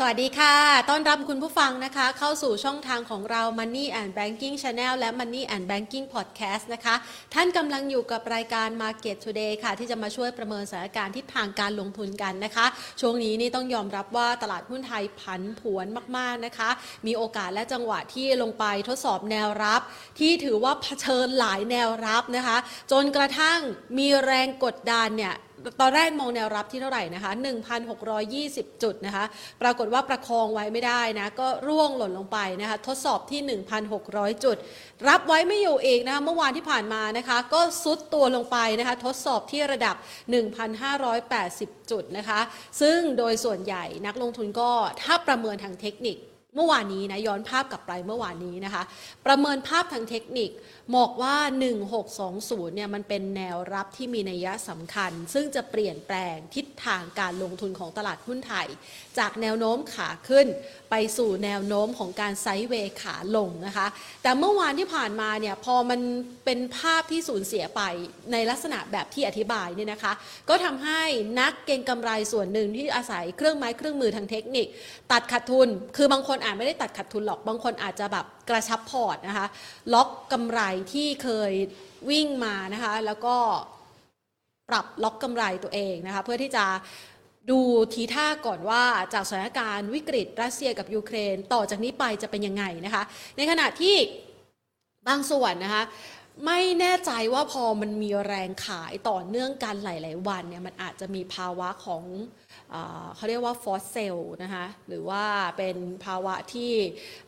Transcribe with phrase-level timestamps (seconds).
[0.00, 0.54] สวัสดีค่ะ
[0.90, 6.94] ต้อนรับคุณผู้ฟังนะคะ เข้าสู่ช่องทางของเรา Money and Banking Channel และ Money and Banking Podcast นะคะ
[7.34, 12.66] ท่านกำลังอยู่กับรายการ Market Today ค่ะ ที่จะมาช่วยประเมินสถานการณ์ทิศทางการลงทุนกันนะคะ
[13.00, 15.86] ช่วงนี้นี่ต้องยอมรับว่าตลาดหุ้นไทยผันผวน
[16.16, 16.70] มาก ๆ นะคะ
[17.06, 19.80] มีโอกาสและจังหวะที่ลงไปทดสอบแนวรับ
[20.18, 22.56] ที่ถือว่าเผชิญหลายแนวรับนะคะ
[22.92, 23.58] จนกระทั่ง
[23.98, 25.36] มีแรงกดดันเนี่ย
[25.80, 27.32] ตอนแรกมองแนวรับที่เท่าไหร่นะคะ
[28.06, 29.24] 1,620 จุดนะคะ
[29.62, 33.40] ปรากฏว่าประคองไว้ไม่ได้นะ ก็ร่วงหล่นลงไปนะคะ ทดสอบที่
[33.92, 34.56] 1,600 จุด
[35.08, 39.96] รับไว้ไม่อยู่อีกนะคะ เมื่อวานที่ผ่านมานะคะ ก็ซุดตัวลงไปนะคะ ทดสอบที่ระดับ
[40.72, 42.40] 1,580 จุดนะคะ
[42.80, 44.70] ซึ่งโดยส่วนใหญ่นักลงทุนก็
[45.02, 46.18] ถ้าประเมินทางเทคนิค
[46.58, 48.82] เมื่อวานนี้นะย้อนภาพกลับไปเมื่อวานนี้นะคะ
[49.26, 50.50] ประเมินภาพทางเทคนิค
[50.94, 51.36] บอกว่า
[52.06, 58.68] 1620 เนี่ยมันเป็นแนวรับที่มีนัยสำคัญ ซึ่งจะเปลี่ยนแปลงทิศทางการลงทุนของตลาดหุ้นไทย
[59.18, 60.46] จากแนวโน้มขาขึ้น
[60.90, 63.86] ไปสู่แนวโน้มของการไซด์เวย์ขาลงนะคะ
[64.22, 66.00] แต่เมื่อวานที่ผ่านมาเนี่ยพอมัน
[66.44, 67.82] เป็นภาพที่สูญเสียไป
[68.32, 70.12] ในลักษณะแบบที่อธิบายเนี่ยนะคะ
[70.48, 71.02] ก็ทำให้
[71.40, 74.66] นักเก็งกำไรส่วนหนึ่งที่อาศัยเครื่องไม้เครื่องมือทางเทคนิค
[75.12, 79.46] ตัดขาดทุน คือบางคนอาจไม่ได้ตัดขาดทุนหรอกบางคนอาจจะแบบ กระชับพอร์ตนะคะ
[79.94, 80.60] ล็อกกำไร
[80.92, 81.52] ที่เคย
[82.10, 83.36] วิ่งมานะคะ แล้วก็
[84.68, 86.64] ปรับล็อกกำไรตัวเองนะคะ เพื่อที่จะ
[87.50, 87.60] ดู
[87.94, 88.82] ทีท่าก่อนว่า
[89.14, 93.02] จากสถานการณ์วิกฤตรัสเซียกับยูเครน ต่อจากนี้ไปจะเป็นยังไงนะคะ
[93.36, 93.96] ในขณะที่
[95.08, 95.84] บางส่วนนะคะ
[96.46, 102.02] ไม่แน่ใจว่าพอมันมีแรงขายต่อเนื่องกันหลาย ๆ วันเนี่ยมันอาจจะมีภาวะของ
[103.16, 105.24] เขาเรียกว่า forced sell นะคะหรือว่า
[105.58, 106.72] เป็นภาวะที่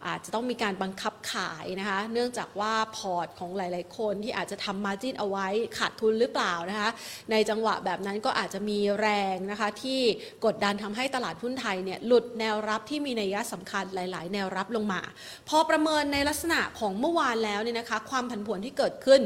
[0.06, 5.47] อาจจะต้องมีการบังคับขายนะคะเนื่องจากว่าพอร์ตของหลาย ๆ คนที่อาจจะทำ margin เอาไว้
[5.78, 6.91] ขาดทุนหรือเปล่านะคะ
[7.30, 10.00] ในจังหวะแบบนั้นก็อาจจะมีแรงนะคะที่
[10.45, 15.01] กดดันทำให้ตลาดหุ้นไทยเนี่ยหลุดแนวรับที่มีนัยยะสำคัญหลาย ๆ แนวรับลงมา
[15.48, 19.20] พอประเมินในลักษณะของเมื่อวานแล้วเนี่ยนะคะความผันผวนที่เกิดขึ้น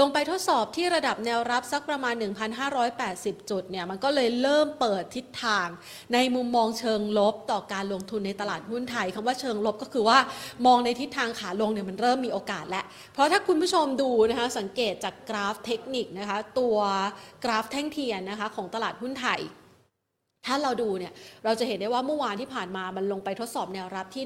[0.00, 2.14] ลงไปทดสอบที่ระดับแนวรับสักประมาณ
[2.82, 5.53] 1,580 จุดเนี่ยมันก็เลยเริ่มเปิดทิศทาง
[6.14, 10.18] ในมุมมองเชิงลบต่อการลงทุนในตลาดหุ้นไทยคำว่าเชิงลบก็คือว่า
[10.66, 16.76] มองในทิศทางขาลงเนี่ยมันเริ่มมีโอกาสแล้ว เพราะถ้าคุณผู้ชมดูนะคะสังเกตจากกราฟเทคนิคนะคะตัว
[17.44, 19.42] กราฟแท่งเทียนนะคะของตลาดหุ้นไทย
[20.48, 21.12] ถ้าเราดูเนี่ย
[21.44, 24.24] เราจะเห็นได้ว่าเมื่อวานที่ผ่านมามันลงไปทดสอบแนวรับที่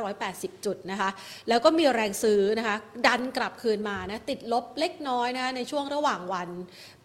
[0.00, 1.10] 1,580 จุดนะคะ
[1.48, 6.48] แล้วก็มีแรงซื้อนะคะดันกลับคืนมานะติดลบเล็กน้อยนะในช่วงระหว่างวัน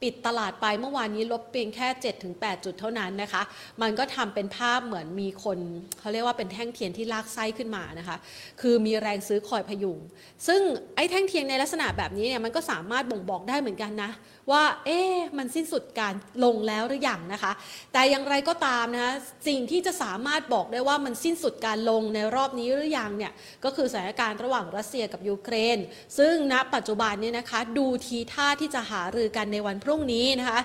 [0.01, 1.87] ปิดตลาดไปเมื่อวานนี้ลบเพียงแค่
[2.25, 3.41] 7-8 จุดเท่านั้นนะคะ
[3.81, 5.57] มันก็ทำเป็นภาพเหมือนมีคน
[5.99, 8.17] เขาเรียกว่าเป็นแท่งเทียนที่ลากไส้ขึ้นมานะคะ
[8.61, 9.99] คือมีแรงซื้อคอยพยุง
[10.47, 10.61] ซึ่ง
[10.95, 14.11] ไอ้แท่งเทียนในลักษณะแบบนี้เนี่ยมันก็สามารถบ่งบอกได้เหมือนกันนะ
[14.51, 16.13] ว่าเอ๊ะมันสิ้นสุดการ
[16.43, 17.51] ลงแล้วหรือยังนะคะ
[17.93, 19.13] แต่อย่างไรก็ตามนะคะ
[19.47, 23.31] สิ่งที่จะสามารถบอกได้ว่ามันสิ้นสุดการลงในรอบนี้หรือยังเนี่ย
[23.63, 25.77] ก็คือสถานการณ์ระหว่างรัสเซียกับยูเครน
[26.17, 30.59] ซึ่งณปัจจุบันเนี่ยนะคะดูทีท่าที่จะหารือกันในวันพรุ่งุ่งนี้นะคะ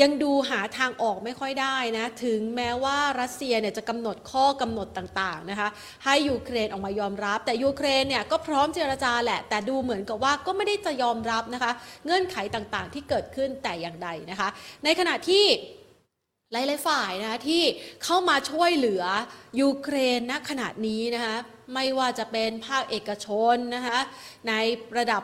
[0.00, 5.68] ยังดูหาทางออกไม่ค่อยได้นะถึงแม้ว่ารัสเซียเนี่ยจะกำหนดข้อกำหนดต่างๆนะคะ
[6.04, 11.72] ให้ยูเครนออกมายอมรับ แต่ยูเครนเนี่ยก็พร้อมเจรจาแหละ แต่ดูเหมือนกับว่าก็ไม่ได้จะยอมรับนะคะ
[12.04, 14.48] เงื่อนไขต่างๆ ที่เกิดขึ้นแต่อย่างใดนะคะ
[14.84, 15.44] ในขณะที่
[16.52, 17.62] หลายๆฝ่ายนะคะที่
[18.04, 19.04] เข้ามาช่วยเหลือ
[19.60, 21.36] ยูเครนณขณะนี้นะคะ
[21.74, 23.98] ไม่ว่าจะเป็นภาคเอกชนนะคะ
[24.48, 24.52] ใน
[24.96, 25.22] ระดับ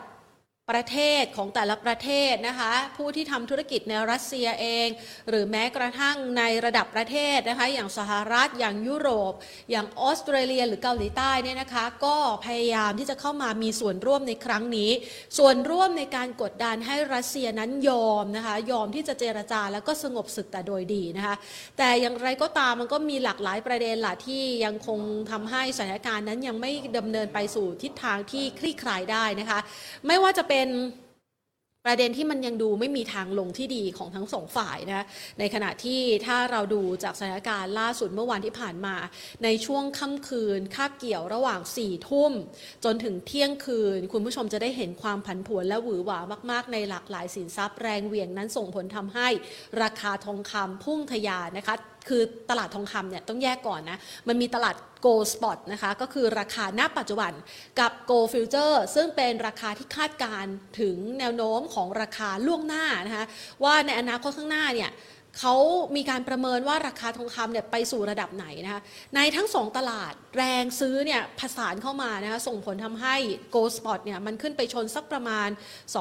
[0.69, 4.87] ประเทศของแต่ละประเทศนะคะ ผู้ที่ทำธุรกิจในรัสเซียเอง
[5.29, 9.33] หรือแม้กระทั่งในระดับประเทศนะคะ อย่างสหรัฐอย่างยุโรป
[9.71, 12.15] อย่างออสเตรเลีย หรือเกาหลีใต้เนี่ยนะคะ ก็
[12.45, 14.91] พยายามที่จะเข้ามามีส่วนร่วมในครั้งนี้
[15.37, 21.35] ส่วนร่วมในการกดดันให้รัสเซียนั้นยอมนะคะ ยอมที่จะเจรจาแล้วก็สงบศึกแต่โดยดีนะคะ
[21.77, 24.99] แต่อย่างไรก็ตามมันก็มีหลากหลายประเด็นหละที่ยังคง
[25.31, 29.59] ทำให้สถานการณ์นั้นยังไม่ดำเนินไปสู่ทิศทางที่คลี่คลายได้นะคะ
[30.07, 30.77] ไม่ว่าจะเป็นเป็น
[31.85, 35.05] ประเด็นที่มันยังดูไม่มีทางลงที่ดีของทั้งสองฝ่ายนะ
[35.39, 38.95] ในขณะที่ถ้าเราดูจากสถานการณ์ล่าสุดเมื่อวานที่ผ่านมา
[39.43, 42.31] ในช่วงค่ำคืนคาบเกี่ยวระหว่าง4ี่ทุ่ม
[42.85, 46.19] จนถึงเที่ยงคืน คุณผู้ชมจะได้เห็นความผันผวนและหวือหวา
[46.51, 49.27] มาก ๆ ในหลากหลายสินทรัพย์แรงเหวี่ยงนั้นส่งผลทำให้
[49.81, 51.75] ราคาทองคำพุ่งทะยานนะคะ
[52.07, 53.97] คือตลาดทองคำเนี่ยต้องแยกก่อนนะ
[54.27, 54.75] มันมีตลาด
[55.05, 57.31] Gold Spot นะคะ ก็คือราคาณปัจจุบัน
[57.79, 60.45] กับ Gold Future ซึ่งเป็นราคาที่คาดการ
[60.79, 63.25] ถึงแนวโน้มของราคาล่วงหน้านะคะ
[63.63, 64.89] ว่าในอนาคตข้างหน้าเนี่ย
[65.39, 65.55] เขา
[65.95, 68.81] มีการประเมินว่าราคาทองคำเนี่ยไปสู่ระดับไหนนะคะ
[69.15, 73.15] ในทั้งสองตลาดแรงซื้อเนี่ยผสานเข้ามานะคะส่งผลทำให้
[73.55, 75.49] Gold Spot เนี่ยมันขึ้นไปชนสักประมาณ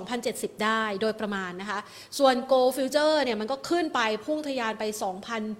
[0.07, 1.81] 2,070 ได้โดยประมาณนะคะ
[2.19, 4.85] ส่วน Gold Future เนี่ยมันก็ขึ้นไปพุ่งทะยานไป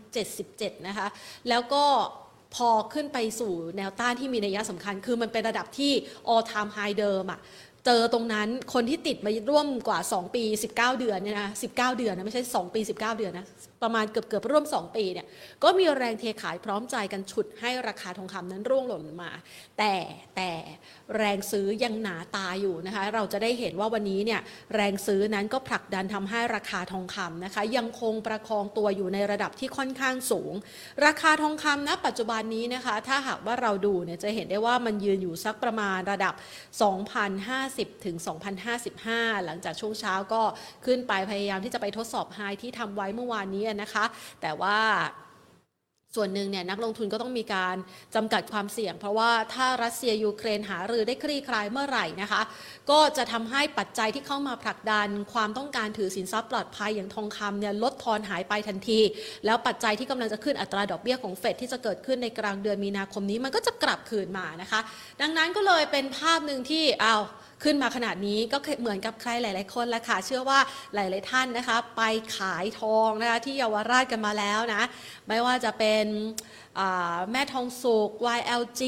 [0.05, 1.07] 2,077 นะคะ
[1.49, 1.85] แล้วก็
[2.55, 5.93] พอขึ้นไปสู่แนวต้านที่มีนัยสำคัญ คือมันเป็นระดับที่
[6.33, 7.41] all time high เดิมอะ
[7.87, 10.43] เจอตรงนั้นคนที่ติดมาร่วมกว่า 2 ปี
[10.75, 13.47] 19 เดือนเนี่ยนะ19 เดือนนะไม่ใช่ 2 ปี 19 เดือนนะ
[13.83, 15.27] ประมาณเกือบเกือบร่วม 2 ปีเนี่ย
[15.63, 19.31] ก็มีแรงเทขายพร้อมใจกันฉุดให้ราคาทองคำนั้นร่วงหล่นมา
[19.79, 19.95] แต่
[20.37, 20.51] แต่
[21.17, 24.41] แรงซื้อยังหนาตาอยู่นะคะเราจะได้เห็นว่าวันนี้เนี่ย
[24.75, 30.53] แรงซื้อนั้นก็ผลักดันทำให้ราคาทองคำนะคะยังคงประคองตัวอยู่ในระดับที่ค่อนข้างสูง
[31.07, 36.35] ราคาทองคำณปัจจุบันนี้นะคะถ้าหากว่าเราดูเนี่ยจะเห็นได้ว่ามันยืนอยู่สักประมาณระดับ
[37.19, 38.17] 2,050 ถึง
[38.81, 40.43] 2,055 หลังจากช่วงเช้าก็
[40.87, 44.05] ขึ้นไปพยายามที่จะไปทดสอบไฮที่ทำไว้เมื่อวานนี้นะคะ
[44.43, 44.77] แต่ว่า
[46.19, 47.77] ส่วนหนึ่งเนี่ยนักลงทุนก็ต้องมีการ
[48.15, 52.43] จำกัดความเสี่ยง เพราะว่าถ้ารัสเซียยูเครนหารือได้คลี่คลายเมื่อไหร่นะคะ
[52.91, 59.01] ก็จะทำให้ปัจจัยที่เข้ามาผลักดัน ความต้องการถือสินทรัพย์ปลอดภัยอย่างทองคำเนี่ยลดทอนหายไปทันที
[59.47, 64.81] แล้วปัจจัยที่กำลังจะขึ้นอัตราดอกเบี้ยของเฟดที่จะเกิดขึ้นในกลางเดือนมีนาคมนี้มันก็จะกลับคืนมานะคะ
[65.21, 67.23] ดังนั้นก็เลยเป็นภาพหนึ่งที่เอาว
[67.65, 70.59] ขึ้นมาขนาดนี้ก็เหมือนกับใครหลาย ๆ คนและค่ะ เชื่อว่า
[70.95, 72.03] หลาย ๆ ท่านนะคะ ไป
[72.37, 74.83] ขายทองนะคะที่เยาวราชกันมาแล้วนะ
[75.29, 76.05] ไม่ว่าจะเป็น
[77.33, 78.83] แม่ทองสุก YLG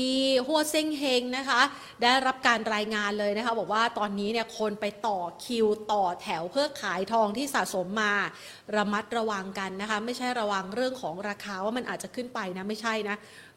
[0.46, 1.60] หัวเซ็งเฮงนะคะ
[2.02, 8.14] ได้รับการรายงานเลยนะคะ บอกว่าตอนนี้เนี่ยคนไปต่อคิวต่อแถวเพื่อขายทองที่สะสมมา
[8.76, 13.16] ระมัดระวังกันนะคะ ไม่ใช่ระวังเรื่องของราคาว่ามันอาจจะขึ้นไปนะ ไม่ใช่นะ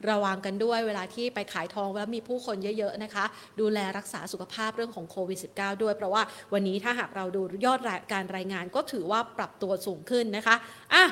[0.10, 3.26] ระวังกันด้วยเวลาที่ไปขายทองแล้วมีผู้คนเยอะๆนะคะ
[3.60, 6.22] ดูแลรักษาสุขภาพเรื่องของโควิด -19 ด้วย เพราะว่า
[6.54, 7.80] วันนี้ถ้าหากเราดูยอด
[8.14, 10.56] การรายงานก็ถือว่าปรับตัวสูงขึ้นนะคะ
[10.96, 11.06] อะ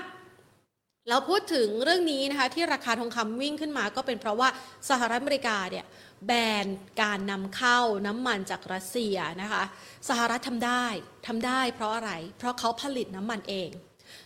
[1.10, 4.50] เราพูดถึงเรื่องนี้นะคะที่ราคาทองคำวิ่งขึ้นมาก็เป็นเพราะว่า
[4.90, 5.86] สหรัฐอเมริกาเนี่ย
[6.26, 6.32] แบ
[6.64, 6.66] น
[7.02, 9.64] การนำเข้าน้ำมันจากรัสเซียนะคะ
[10.10, 10.86] สหรัฐทำได้
[11.28, 13.70] ทำได้เพราะอะไร เพราะเขาผลิตน้ำมันเอง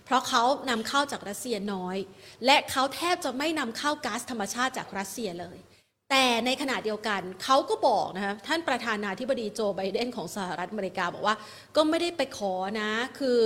[0.06, 1.98] เพราะเขานำเข้าจากรัสเซียน้อย
[2.46, 5.58] และเขาแทบจะไม่นำเข้าก๊าซธรรมชาติจากรัสเซียเลย
[6.12, 11.36] แต่ในขณะเดียวกันเขาก็บอกนะคะท่านประธานาธิบดีโจไบเดนของสหรัฐอเมริกาบอกว่า
[11.76, 13.40] ก็ไม่ได้ไปขอนะ คือ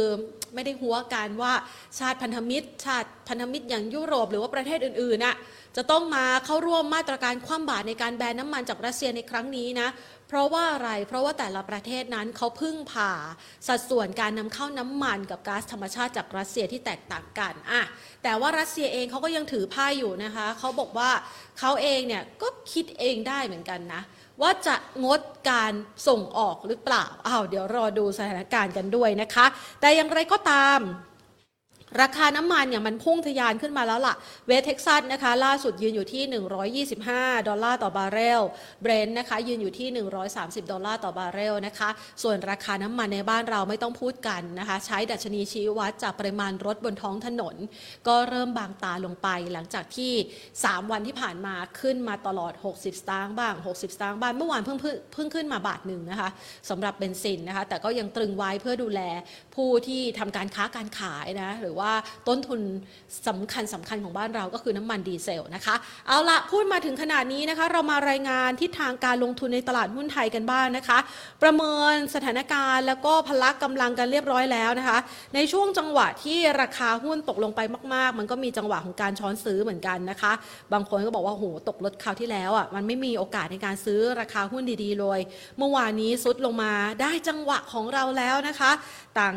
[0.53, 1.53] ไม่ได้หัวกันว่า
[1.99, 5.35] ชาติพันธมิตร ชาติพันธมิตรอย่างยุโรปหรือว่าประเทศอื่นๆน่ะ
[5.77, 9.87] จะต้องมาเข้าร่วมมาตรการคว่ำบาตรในการแบนน้ำมันจากรัสเซียในครั้งนี้นะ
[10.29, 13.13] เพราะว่าอะไร เพราะว่าแต่ละประเทศนั้นเขาพึ่งผ่า
[13.67, 17.83] สัดส่วนการนำเข้าน้ำมันกับก๊าซธรรมชาติจากรัสเซียที่แตกต่างกันอะ
[18.23, 21.09] แต่ว่ารัสเซียเองเขาก็ยังถือผ้าอยู่นะคะเขาบอกว่า
[21.59, 24.01] เขาเองเนี่ยก็คิดเองได้เหมือนกันนะ
[24.41, 25.73] ว่าจะงดการ
[26.07, 29.45] ส่งออกหรือเปล่าอ้าวเดี๋ยวรอดูสถานการณ์กันด้วยนะคะ
[29.81, 30.79] แต่อย่างไรก็ตาม
[32.01, 34.15] ราคาน้ำมันเนี่ยมันพุ่งทะยานขึ้นมาแล้วล่ะ
[34.47, 38.41] West Texas นะคะ ล่าสุดยืนอยู่ที่ 125 ดอลลาร์ต่อบาร์เรล
[38.81, 39.87] Brent นะคะ ยืนอยู่ที่
[40.29, 41.89] 130 ดอลลาร์ต่อบาร์เรลนะคะ
[42.23, 47.55] ส่วนราคาน้ำมันในบ้านเราไม่ต้องพูดกันนะคะ ใช้ดัชนีชี้วัดจากปริมาณรถบนท้องถนน
[48.07, 50.13] ก็เริ่มบางตาลงไป หลังจากที่
[50.53, 54.79] 3 วันที่ผ่านมาขึ้นมาตลอด 60 สตางค์บ้าง 60 สตางค์บ้างเมื่อวานเพิ่ง
[55.13, 56.29] เพิ่งขึ้นมาบาทหนึ่งนะคะ
[56.69, 59.01] สำหรับเบนซินนะคะแต่ก็ยังตรึงไว้เพื่อดูแล
[59.55, 61.93] ผู้ที่ทำการค้าการขายนะหรือว่า
[62.27, 62.61] ต้นทุน
[63.27, 65.75] สำคัญสำคัญของบ้านเราก็คือน้ำมันดีเซลนะคะ
[66.07, 70.99] เอาละพูดมาถึงขนาดนี้นะคะ เรามารายงานทิศทางการลงทุนในตลาดหุ้นไทยกันบ้างนนะคะ
[71.43, 74.97] ประเมินสถานการณ์ แล้วก็พละกำลังกันเรียบร้อยแล้วนะคะ
[75.35, 77.61] ในช่วงจังหวะที่ราคาหุ้นตกลงไป
[77.93, 80.31] มาก ๆ มันก็มีจังหวะของการช้อนซื้อเหมือนกันนะคะ
[80.73, 85.19] บางคนก็บอกว่าโหตกลดคราวที่แล้วอะมันไม่มีโอกาสในการซื้อราคาหุ้นดีๆเลย
[85.57, 88.71] เมื่อวานนี้ซุดลงมาได้จังหวะของเราแล้วนะคะ
[89.19, 89.35] ต่าง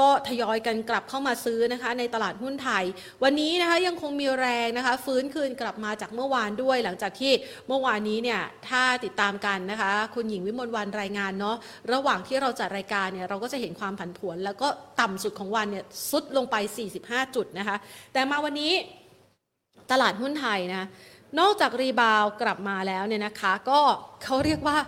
[0.00, 2.84] ก็ทยอยกันกลับเข้ามาซื้อนะคะ ในตลาดหุ้นไทย
[3.22, 7.32] วันนี้นะคะยังคงมีแรงนะคะ ฟื้นคืนกลับมาจากเมื่อวานด้วย หลังจากที่
[7.68, 11.56] เมื่อวานนี้เนี่ยถ้าติดตามกันนะคะ คุณหญิงวิมลวันรายงานเนาะ
[11.92, 14.68] ระหว่างที่เราจัดรายการเนี่ยเราก็จะเห็นความผันผวน แล้วก็
[15.00, 16.56] ต่ำสุดของวันเนี่ยซุดลงไป
[16.96, 17.76] 45 จุดนะคะ
[18.12, 18.72] แต่มาวันนี้
[19.90, 20.88] ตลาดหุ้นไทยนะ
[21.40, 23.80] นอกจากรีบาวกลับมาแล้วเนี่ยนะคะ ก็
[24.24, 24.78] เขาเรียกว่า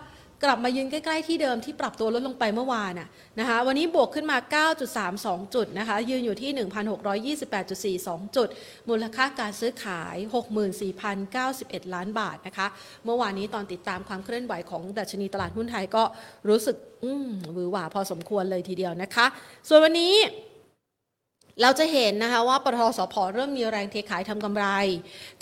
[0.45, 2.93] กลับมายืนใกล้ๆที่เดิมที่ปรับตัวลดลงไปเมื่อวาน
[3.39, 4.39] นะคะวันนี้บวกขึ้นมา
[4.97, 6.51] 9.32 จุดนะคะยืนอยู่ที่
[7.39, 8.49] 1,628.42 จุด
[8.89, 10.17] มูลค่าการซื้อขาย
[11.25, 12.67] 64,091 ล้านบาทนะคะ
[13.05, 16.05] เมื่อวานนี้ตอนติดตามความเคลื่อนไหวของดัชนีตลาดหุ้นไทยก็
[16.49, 19.27] รู้สึกอืมวือหวาพอสมควรเลยทีเดียวนะคะ
[19.69, 20.15] ส่วนวันนี้
[21.63, 24.67] เราจะเห็นนะคะว่าปตทสพเริ่มมีแรงเทขายทำกำไร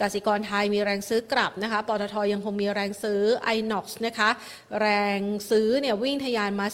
[0.00, 3.22] กสิกรไทยมีแรงซื้อกลับนะคะปตทยังคงมีแรงซื้อ
[3.56, 4.30] iNox นะคะ
[4.80, 6.66] แรงซื้อเนี่ยวิ่งทะยานมา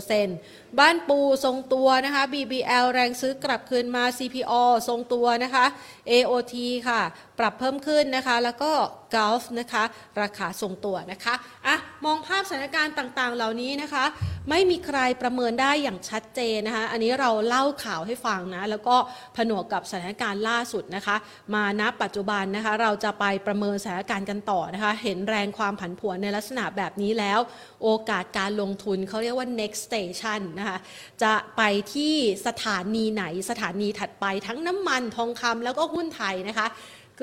[0.00, 4.52] 15.04%บ้านปูทรงตัวนะคะ BBL แรงซื้อกลับคืนมา CPO
[4.88, 5.66] ทรงตัวนะคะ
[6.10, 6.54] AOT
[6.88, 7.00] ค่ะ
[7.42, 8.72] ปรับเพิ่มขึ้นนะคะ แล้วก็
[9.14, 9.84] Gulf นะคะ
[10.22, 11.34] ราคาทรงตัวนะคะ
[11.66, 14.04] อะมองภาพสถานการณ์ต่างๆ เหล่านี้นะคะ
[14.50, 18.96] ไม่มีใครประเมินได้อย่างชัดเจนนะคะ อันนี้เราเล่าข่าวให้ฟังนะ แล้วก็
[19.36, 21.16] ผนวกกับสถานการณ์ล่าสุดนะคะ
[21.54, 27.38] มาณปัจจุบันนะคะ เราจะไปประเมินสถานการณ์กันต่อนะคะ เห็นแรงความผันผวนในลักษณะแบบนี้แล้ว
[27.82, 30.78] โอกาสการลงทุนเขาเรียกว่า next station นะคะ
[31.22, 31.62] จะไป
[31.94, 32.14] ที่
[32.46, 36.68] สถานีไหนสถานีถัดไปทั้งน้ำมันทองคำแล้วก็หุ้นไทยนะคะ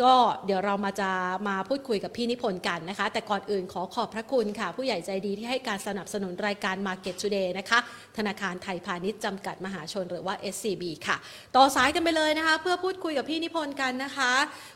[0.03, 0.13] ก็
[0.46, 1.10] เดี๋ยวเรามาจะ
[1.48, 7.79] มาพูดคุยกับพี่นิพนธ์กันนะคะ แต่ก่อนอื่นขอขอบพระคุณค่ะ ผู้ใหญ่ใจดีที่ให้การสนับสนุนรายการ Market Today นะคะ
[8.18, 11.18] ธนาคารไทยพาณิชย์จำกัดมหาชนหรือว่า SCB ค่ะ
[11.56, 14.32] ต่อสายกันไปเลยนะคะ เพื่อพูดคุยกับพี่นิพนธ์กันนะคะ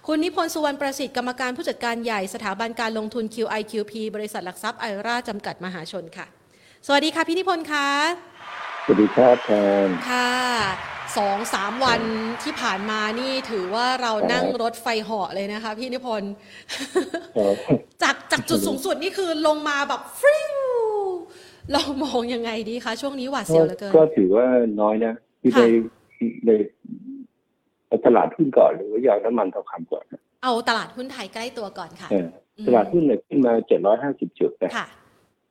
[0.07, 6.25] คุณนิพนธ์สุวรรณประสิทธิ์กรรมการผู้จัดการใหญ่สถาบันการลงทุน QIQP บริษัทหลักทรัพย์ไอราจำกัดมหาชนค่ะ
[6.87, 7.87] สวัสดีค่ะพี่นิพนธ์คะ
[8.85, 9.49] สวัสดีครับแท
[9.85, 12.01] นค่ะ สองสามวัน
[12.43, 16.33] ที่ผ่านมานี่ถือว่าเรานั่งรถไฟเหาะเลยนะคะ พี่นิพนธ์
[17.37, 17.55] ครับ
[18.03, 20.55] จากจากจุดสูงสุดนี่คือลงมาแบบฟริ้ว
[21.71, 24.45] เรามองยังไงดีคะ ช่วงนี้หวาดเสียวเหลือเกิน ก็ถือว่า
[24.81, 25.65] น้อยนะที่ค่ะ
[26.45, 26.51] ใน
[27.89, 32.27] ในตลาดหุ้นก่อนหรือว่าอย่างน้ำมันทองคำก่อนนะเอาตลาดหุ้นไทยใกล้ตัวก่อนค่ะเออ
[32.67, 34.87] ตลาดหุ้นเนี่ยขึ้นมาเจ็ดร้อยห้าสิบจุดนะค่ะ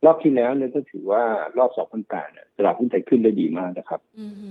[0.04, 1.22] รอบที่แล้วเนี่ยก็ถือว่า
[1.58, 4.48] รอบสองพันแปดเนี่ยตลาดหุ้นไทยขึ้นได้ดีมากนะครับอือฮึ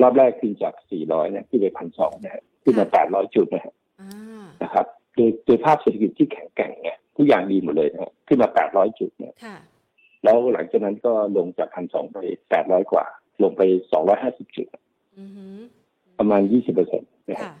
[0.00, 9.56] รอบแรกขึ้นจากสี่ร้อยเนี่ยขึ้นไปพันสองนะฮะขึ้นมาแปดร้อยจุดนะฮะอ่านะครับโดยโดยภาพเศรษฐกิจที่แข็งแกร่งเนี่ยทุกอย่างดีหมดเลยนะฮะขึ้นมาแปดร้อยจุดเนี่ยค่ะ
[10.24, 12.18] แล้วหลังจากนั้นก็ลงจากพันสองไป
[12.50, 13.06] แปดร้อยกว่า
[13.42, 14.66] ลงไปสองร้อยห้าสิบจุด
[15.18, 15.46] อือฮึ
[16.18, 17.54] ประมาณยี่สิบเปอร์เซ็นต์นะฮะค่ะ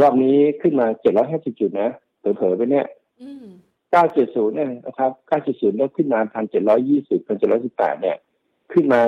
[0.00, 0.86] รอบนี้ขึ้นมา
[1.24, 2.86] 750 จุดนะเผลอๆไปเนี่ย
[3.22, 3.46] อืม
[3.92, 5.10] 970เนี่ยนะครับ
[5.44, 6.20] 970แล้วขึ้นมา
[6.72, 8.16] 1,720 1,718เนี่ย
[8.72, 9.00] ขึ้นมา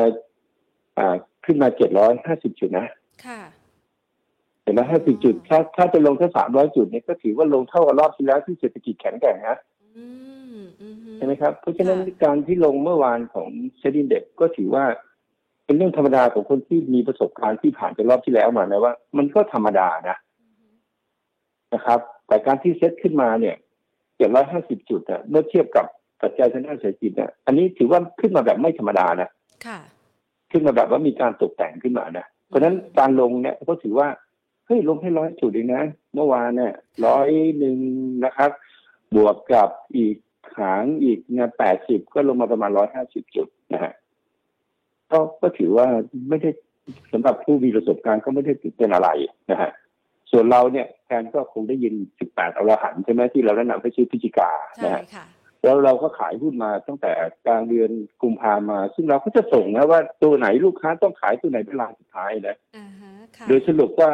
[0.99, 1.69] อ่าขึ้นมา
[2.15, 2.87] 750จุดนะ
[3.27, 3.41] ค่ะ
[4.65, 9.57] 750จุด ถ้าถ้าจะลงแค่300จุดเนี่ยก็ถือว่าลงเท่ากับรอบที่แล้วที่เศรษฐกิจแข็งแกร่งนะ
[9.97, 10.07] อื
[10.57, 13.49] มอือฮึใช่ไหมครับ เพราะฉะนั้นค่ะการที่ลงเมื่อวานของ
[13.79, 14.85] เซ็นดินเด็กก็ถือว่า
[15.65, 20.17] เป็นเรื่องธรรมดาของคนที่มีประสบการณ์ที่ผ่านจากรอบที่แล้วมานะว่า มันก็ธรรมดานะ
[21.75, 23.57] นะครับ แต่การที่เซ็ตขึ้นมาเนี่ย
[24.23, 25.87] 750จุดอะเมื่อเทียบกับ
[26.21, 29.31] ปัจจัยทางด้านเศรษฐกิจเนี่ยอันนี้ถือว่าขึ้นมาแบบไม่ธรรมดานะ
[29.67, 29.79] ค่ะ
[30.55, 34.09] ขึ้นมาแบบว่ามีการตกแต่งขึ้นมานะเพราะฉะนั้นการลงเนี่ยก็ถือว่า
[34.67, 35.85] เฮ้ยลงให้ร้อยจุดเองนะ
[36.15, 36.75] เมื่อวานเนี่ย
[37.07, 37.79] ร้อยหนึ่ง
[38.25, 38.51] นะครับ
[39.17, 40.17] บวกกับอีก
[40.57, 43.93] ขางอีกเนี่ยแปดสิบก็ลงมาประมาณร้อยห้าสิบจุดนะฮะ
[45.11, 45.87] ก็ก็ถือว่า
[46.29, 46.51] ไม่ได้
[47.13, 49.09] สำหรับผู้มีประสบการณ์ก็ไม่ได้ตื่นเต้นอะไร
[49.51, 49.71] นะฮะ
[50.31, 55.25] ส่วนเราเนี่ยแทนก็คงได้ยินสิบแปดอรหันใช่ไหมที่เราแนะนำให้ชื่อพิจิกาใช่นะฮะค่ะ
[55.65, 57.13] แล้วเราก็ขายหุ้นมาตั้งแต่
[57.47, 57.91] กลางเดือน
[58.23, 64.11] กุมภามา ซึ่งเราก็จะส่งนะว่าตัวไหนลูกค้าต้องขายตัวไหนเป็นรายสุดท้ายนะอ่าฮะค่ะโดยสรุปว่า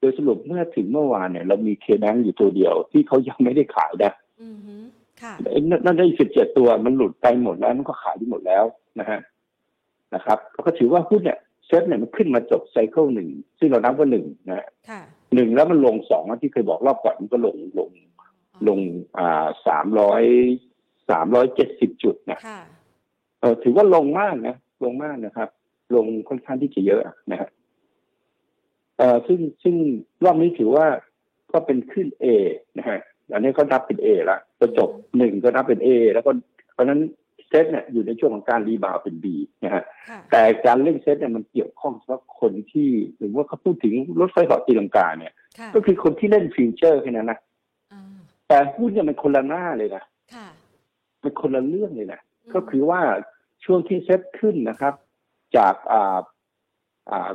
[0.00, 4.12] โดยสรุปเมื่อถึงเมื่อวานเนี่ย เรามีเคแบงอยู่ตัวเดียว ที่เขายังไม่ได้ขายนะ
[4.42, 4.74] อือฮึ
[5.22, 8.64] ค่ะไอ้นั่นนั่นได้สิบเจ็ดตัวมันหลุดไปหมดแล้วมันก็ขายไปหมดแล้ว
[9.00, 9.20] นะฮะ
[10.14, 15.00] นะครับก็ถือว่าหุ้นเนี่ยเซ็ตเนี่ยมันขึ้นมาจบไซเคิลหนึ่งซึ่งเรานับว่าหนึ่งนะฮะค่ะ
[15.34, 17.90] หนึ่งแล้วมันลงสองที่เคยบอกรอบก่อนมันก็ลงลง
[18.68, 18.80] ลง
[19.18, 20.22] อ่าสามร้อย
[21.10, 22.60] สามร้อยเจ็ดสิบจุดนะค่ะ
[23.40, 25.48] เออถือว่าลงมากนะลงมากนะครับ
[25.94, 27.02] ลงค่อนข้างที่จะเยอะ
[27.32, 27.48] นะฮะ
[28.98, 29.74] เอ่อซึ่งซึ่ง
[30.24, 30.86] รอบนี้ถือว่า
[31.52, 32.26] ก็เป็นขึ้น A
[32.78, 32.98] นะฮะ
[33.32, 36.30] อันนี้ก็นับเป็น A ละก็จบหนึ่งก็นับเป็น A แล้วก็
[36.74, 37.00] เพราะฉะนั้น
[37.48, 39.26] เซตเนี่ยอยู่ในช่วงของการ rebound เป็น B
[39.64, 42.88] นะฮะค่ะแต่การเล่นเซตเนี่ยมันเกี่ยวข้องเฉพาะคนที่
[43.18, 47.51] หรือว่าเขาพูดถึงรถไฟเหาะตีลังกาเนี่ยค่ะก็คือคนที่เล่นฟิวเจอร์แค่นั้นนะอ่า
[48.52, 50.04] แต่หุ้นเนี่ยมันคนละหน้าเลยนะ
[50.34, 50.48] ค่ะ
[51.22, 53.00] มันคนละเรื่องเลยนะก็คือว่า
[53.64, 54.94] ช่วงที่เซ็ตขึ้นนะครับ
[55.56, 56.20] จากอ่า
[57.10, 57.32] อ่า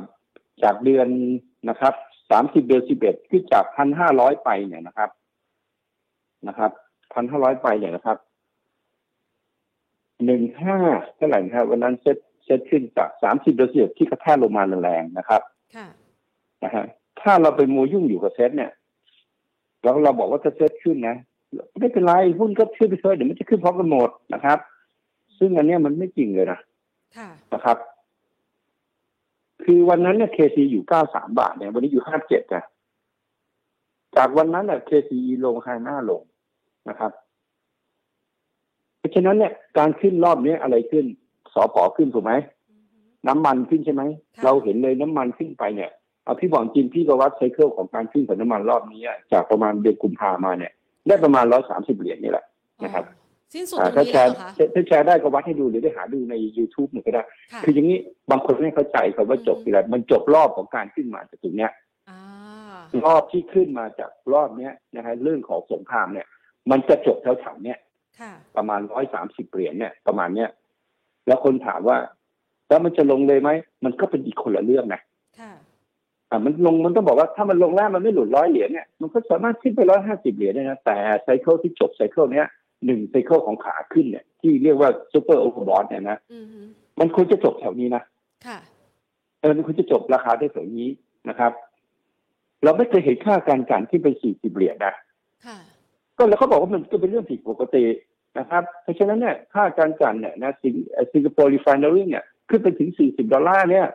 [0.62, 1.06] จากเดือน
[1.68, 1.94] นะครับ
[2.30, 5.10] สามสิบเดือนสิบเอ็ดขึ้นจากพันห้าร้อยไปเนี่ยนะครับ
[6.48, 6.70] นะครับ
[7.14, 8.18] พันห้าร้อยไปเนี่ยนะครับ
[10.24, 10.78] หนึ่งห้า
[11.16, 15.42] เท่าไหร่นะครับวันนั้น SET SET ขึ้นจากสามสิบเดือนสิบเอ็ดที่กระแทกลงมาแรงๆนะครับ
[15.76, 15.88] ค่ะ
[16.64, 16.84] นะฮะ
[17.20, 18.72] ถ้าเราไปมัวยุ่งอยู่กับเซ็ตเนี่ย
[19.82, 21.16] แล้วเราบอกว่าจะเซ็ตขึ้นนะ
[21.78, 24.58] ไม่เป็นไรหุ้นก็ขึ้นไปเถอะเดี๋ยวมันจะขึ้นพร้อมกันหมดนะครับ
[25.38, 26.58] ซึ่งอันเนี้ยมันไม่จริงเลยนะ
[27.16, 27.78] ค่ะนะครับ
[29.64, 32.64] คือวันนั้นเนี่ย KCE อยู่เก้าสามบาทเนี่ยวันนี้อยู่ห้าเจ็ดนะ
[34.16, 36.22] จากวันนั้นเนี่ย KCE ลงไฮหน้าลง
[36.88, 37.12] นะครับ
[38.98, 41.04] เพราะฉะนั้นเนี่ยการขึ้นรอบนี้อะไรขึ้น
[41.54, 42.32] สอปอขึ้นถูกไหม
[42.70, 44.02] อือฮึน้ำมันขึ้นใช่ไหม
[44.36, 45.90] ค่ะเราเห็นเลยน้ำมันขึ้นไปเนี่ย
[46.28, 50.72] เอาพี่บอกจริงพี่ก็วัดไซเคิลของการขึ้นของน้ำมันรอบนี้อะจากประมาณเดือนกุมภามาเนี่ย
[51.08, 52.44] ได้ประมาณร้อยสามสิบเหรียญนี่แหละ
[52.84, 57.98] นะครับอ๋อสิ้นสุดอ่าตรงถ้านี้แชแล้วร์เหรอคะถ้าแชร์ได้ก็วัดให้ดูหรือได้หาดูใน YouTube หนึ่งก็ได้ค่ะคืออย่างนี้
[58.30, 61.72] บางคนไม่เข้าใจครับว่าจบอืมทีไรมันจบรอบของการขึ้นมาจากตรงเนี้ย
[62.10, 66.26] อ่ารอบที่ขึ้นมาจากรอบเนี้ยนะฮะเรื่องของสงครามเนี่ย
[66.70, 67.78] มันจะจบแถวๆเนี้ย
[68.20, 70.50] ค่ะประมาณร้อยสามสิบเหรียญเนี่ย ประมาณเนี้ย
[71.26, 71.98] แล้วคนถามว่า
[72.68, 73.50] แล้วมันจะลงเลยไหม
[73.84, 75.07] มันก็เป็นอีกคนละเรื่องนะค่ะ
[76.30, 82.46] อ่ามันลงมันต้องบอกว่าถ้ามันลงแล้วมันไม่หลุดร้อยเหรียญเนี่ยมันก็สามารถขึ้นไปร้อยห้าสิบเหรียญได้นะแต่ cycle ที่จบ cycle เนี้ย
[82.86, 86.60] หนึ่ง cycle ของขาขึ้นเนี่ย ที่เรียกว่า super overbought เนี่ยนะอือฮึ
[87.00, 88.02] มันควรจะจบแถวนี้นะ
[88.46, 88.58] ค่ะ
[89.40, 90.88] เออมันควรจะจบราคาได้แถวนี้
[91.28, 91.52] นะครับ
[92.64, 94.94] เราไม่เคยเห็นค่าการกลั่นที่เป็นสี่สิบเหรียญนะ
[95.46, 95.58] ค่ะ
[96.18, 97.84] ก็แล้วเขาบอกว่ามันก็เป็นเรื่องผิดปกติ
[98.38, 100.74] นะครับ เพราะฉะนั้นเนี่ยค่าการกลั่นเนี่ยนะสิง
[101.12, 103.86] สิงคโปร์ refinery เนี่ยขึ้นไปถึง40ดอลลาร์เนี่ย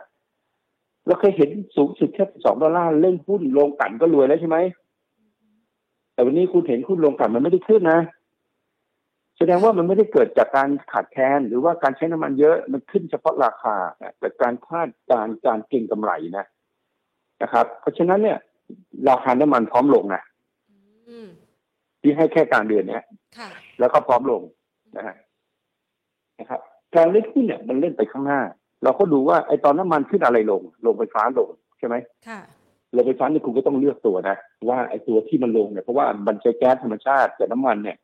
[1.06, 4.58] เราเคยเห็นสูงสุดแค่2ดอลลาร์เล่นหุ้นโรงกลั่นก็รวยแล้วใช่ไหม
[6.12, 8.00] แต่วันนี้คุณเห็นหุ้นโรงกลั่นมันไม่ได้ขึ้นนะ
[9.38, 13.76] แสดงว่ามันไม่ได้เกิดจากการขาดแคลนหรือว่าการใช้น้ำมันเยอะมันขึ้นเฉพาะราคา
[14.18, 16.46] แต่การคาดการณ์การเก็งกำไรนะ
[17.42, 18.38] นะครับ เพราะฉะนั้นเนี่ย
[19.08, 20.22] ราคาน้ำมันพร้อมลงนะ
[21.08, 21.28] อืม
[22.00, 23.04] ที่ให้แค่กลางเดือนเนี้ย
[23.38, 24.42] ค่ะแล้วก็พร้อมลง
[24.96, 25.16] นะฮะ
[26.38, 26.60] นะครับ
[26.96, 28.40] การเล่นหุ้นเนี่ยมันเล่นไปข้างหน้า
[28.84, 31.48] เราก็ดูว่าไอ้ตอนน้ำมันขึ้นอะไรลง ลงไฟฟ้าลง
[31.78, 31.96] ใช่ไหม
[32.28, 32.40] ค่ะ
[32.96, 34.36] ลงไฟฟ้าเนี่ยคุณก็ต้องเลือกตัวนะ
[34.68, 37.96] ว่าไอ้ตัวที่มันลงเนี่ยเพราะว่ามันใช้แก๊สธรรมชาติแต่น้ำมันเนี่ย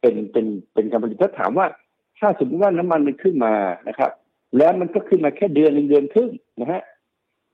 [0.00, 1.66] เป็นเป็นเป็นการผลิตถ้าถามว่า
[2.18, 3.54] ถ้าสมมติว่าน้ำมันมันขึ้นมา
[3.88, 4.10] นะครับ
[4.58, 6.30] แล้วมันก็ขึ้นมาแค่เดือนหนึ่งเดือนครึ่ง
[6.60, 6.82] นะฮะ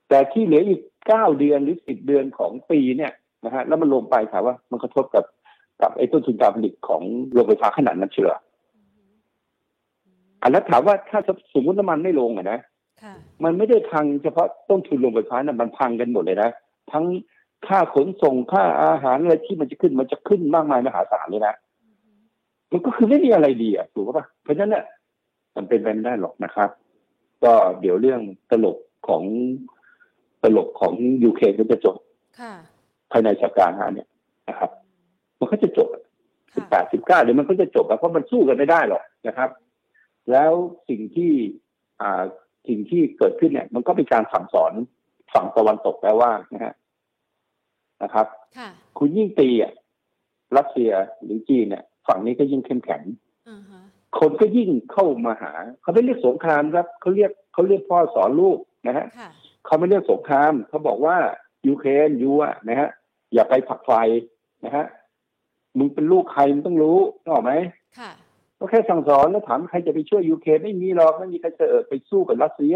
[0.09, 3.11] แต่ที่เหลืออีกเก้าเดือนหรือสิบเดือนของปีเนี่ย
[3.45, 5.25] นะฮะแล้วมันลงไปถามว่ามันกระทบกับ
[5.81, 7.01] กับไอ้ต้นทุนการผลิตของ
[7.31, 8.31] โรงไฟฟ้าขนาดนั้นเชื่อ
[10.43, 11.19] อันแล้วถามว่าถ้า
[11.53, 12.59] สมมติน้ำมันไม่ลงอะนะ
[13.03, 16.49] ค่ะมันไม่ได้พังเฉพาะต้นทุนโรงไฟฟ้านะมันพังกันหมดเลยนะ
[16.91, 17.05] ทั้ง
[17.67, 21.55] ค่าขนส่งค่าอาหารอะไรที่มันจะขึ้นมันจะขึ้นมากมายมหาศาลเลยนะ
[22.71, 24.83] มันก็คือไม่มีอะไรดีอะถูกปะเพราะฉะนั้นเนี่ย
[25.55, 26.69] มันเป็นไปไม่ได้หรอกนะครับ
[27.43, 28.21] ก็เดี๋ยวเรื่อง
[28.51, 29.23] ตลกของ
[30.43, 31.97] ตลกของยูเคก็จะจบ
[32.39, 32.53] ค่ะ
[33.11, 34.07] ภายในสัปดาห์หน้าเนี่ย
[34.49, 34.69] นะครับ
[35.39, 35.87] มันก็จะจบ
[36.55, 39.49] สิบแปค่ะดสิบเก้าเดี๋ยวมันก็จะจบแล้วเพราะมันสู้กันไม่ได้หรอกนะครับ
[40.31, 40.51] แล้ว
[40.89, 41.31] สิ่งที่
[42.01, 42.23] อ่า
[42.67, 44.73] สิ่งที่เกิดขึ้นเนี่ย มันก็เป็นการสั่งสอน
[45.33, 46.73] ฝั่งตะวันตกแล้วว่านะฮะ
[48.03, 48.27] นะครับ
[48.57, 49.73] ค่ะคุณยิ่งตีอะ
[50.57, 50.91] รัสเซีย
[51.23, 53.01] หรือจีนเนี่ย ฝั่งนี้ก็ยิ่งเข้มแข็ง
[53.49, 53.81] อ่าฮะ
[54.19, 58.57] คนก็ยิ่งเข้ามาหา เขาไม่เรียกสงครามครับเขาเรียกเขาเรียกพ่อสอนลูก
[58.87, 59.29] นะฮะค่ะ
[59.65, 61.17] เขาไม่เรียกสงครามเขาบอกว่า
[61.67, 62.89] ยูเครนยูอะนะฮะ
[63.33, 63.91] อย่าไปผลักไฟ
[64.65, 64.85] นะฮะ
[65.77, 67.53] มึงเป็นลูกใครมึงต้องรู้นึกออกไหม
[67.99, 68.11] ค่ะ
[68.63, 72.75] ก็แค่สั่งสอนแล้วถามใครจะไปช่วยยูเครนไม่มีหรอกไม่มีใครจะเออไปสู้กับรัสเซีย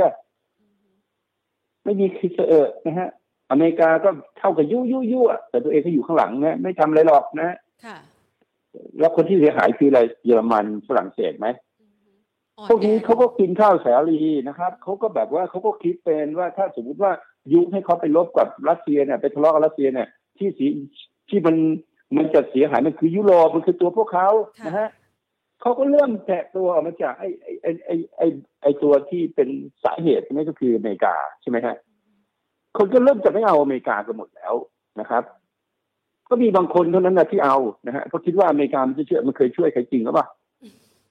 [1.84, 3.10] ไม่มีใครจะเออนะฮะ
[3.52, 7.98] อเมริกาก็เท่ากับยุยุยุอะแต่ตัวเองก็อยู่ข้างหลังนะไม่ทำอะไรหรอกนะค่ะ
[9.00, 11.48] แล้วคนที่เสียหายคืออะไรเยอรมันฝรั่งเศสไหม
[12.58, 17.12] อ่อพวกนี้แอเขาก็กินข้าวแสรีนะครับเขาก็แบบว่าเขาก็คิดเป็นว่าถ้าสมมติว่า
[17.54, 20.68] ยุให้เขาไปลบกับรัสเซียเนี่ยไปทะเลาะกับรัสเซียเนี่ย ที่สี
[21.30, 21.56] ที่มัน
[22.18, 24.30] มันจะเสียหายมันคือยุโรปมันคือตัวพวกเขา
[24.66, 24.90] นะฮะ
[25.62, 28.28] เขาก็เริ่มแตะตัวออกมาจากไอ้ไอ้ไอ้ไอ้ไอ้
[28.62, 29.50] ไอ้ตัวที่เป็น
[29.84, 31.76] สาเหตุนี่ก็คืออเมริกาใช่ไหมฮะ
[32.78, 34.54] คนก็เริ่มจะไม่เอาอเมริกากันหมดแล้ว
[35.00, 35.24] นะครับ
[36.30, 40.28] ก็มีบางคนเท่านั้นนะที่เอานะฮะเขาคิดว่าอเมริกามันจะเชื่อมันเคยช่วยใครจริงหรือเปล่า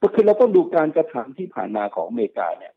[0.02, 2.72] ก็คือเราต้องดูการกระทำที่ผ่านมาของอเมริกาเนี่ย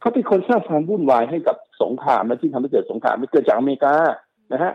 [0.00, 3.94] เขาเป็นคนสร้างความวุ่นวายให้กับสงครามและที่ทำให้เกิดสงครามไม่เกิดจากอเมริกา
[4.52, 4.72] นะฮะ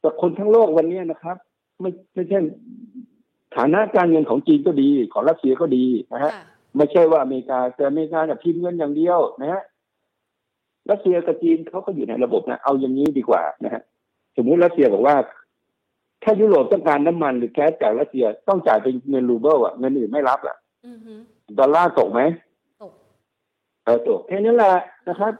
[0.00, 1.36] แต่คนทั้งโลกวันนี้นะครับ
[1.80, 2.38] ไม่ไม่ใช่
[3.56, 6.44] ฐานะการเงินของจีนก็ดี ของรัสเซียก็ดีนะฮะค่ะ
[6.76, 9.62] ไม่ใช่ว่าอเมริกาแต่อเมริกาเนี่ยพิมพ์เงินอย่างเดียวนะฮะ
[10.90, 13.82] รัสเซียกับจีนเขาก็อยู่ในระบบนะเอาอย่างนี้ดีกว่านะฮะ
[14.36, 15.16] สมมุติรัสเซียบอกว่า
[16.24, 21.14] ถ้ายุโรปต้องการน้ำมันหรือแก๊สจากรัสเซียต้องจ่ายเป็นเงินรูเบิลอะเงินอื่นไม่รับอะอือฮึ
[21.58, 22.20] ดอลลาร์ตกไหม
[22.82, 22.92] ตก
[23.84, 24.74] เออตกแค่นั้นแหละ
[25.08, 25.32] นะครับ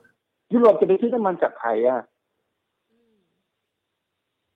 [0.53, 1.99] ยุโรปจะไปซื้อน้ำมันจากใครอะ
[2.91, 3.17] อืม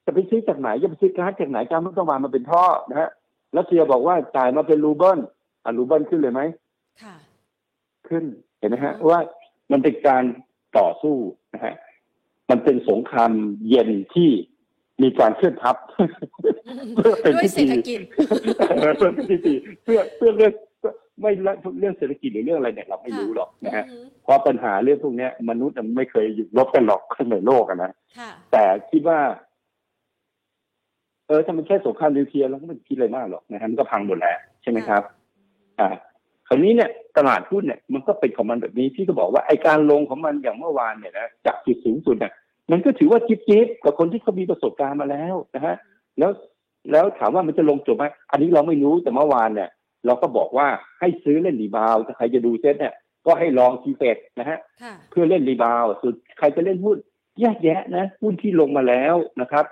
[0.04, 3.10] จะไปซื้อจากไหนจะไปซื้อก๊าซจากไหนก๊าซมันต้องมามาเป็นท่อนะฮะ
[3.56, 5.18] รัสเซียบอกว่าจ่ายมาเป็นรูเบิล
[5.64, 6.40] อะรูเบิลขึ้นเลยไหม
[7.02, 7.14] ค่ะ
[8.08, 8.24] ขึ้น
[8.58, 9.20] เห็นไหมฮะ ว่า
[9.72, 10.24] มันเป็นการ
[10.78, 11.16] ต่อสู้
[11.54, 11.74] นะฮะ
[12.50, 13.32] มันเป็นสงคราม
[13.68, 14.30] เย็นที่
[15.02, 15.76] มีการเคลื่อนทัพ
[16.96, 18.00] เพื่อเป็นด้วยพิธีเศรษฐกิจ
[18.80, 20.52] เพื่อเป็นพิธีเพื่อเพื่อเรื่อง
[21.20, 21.30] ไม่
[21.78, 29.20] เรื่องเศรษฐกิจหรือเรื่องอะไรเนี่ยเราไม่รู้หรอกนะฮะอือฮึเพราะปัญหาเรื่องพวกเนี้ยมนุษย์มันไม่เคยหยุดลบกันหรอกในโลกอะนะค่ะแต่คิดว่า
[31.28, 35.02] เออถ้ามันแค่สงครามนิวเคลียร์เราก็ไม่คิดอะไรมากหรอกนะฮะมันก็พังหมดแล้วใช่ไหมครับ
[35.80, 35.88] อ่า
[36.48, 42.32] คราวนี้เนี่ยตลาดหุ้นเนี่ยมันก็เป็นของมันแบบนี้ที่ก็บอกว่าไอ้การลงของมันอย่างเมื่อวานเนี่ยนะจากจุดสูงสุดเนี่ย
[42.70, 45.74] มันก็ถือว่าจิ๊บจิ๊บกับคนที่เขามีประสบการณ์มาแล้วนะฮะ
[46.18, 46.30] แล้ว
[46.92, 49.70] แล้วถามว่ามันจะลงจบไหมอันนี้เราไม่รู้แต่เมื่อวานเนี่ย
[50.06, 50.68] เราก็บอกว่า
[51.00, 52.94] ให้ซื้อเล่น rebound ถ้าใครจะดูเซ็ตเนี่ย
[53.26, 56.96] ก็ให้ลองทีเฟกนะฮะค่ะเพื่อเล่นรีบาวด์ส่วนใครจะเล่นหุ้น
[57.40, 59.64] แยกแยะนะหุ้นที่ลงมาแล้วนะครับ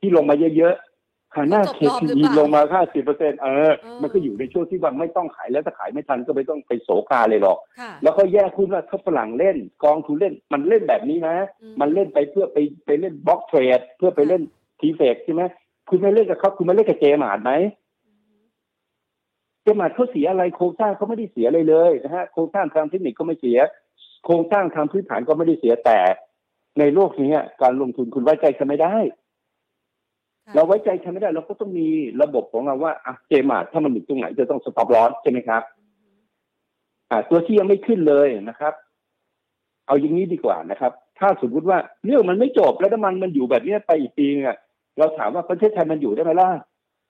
[0.00, 0.93] ที่ลงมาเยอะๆ
[1.34, 14.42] ค่าหน้าจบเครอบหรือทีเปล่าลงมาค่าสิบเปอร์เซ็นเออเออ มันก็อยู่ในช่วงที่ว่าไม่ต้องขายแล้วถ้าขายไม่ทันก็ไม่ต้องไปโศกาเลยหรอกค่ะแล้วก็แยกคุณว่าถ้าฝรั่งเล่นกองทุนเล่น มันเล่นแบบนี้นะอืมมันเล่นไปเพื่อไปไปเล่นบล็อกเทรดเพื่อไปเล่น
[14.80, 15.42] ทีเฟกใช่ไหม
[15.88, 17.52] คุณไม่เล่นกับเขาคุณไม่เล่นกับเจมาร์ดไหม
[19.62, 23.58] JMART เขาเสียอะไรโครงสร้างเขาไม่ได้เสียอะไรเลยนะฮะโครงสร้างทางเทคนิคก็ไม่เสีย
[24.24, 25.98] โครงสร้างทางพื้นฐานก็ไม่ได้เสียแต่
[26.78, 29.23] ในโลกนี้การลงทุนคุณไว้ใจกันไม่ได้ค่ะ
[30.54, 31.86] เราไว้ใจกันไม่ได้เราก็ต้องมี
[32.22, 35.62] ระบบของเราว่าอะ JMART ถ้ามันอยู่ตรงไหนจะต้อง stop loss ใช่ไหมครับ
[37.10, 38.74] อ่า ตัวที่ยังไม่ขึ้นเลยนะครับ
[39.86, 44.58] เอาอย่างนี้ดีกว่านะครับ ถ้าสมมติว่าเรื่องมันไม่จบแล้วน้ำมันมันอยู่แบบนี้ไปอีกปีนึงอะ
[44.98, 46.48] เราถามว่าประเทศไทยมันอยู่ได้ไหมล่ะ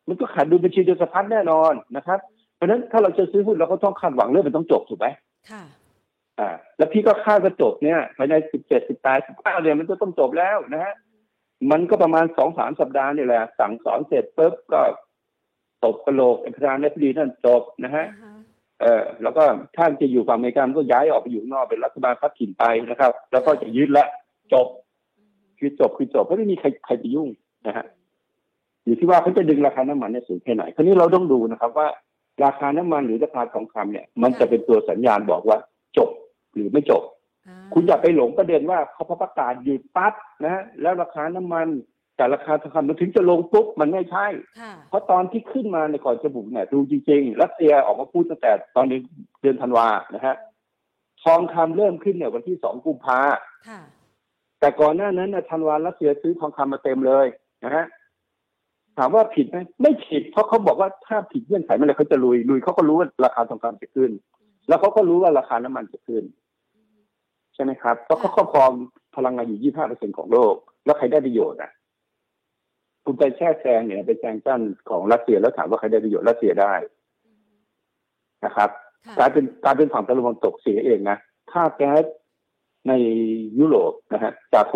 [0.08, 2.18] มันก็ขาดดุลบัญชีเดือนสะพัดแน่นอนนะครับ
[2.56, 5.06] เพราะฉะนั้นถ้าเราจะซื้อหุ้นเราก็ต้องคาดหวังเรื่องมันต้องจบถูกไหม
[5.50, 5.62] ค่ะ
[6.40, 10.94] อ่า แล้วพี่ก็คาดว่าจบเนี่ยภายในสิบเจ็ดสิบแปดสิบเก้าเดือนมันจะต้องจบแล้วนะฮะ
[11.70, 14.80] มันก็ประมาณสองสามสัปดาห์นี่แหละ สั่งสอนเสร็จปุ๊บก็
[15.84, 18.34] ตบกระโหลกประธานาธิบดีนั่นจบนะฮะอ่าฮะ
[18.80, 19.42] เออแล้วก็
[19.76, 24.06] ท่านจะอยู่ฝั่งอเมริกามันก็ย้ายออกไปอยู่ข้างนอกเป็นรัฐบาลพักถิ่นไปนะครับ แล้วก็จะยึดละ
[24.52, 24.66] จบ
[25.58, 27.28] คือจบคือจบเพราะไม่มีใครใครไปยุ่ง
[27.66, 27.86] นะฮะ
[28.84, 31.88] อยู่ที่ว่าเขาจะดึงราคาน้ำมันเนี่ยสูงแค่ไหนคราวนี้เราต้องดูนะครับ ว่า
[32.44, 35.58] ราคาน้ำมันหรือราคาทองคำเนี่ย มันจะเป็นตัวสัญญาณบอกว่า
[35.96, 36.10] จบ
[36.54, 37.13] หรือไม่จบอ่า
[37.74, 41.68] คุณอย่าไปหลงประเด็นว่าเขาประกาศหยุดปั๊บนะฮะแล้วราคาน้ำมัน
[42.16, 44.26] แต่ราคาทองคำมันถึงจะลงปุ๊บมันไม่ใช่
[44.61, 49.02] ค่ะเพราะตอนที่ขึ้นมาในยก่อนจะบุกเนี่ยดูจริงๆรัสเซียออกมาพูดตั้งแต่ตอนเดือน
[49.42, 50.35] เดือนธันวานะฮะ
[51.24, 53.20] ทองคำเริ่มขึ้นเนี่ยวันที่สองกุมภา
[53.68, 53.80] ค่ะ
[54.61, 57.26] แต่ก่อนหน้านั้นนะธันวารัสเซียซื้อทองคำมาเต็มเลย
[57.64, 57.87] นะฮะ
[58.98, 64.11] ถามว่าผิดไหมไม่ผิด เพราะเขาบอกว่าถ้าผิดเงื่อนไขเมื่อไหรเขาจะลุยลุยเขาก็รู้ว่าราคาทองคำจะขึ้น
[64.68, 66.24] แล้วเขาก็รู้ว่าราคาน้ำมันจะขึ้น
[67.54, 68.70] ใช่ไหมครับเพราะเขาครอบครอง
[69.16, 71.70] พลังงานอยู่25เปอร์เซ็นของโลก แล้วใครได้ประโยชน์อะ
[73.04, 76.74] คุณไปแช่แซงเนี่ยไปแซงกั้นของรัสเซียแล้วถามว่าใครได้ประโยชน์รัสเซียได้
[78.44, 78.70] นะครับ
[79.06, 81.18] ค่ะกลายเป็นกลายเป็นฝั่งตะวันตกเสียเองนะ
[81.52, 82.04] ค่าแก๊ส
[82.88, 82.92] ใน
[83.58, 84.66] ยุโรปนะฮะจาก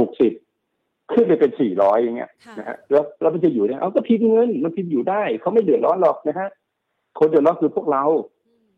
[0.50, 6.48] 60ขึ้นไปเป็น400อย่างเงี้ยค่ะนะฮะแล้วแล้วมันจะอยู่ได้เอาก็พิมพ์เงิน มันพิมพ์อยู่ได้เขาไม่เดือดร้อนหรอกนะฮะ
[7.18, 8.04] คนเดือดร้อนคือพวกเรา
[8.46, 8.70] อืม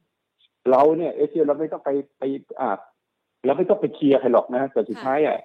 [0.71, 2.23] เราเนี่ย เอเชียเราไม่ต้องไปไป
[2.61, 2.71] อ่า
[3.45, 5.39] เราไม่ต้องไปเคลียร์ใครหรอกนะแต่สุดท้ายอะ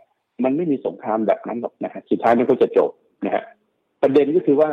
[0.43, 2.91] มันไม่มีสงครามแบบนั้นหรอกนะฮะสุดท้ายมันก็จะจบ
[3.25, 3.43] นะฮะ
[4.01, 4.69] ประเด็นก็คือว่า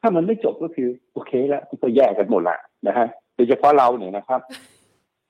[0.00, 3.06] ถ้ามันไม่จบก็คือ โอเคแล้วมันก็แย่กันหมดละนะฮะ
[3.36, 4.40] โดยเฉพาะเราเนี่ยนะครับ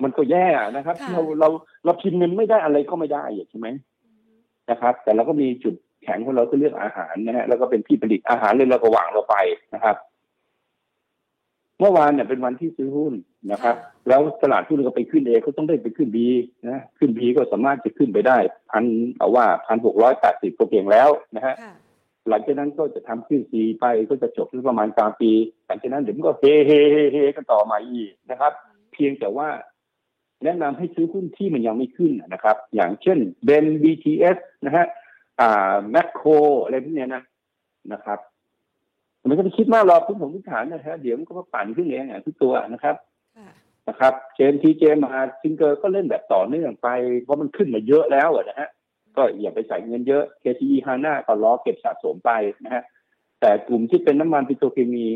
[0.03, 1.49] มันก็แย่นะครับค่ะเราเรา
[1.85, 3.69] เราพิมพ์เงินไม่ได้อะไรก็ไม่ได้ใช่ไหม
[4.71, 9.37] นะครับ แต่เราก็มีจุดแข็งของเราคือเรื่องอาหารนะฮะแล้วก็เป็นที่ผลิตอาหารเลยเราก็วางเราไป
[9.75, 13.15] นะครับเมื่อวานเนี่ยเป็นวันที่ซื้อหุ้น
[13.53, 13.77] นะครับ
[14.09, 16.27] แล้วตลาดหุ้นก็ไปขึ้นเองก็ต้องได้ไปขึ้นบี
[16.69, 18.39] นะขึ้นบีก็สามารถจะขึ้นไปได้
[18.71, 18.85] พัน
[19.19, 21.75] เอาว่าพันหกร้อยแปดสิบก็เพียงแล้วนะฮะค่ะ
[22.29, 25.31] หลังจากนั้นก็จะทำขึ้นซีไปก็จะจบที่ประมาณกลางปี
[25.67, 28.53] หลังจากนั้นเดี๋ยวมันก็เฮเฮเฮเฮกันต่อมาอีกนะครับ
[28.93, 29.49] เพียงแต่ว่า
[30.45, 34.87] แนะนำให้ซื้อหุ้นที่มันยังไม่ขึ้นนะครับ อย่างเช่นเบน BTS นะฮะ
[35.41, 36.29] อ่าแมคโคร
[36.63, 37.23] อะไรพวกเนี้ยนะ
[37.93, 38.19] นะครับ
[39.29, 42.97] มันก็ไปคิดมากหรอกพื้นผมพื้นฐานนะฮะเดี๋ยวมันก็มาปั่นขึ้นเองอะทุกตัวนะครับ
[43.37, 43.49] ค่ะ
[43.89, 46.89] นะครับ JMT JMART SINGER ก็เล่นแบบต่อเนื่องไป
[47.23, 48.69] เพราะมันขึ้นมาเยอะแล้วอะนะฮะ
[49.17, 52.31] ก็อย่าไปใส่เงินเยอะ KCE HANA ก็รอเก็บสะสมไป
[52.65, 52.83] นะฮะ
[53.41, 55.07] แต่กลุ่มที่เป็นน้ำมันปิโตรเคมี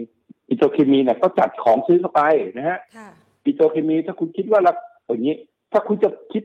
[0.49, 2.23] ปิโตรเคมีเนี่ยก็จัดของซื้อเข้าไป
[2.59, 3.09] นะฮะค่ะ
[3.44, 4.75] ปิโตรเคมีถ้าคุณคิดว่าละ
[5.07, 5.37] อย่างนี้
[5.73, 6.42] ถ้าคุณจะคิด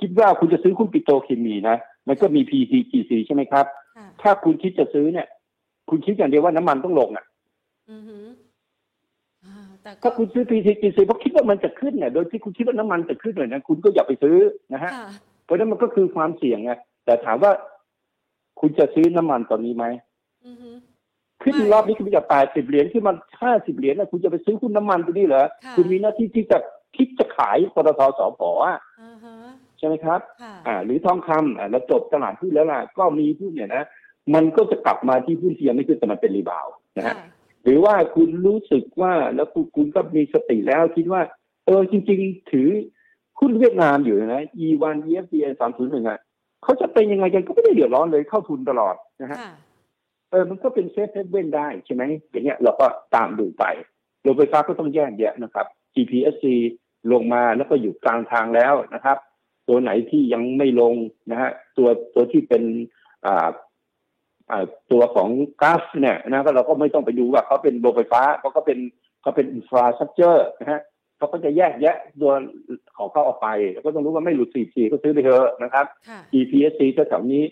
[0.00, 1.76] คิดว่าคุณจะซื้อหุ้นปิโตรเคมีนะ
[2.08, 5.26] มันก็มี PTTGC ใช่ไหมครับค่ะถ้าคุณคิดจะซื้อเนี่ย
[5.88, 7.24] คุณคิดอย่างเดียวว่าน้ำมันต้องลงอะ
[7.90, 8.24] อือหือ
[9.44, 14.36] อ่าแต่ก็ถ้าคุณซื้อ PTGC เพราะคิดว่ามันจะขึ้นเนี่ยโดยที่คุณคิดว่าน้ำมันจะขึ้นเลยนะคุณก็อย่าไปซื้อ
[14.72, 15.08] นะฮะค่ะ
[15.44, 16.72] เพราะฉะนั้นมันก็คือความเสี่ยงไง
[17.04, 17.52] แต่ถามว่า
[18.60, 19.84] คุณจะซื้อน้ำมันตอนนี้ไหม
[20.46, 20.76] อือหือ
[21.42, 26.58] ขึ้นไม่รอบนี้ขึ้นไปจากแปดสิบเหรียญขึ้นมาห้าสิบเหรียญนะคุณจะไปซื้อหุ้นน้ำมันตัวนี้เหรอค่ะคุณมีหน้าที่ที่จะ
[26.96, 29.36] คิดจะขายปตทสพอะอ่าฮะ
[29.78, 33.84] ใช่ไหมครับค่ะอ่า หรือทองคำอ่าเราจบตลาดหุ้นแล้วล่ะก็มีหุ้นเนี่ยนะ
[34.34, 37.26] มันก็จะกลับมาที่หุ้นที่ยังไม่ขึ้นแต่มันเป็น rebound นะฮะค่ะ
[37.64, 41.22] หรือว่าคุณรู้สึกว่าแล้วคุณคุณก็มีสติแล้วคิดว่า
[41.66, 42.68] เออจริง ๆ ถือ
[43.40, 46.18] หุ้นเวียดนามอยู่นะ E1VFVN สามศูนย์หนึ่งอะ
[46.62, 49.52] เขาจะเป็นยังไงกันก็ไม่ได้เดือดร้อนเลยเท่าทุนตลอดนะฮะค่ะ
[50.30, 53.64] เออมันก็เป็น safe haven ได้ใช่ไหมอย่างเงี้ยเราก็ตามดูไป
[54.22, 56.44] โรงไฟฟ้าก็ต้องแยกแยะนะครับ GPSC
[57.12, 59.18] ลงมาแล้วก็อยู่กลางทางแล้วนะครับ
[59.68, 60.94] ตัวไหนที่ยังไม่ลง
[61.30, 62.62] นะฮะตัวตัวที่เป็น
[63.26, 63.50] อ่าอ่า
[64.92, 65.28] ตัวของ
[65.62, 68.78] ก๊าซเนี่ยนะก็เราก็ไม่ต้องไปดูว่าเขาเป็นโรงไฟฟ้าเขาก็เป็น
[69.22, 70.80] เขาเป็น infrastructure นะฮะ
[71.18, 72.32] เขาก็จะแยกแยะตัว
[72.98, 77.44] ของเขาออกไปแล้วก็ต้องรู้ว่าไม่หลุด 4G ก็ซื้อไปเถอะนะครับค่ะ GPSC แถวๆนี้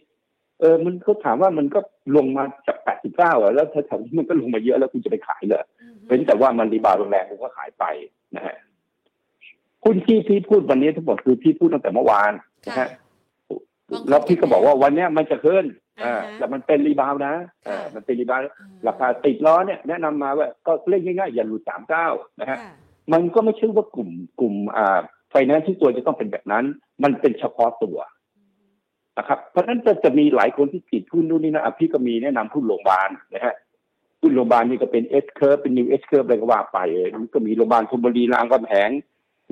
[0.61, 1.81] เออมันเขาถามว่ามันก็
[2.17, 2.77] ลงมาจาก
[3.11, 7.85] 89อะแล้วแถวๆนี้มันก็ลงมาเยอะแล้วคุณจะไปขายเหรออืมเป็นแต่ว่ามัน rebound แรงๆผมก็ขายไป
[8.37, 8.57] นะฮะ
[9.85, 12.89] หุ้นที่พี่พูดวันนี้ทั้งหมดคือพี่พูดตั้งแต่เมื่อวานนะค่ะฮะ
[14.09, 15.65] แล้วพี่ก็บอกว่าวันเนี้ยมันจะขึ้น
[16.05, 17.35] อ่าอ่าฮะแต่มันเป็น rebound นะ
[17.69, 18.51] อ่าค่ะมันเป็น rebound อ่
[18.89, 22.07] ราคาติดล้อเนี่ยแนะนำมาว่าก็เล่นง่ายๆอย่าหลุดสามเก้า
[22.41, 22.73] นะฮะค่ะ
[23.13, 26.65] มันก็ไม่ใช่ว่ากลุ่มกลุ่มอ่าไฟแนนซ์ที่ตัวจะต้องเป็นแบบนั้น
[27.03, 27.99] มันเป็นเฉพาะตัว
[29.19, 33.55] นะครับเพราะฉะนั้นจะจะมีหลายคนที่ติดหุ้นนู่นนี่นะอะพี่ก็มีแนะนำหุ้นโรงพยาบาลนะฮะ
[34.21, 36.79] หุ้นโรงพยาบาลนี่ก็เป็น S curve เป็น new S curve อะไรก็ว่าไป
[37.23, 38.91] มันก็มีโรงพยาบาลธนบุรีรามคำแหง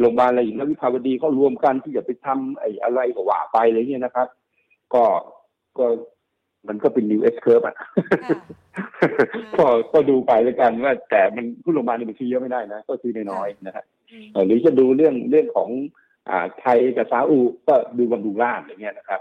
[0.02, 4.28] โรงพยาบาลอะไรอย่างนี้วิภาวดีก็รวมกันที่จะไปทำไอ้อะไรก็ว่าไปอะไรเนี่ยนะครับ
[4.94, 5.04] ก็
[5.78, 5.86] ก็
[6.68, 7.86] มันก็เป็น new S curve อะค่ะ
[9.56, 15.68] ก็ก็ดูไปแล้วกันว่า แต่มันผู้โรงพยาบาลนี่มันซื้อเยอะไม่ได้นะ ก็ซื้อน้อยๆนะฮะอืมเอ่อหรือจะดูเรื่องเรื่องของ
[16.28, 17.38] อ่าไทยกับซาอุ
[17.68, 19.20] ก็ดูบำรุงราชอย่างเงี้ยนะครับ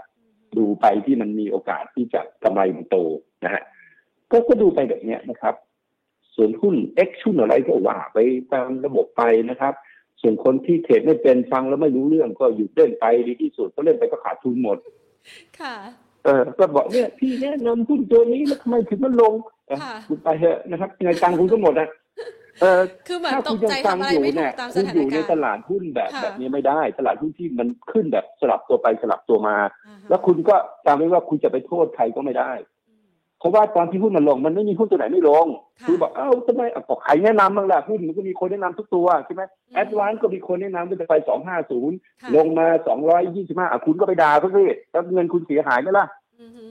[0.58, 2.96] ดูไปที่มันมีโอกาสที่จะกำไรมันโต
[3.44, 3.62] นะฮะ
[4.30, 5.54] ก็ก็ดูไปแบบเนี้ยนะครับ
[6.36, 6.74] ส่วนหุ้น
[7.08, 8.18] X หุ้นอะไรก็ว่าไป
[8.52, 9.74] ตามระบบไปนะครับ
[10.22, 14.78] ส่วนคนที่เทรดไม่เป็นฟังแล้วไม่รู้เรื่องก็หยุดเล่นไปดีที่สุดก็เล่นไปก็ขาดทุนหมด
[15.60, 15.74] ค่ะ
[16.24, 19.34] เออก็บอกเนี่ยพี่แนะนำหุ้นตัวนี้แล้วทำไมถึงมันลง
[19.68, 21.88] เออค่ะคุณไปเถอะนะครับยังไงตังค์คุณก็หมดอะ
[22.60, 29.56] เออคือเหมือนถ้าตคุกณยังใจฟังทำอะไรอยู่ไม่ถูเนี่ยกตามสคุณถาอนยู่ในการตณ์ลาดหุ้นแบบค่ะแบบนี้ไม่ได้ ตลาดหุ้นที่มันขึ้นแบบสลับตัวไปสลับตัวมา
[29.86, 30.54] อ่าฮะแล้วคุณก็
[30.86, 32.71] จำไว้ว่าคุณจะไปโทษใครก็ไม่ได้อืม
[33.42, 35.46] เพราะว่าตอนที่หุ้นมันลง มันไม่มีหุ้นตัวไหนไม่ลง
[35.80, 39.42] ค่ะคือบอกเอ้าทำไมอะบอกใครแนะนำบ้างล่ะหุ้นมันก็มีคนแนะนำทุกตัวใช่ไหม
[39.74, 46.06] แอดวานก็มีคนแนะนำตั้งแต่ไปสองห้าศูนย์ค่ะลงมาสองร้อยยี่สิบห้าคุณก็ไปด่าเขาสิแล้วเงินคุณเสียหายไหมล่ะ
[46.40, 46.64] อือฮึ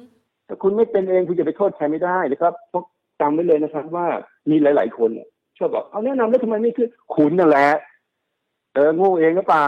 [0.47, 2.83] ถ้าคุณไม่เป็นเองคุณจะไปโทษใครไม่ได้นะครับเพราะ
[3.21, 4.07] จำไว้เลยนะครับ ว่า
[4.49, 7.67] มีหลาย ๆ คนเนี่ยชอบบอกเอาแนะนำแล้วทำไมไม่ขึ้นคุณนั่นแหละ
[8.73, 9.67] เออโง่เองหรือเปล่า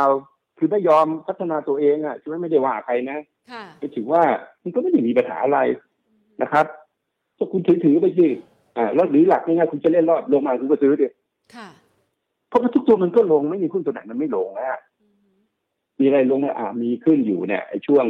[0.57, 3.19] คือไม่ยอมพัฒนาตัวเองอะใช่ไหมไม่ได้ว่าใครนะ
[3.51, 4.23] ค่ะก็ถือว่า
[4.63, 5.59] มันก็ไม่ได้มีปัญหาอะไร
[6.41, 6.65] นะครับ
[7.43, 8.27] ถ้าคุณถือถือไปสิ
[8.77, 11.07] อ่าแล้วหรือหลักง่ายๆคุณจะเล่นรอดลงมาคุณก็ซื้อดิ
[11.55, 11.67] ค่ะ
[12.47, 15.31] เพราะว่าทุกตัวมันก็ลงไม่มีหุ้นตัวไหนมันไม่ลงนะอือฮึ
[15.99, 18.05] มีอะไรลงเนี่ยอ่ามีขึ้นอยู่เนี่ยไอ้ช่วง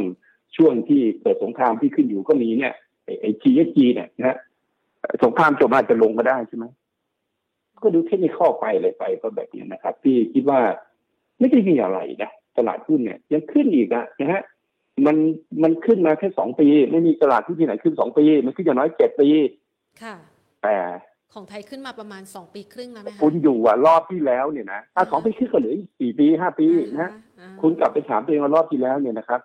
[0.56, 2.72] ช่วงที่เกิดสงครามที่ขึ้นอยู่ก็มีเนี่ย
[3.04, 4.36] ไอ้ไอ้ TSG เนี่ยนะฮะ
[5.24, 6.64] สงครามจบมาจะลงมาได้ใช่ไหม
[7.82, 10.60] ก็ดูเทคนิคไปเลยไปก็แบบนี้นะครับพี่คิดว่า
[11.38, 14.42] ไม่ได้มีอะไรนะตลาดหุ้นเนี่ยยังขึ้นอีกอะนะฮะ
[15.06, 15.16] มัน
[15.62, 19.28] มันขึ้นมาแค่สองปี ไม่มีตลาดหุ้นที่ไหนขึ้นสองปี มันขึ้นอย่างน้อยเจ็ดปี
[20.02, 20.14] ค่ะ
[20.62, 20.76] แต่
[21.34, 29.40] ของไทยขึ้นมาประมาณสองปีครึ่งแล้วไหมคะคุณอยู่อะรอบที่แล้วเนี่ยนะอะสองปีขึ้นก็เหลืออีกสี่ปีห้าปีนะฮะอ่าคุณกลับไปถามตัวเองว่ารอบที่แล้วเนี่ยนะครับ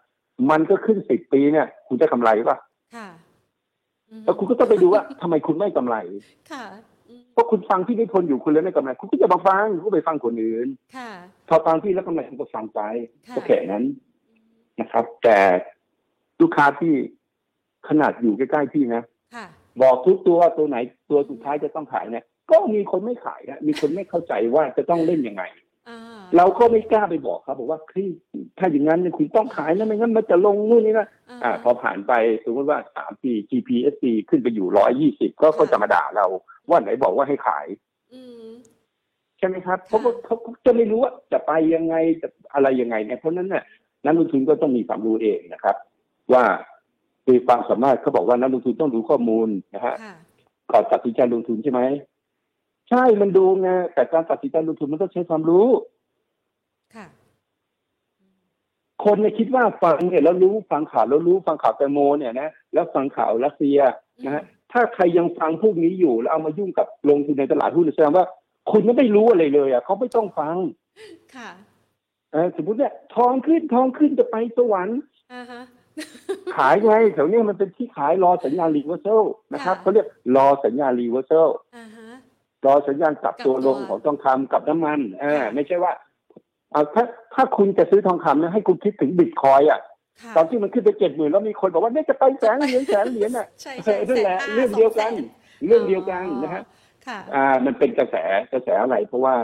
[0.50, 2.58] มันก็ขึ้นสิบปีเนี่ย คุณจะกำไรป่ะ
[2.96, 3.08] ค่ะ
[4.12, 5.96] อือฮึแล้วคุณก็ต้องไปดูว่าทำไมคุณไม่กำไร
[6.52, 6.64] ค่ะ
[7.10, 11.10] อืมเพราะคุณฟังพี่นิพนธ์อยู่คุณเลยไม่กำไร คุณก็จะมาฟังคุณก็ไปฟังคนอื่นค่ะ
[11.50, 12.82] พอฟังพี่แล้วกำไรคุณก็ฟังไป
[13.28, 13.84] ค่ะก็แค่นั้น
[14.82, 15.38] นะครับ แต่
[16.42, 16.94] ลูกค้าที่
[17.88, 19.04] ขนาดอยู่ใกล้ๆพี่นะ
[19.36, 19.46] ค่ะ
[19.82, 20.78] บอกทุกตัวว่าตัวไหน
[21.10, 25.44] ตัวสุดท้ายจะต้องขายเนี่ย ก็มีคนไม่ขายนะมีคนไม่เข้าใจว่าจะต้องเล่นยังไง
[25.90, 26.00] อ่า
[26.38, 28.08] เราก็ไม่กล้าไปบอกครับบอกว่าเฮ้ย
[28.58, 31.08] ถ้าอย่างนั้นเนี่ยคุณต้องขายนะไม่งั้นมันจะลงนู่นนี่นะ
[31.44, 32.14] อ่า พอผ่านไป
[32.44, 36.26] สมมติว่าสามปี GPSC ขึ้นไปอยู่ร้อยยี่สิบก็ก็จะมาด่าเรา
[36.70, 37.68] ว่าไหนบอกว่าให้ขาย
[38.14, 38.50] อืม
[39.38, 43.64] ใช่ไหมครับเพราะว่าเขาเขาจะไม่รู้ว่าจะไปยังไงจะอะไรยังไงเนี่ยเพราะฉะนั้นเนี่ย
[44.06, 45.76] นักลงทุนก็ต้องมีความรู้เองนะครับ
[46.34, 46.44] ว่า
[47.26, 50.16] คือความสามารถเขาบอกว่านักลงทุนต้องรู้ข้อมูลนะฮะค่ะ
[50.72, 51.82] ก่อนตัดสินใจลงทุนใช่ไหม
[52.90, 55.68] ใช่มันดูไงแต่การตัดสินใจลงทุนมันต้องใช้ความรู้
[56.96, 57.08] ค่ะ
[59.04, 63.78] คนเนี่ยคิดว่าฟังเนี่ยแล้วรู้ฟังข่าวแล้วรู้ฟังข่าวแตงโมเนี่ยนะแล้วฟังข่าวรัสเซีย
[64.26, 68.26] นะฮะถ้าใครยังฟังพวกนี้อยู่ แล้วเอามายุ่งกับลงทุนในตลาดหุ้นแสดงว่า
[68.72, 70.56] คุณไม่ได้รู้อะไรเลยอะเขาไม่ต้องฟัง
[71.36, 71.69] ค่ะเออ
[72.58, 75.00] สมมติเนี่ยทองขึ้นทองขึ้นจะไปสวรรค์
[75.34, 75.62] อ่าฮะ
[76.56, 79.22] ขายไงแถวเนี้ยมันเป็นที่ขายรอสัญญาณ reversal
[79.54, 82.10] นะครับค่ะเขาเรียกรอสัญญาณ reversal อ่าฮะ
[82.66, 85.94] รอสัญญาณกลับตัวกลับตัวลงของทองคำกับน้ำมันเออค่ะไม่ใช่ว่า
[86.72, 89.82] เอาถ้าถ้าคุณจะซื้อทองคำนะให้คุณคิดถึงบิตคอยอะ
[90.24, 96.64] ค่ะ ตอนที่มันขึ้นไปเจ็ดหมื่นแล้วมีคนบอกว่าเนี่ยจะไปแสนเหรียญแสนเหรียญน่ะใช่เอใช่อนั่นแหละสนเรื่องเดียวกันสแสเรื่องเดียวกันนะฮะ
[97.08, 98.16] ค่ะอ่ามันเป็นกระแส
[98.54, 99.36] กระแสอะไรเพราะว่า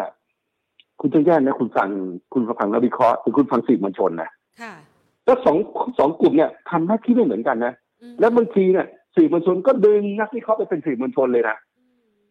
[1.00, 1.90] คุณต้องแยกนะคุณฟัง
[2.34, 4.30] คุณฟังนักวิเคราะห์หรือคุณฟังสื่อมวลชนนะ
[4.62, 4.74] ค่ะ
[5.26, 5.58] แล้วสอง
[5.98, 11.84] สองกลุ่มเนี่ยทำหน้าที่ไม่เหมือนกันนะอืมแล้วบางทีเนี่ยสื่อมวลชนก็ดึงนักวิเคราะห์ไปเป็นสื่อมวลชนเลยนะอื
[12.16, 12.24] ม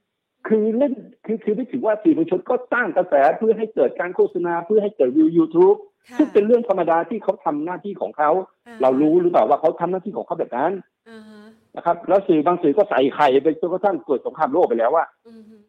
[0.46, 0.92] คือเล่น
[1.24, 5.74] คือคือไม่ถือว่าสื่อมวลชนก็สร้างกระแสเพื่อให้เกิดการโฆษณาเพื่อให้เกิดวิวยูทูบ
[6.09, 8.31] ค่ะซึ่งเป็นเรื่องธรรมดาที่เขาทำหน้าที่ของเขา
[8.66, 10.72] อ่เรารู้หรือเปล่าว่าเขาทำหน้าที่ของเขาแบบนั้น
[11.11, 11.42] อ่าฮะ
[11.77, 15.62] นะครับ แล้วสื่อบางสื่อก็ใส่ไข่ไปจนกระทั่งเกิดสงครามโลกไปแล้วว่าอืมฮึอืม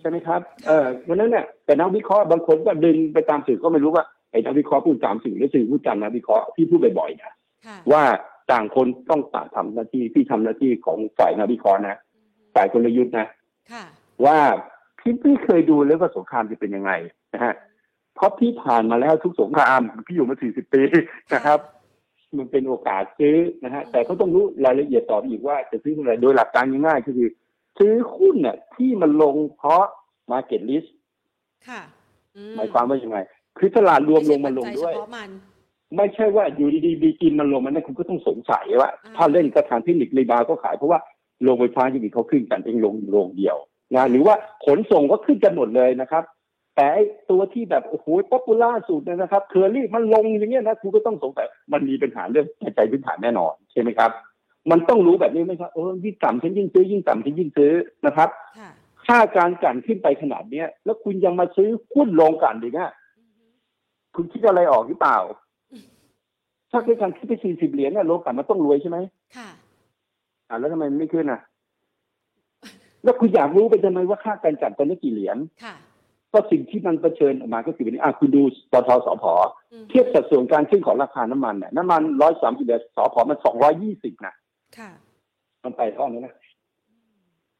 [0.00, 7.32] ใช่ไหมครับเออเพราะฉะนั้นเนี่ยแต่นักวิเคราะห์บางคนก็ดึงไปตามสื่อก็ไม่รู้ว่าไอ้นักวิเคราะห์พูดตามสื่อหรือสื่อพูดตามนักวิเคราะห์ที่พูดบ่อยๆนะ
[7.66, 8.02] ค่ะว่า
[8.52, 11.96] ต่างคนต้องต่างทำหน้าที่พี่ทำหน้าที่ของฝ่ายนาวิเคราะห์นะ
[12.54, 13.26] ฝ่ายกลยุทธ์นะ
[13.72, 13.84] ค่ะ
[14.24, 14.38] ว่า
[14.98, 16.92] พี่พี่เคยดูแล้วว่าสงครามจะเป็นยังไง
[17.34, 17.54] นะฮะ
[18.14, 20.82] เพราะพี่ผ่านมาแล้วทุกสงครามพี่อยู่มาสี่สิบปี
[21.34, 21.58] นะครับ
[22.38, 27.28] มันเป็นโอกาสซื้อนะฮะแต่ก็ต้องรู้รายละเอียดต่อไปอีกว่าจะซื้อเท่าไหร่โดยหลักการง่ายๆก็คือ
[27.78, 29.84] ซื้อหุ้นเนี่ยที่มันลงเพราะ
[30.30, 30.88] market list
[31.68, 31.80] ค่ะ
[32.36, 33.18] อืหมายความว่ายังไง
[33.58, 35.30] คือตลาดรวมลงมาลงด้วยไใช่ปัจจัเฉพาะมัน
[35.96, 41.00] ไม่ใช่ว่าอยู่ดีๆ BGRIM มันลงมันนั่นคุณก็ต้องสงสัยว่าอ่าถ้าเล่นกระทางเทคนิค rebound ก็ขายเพราะว่า
[41.42, 43.56] โรงไฟฟ้าจริงๆเขาขึ้นกันเองลงโรงเดียว
[43.94, 44.34] นะหรือว่า
[44.66, 46.24] ขนส่งก็ขึ้นกันหมดเลยนะครับ
[46.76, 54.10] แต่ไอ้ตัวที่แบบโอ้โห popular สุดเลยนะครับเคอรี่มันลงอย่างเงี้ยนะคุณก็ต้องสงสัยมันมีปัญหาเรื่องปัจจัยพื้นฐานแน่นอนใช่ไหมครับ
[54.70, 57.72] มันต้องรู้แบบนี้ไหมครับเออยิ่งต่ำฉันยิ่งซื้อยิ่งต่ำฉันยิ่งซื้อ
[58.06, 58.70] นะครับ ค่ะ
[59.06, 63.44] ค่าการกลั่นขึ้นไปขนาดเนี้ย แล้วคุณยังมาซื้อหุ้นโรงกลั่นอีกอะอือฮึ
[64.14, 65.18] คุณคิดอะไรออกหรือเปล่า
[66.70, 68.98] ถ้าเกิดการขึ้นไปสี่สิบเหรียญเนี่ยโลกลั่นมันต้องรวยใช่ไหม
[69.36, 69.48] ค่ะ
[70.48, 71.40] อ่าแล้วทำไมมันไม่ขึ้นอะ
[73.04, 75.74] แล้วคุณอยากรู้ไปทำไมว่าค่าการกลั่นตอนนี้กี่เหรียญค่ะ
[76.32, 79.24] ก็สิ่งที่มันเผชิญออกมาก็คือแบบนี้อะคุณดูปทสพ
[79.72, 84.34] อืมเทียบสัดส่วนการขึ้นของราคาน้ำมันเนี่ยน้ำมันร้อยสามสิบเหรียญสพมันสองร้อยยี่สิบนะ
[84.78, 84.90] ค่ะ
[85.64, 86.34] มันไปรอดไหมนะ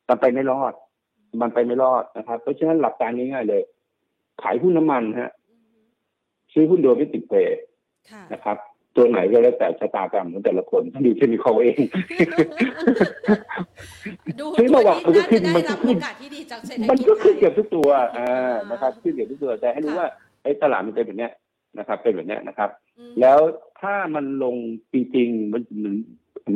[0.09, 0.73] มันไปไม่รอด
[1.43, 3.63] มันไปไม่รอดนะครับ เพราะฉะนั้นหลักการง่ายๆเลย
[4.43, 5.81] ขายหุ้นน้ำมันฮะอือฮึ
[6.53, 7.59] ซื้อหุ้นโดยไม่ติดเปย์
[8.11, 8.57] ค่ะนะครับ
[8.97, 11.81] ตัวไหนก็แล้วแต่ชะตากรรมของแต่ละคนต้องดูเทคนิคเขาเอง
[14.41, 20.09] ดูซื้อตัวระหว่างนี้มันก็น่าขึ้จะนได้มันก็ขึ้นรับโอกาสที่ดีจากเศรษฐมันกิจก็ไทขึ้นยเกือบทุกตัวอ่าอ่านนะครับ ขึ้นเกือบทุกตัวแต่ให้รู้ค่ะว่า
[20.43, 21.33] ไอ้ตลาดมันเป็นแบบเนี้ย
[21.79, 23.39] นะครับ เป็นแบบเนี้ยนะครับอืมแล้ว
[23.81, 24.57] ถ้ามันลง
[24.93, 25.95] จริงๆมันมัน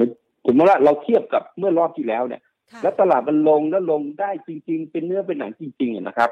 [0.00, 0.08] มัน
[0.50, 6.30] สมมติว่าเราเทียบกับเมื่อรอบที่แล้วเนี่ยค่ะแล้วตลาดมันลงแล้วลงได้จริง ๆ เป็นเนื้อเป็นหนังจริงๆอะนะครับ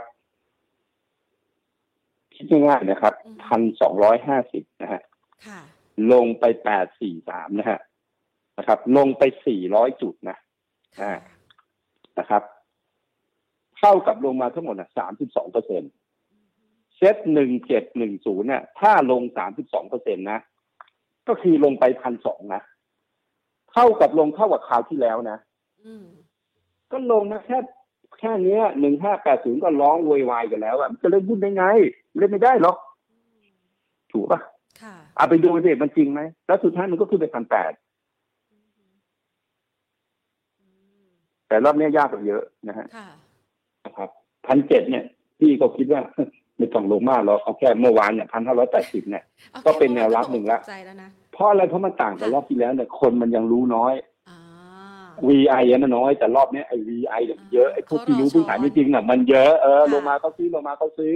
[2.35, 5.03] คิดง่ายๆนะครับพันสองร้อยห้าสิบนะฮะ
[5.47, 5.61] ค่ะ
[6.13, 7.81] ลงไปแปดสี่สามนะฮะ
[8.59, 10.37] นะครับ ลงไปสี่ร้อยจุดนะ
[11.01, 11.13] ค่ะ
[12.19, 12.43] นะครับ
[13.79, 15.83] เท่ากับลงมาทั้งหมดสามสิบสองเปอร์เซ็น
[16.97, 20.41] เซตหนึ่งเจ็ดหนึ่งศูนย์เนี่ยถ้าลงสามสิบสองเปอร์เซ็นตนะ
[21.29, 22.63] ก็คือลงไปพันสองนะ
[23.79, 25.39] เท่ากับลงเท่ากับคราวที่แล้วนะ
[25.85, 26.07] อืม
[26.93, 27.59] ก็ลงนะแค่
[28.21, 31.65] แค่เนี้ยหนึ่งห้าแปดศูนย์ก็ร้องโวยวายกันแล้วอะมันจะเล่นหุ้นได้ไง
[32.19, 32.77] เล่นไม่ได้หรอก
[34.13, 34.41] ถูกปะ
[34.83, 37.73] ค่ะเอาไปดูสิมันจริงไหม แล้วสุดท้ายมันก็ขึ้นไปพันแปด
[38.53, 38.59] อื
[41.05, 41.09] ม
[41.49, 43.09] แต่รอบเนี้ยยากกว่าเยอะนะฮะค่ะ
[43.85, 44.09] นะครับ
[44.47, 45.05] พันเจ็ดเนี่ย
[45.41, 46.03] พี่ก็คิดว่า
[46.59, 53.95] ไม่ต้องลงมากหรอกเอาแค่เมื่อวานเนี่ยพันห้าร้อยแปดสิบเนี่ยอาก็เป็นแนวรับหนึ่งละตกใจแล้วนะ เพราะอะไรเพราะมันต่างกับรอบที่แล้วเนี่ยคนมันยังรู้น้อย
[54.29, 54.39] อ่า
[55.29, 61.13] VI อะมันน้อย แต่รอบเนี้ยไอ้ VI เนี่ยมันเยอะไอ้พวกที่รู้เขารอพื้นฐานช้อนจริงๆน่ะมันเยอะเออค่ะลงมาเขาซื้อลงมาเขาซื้อ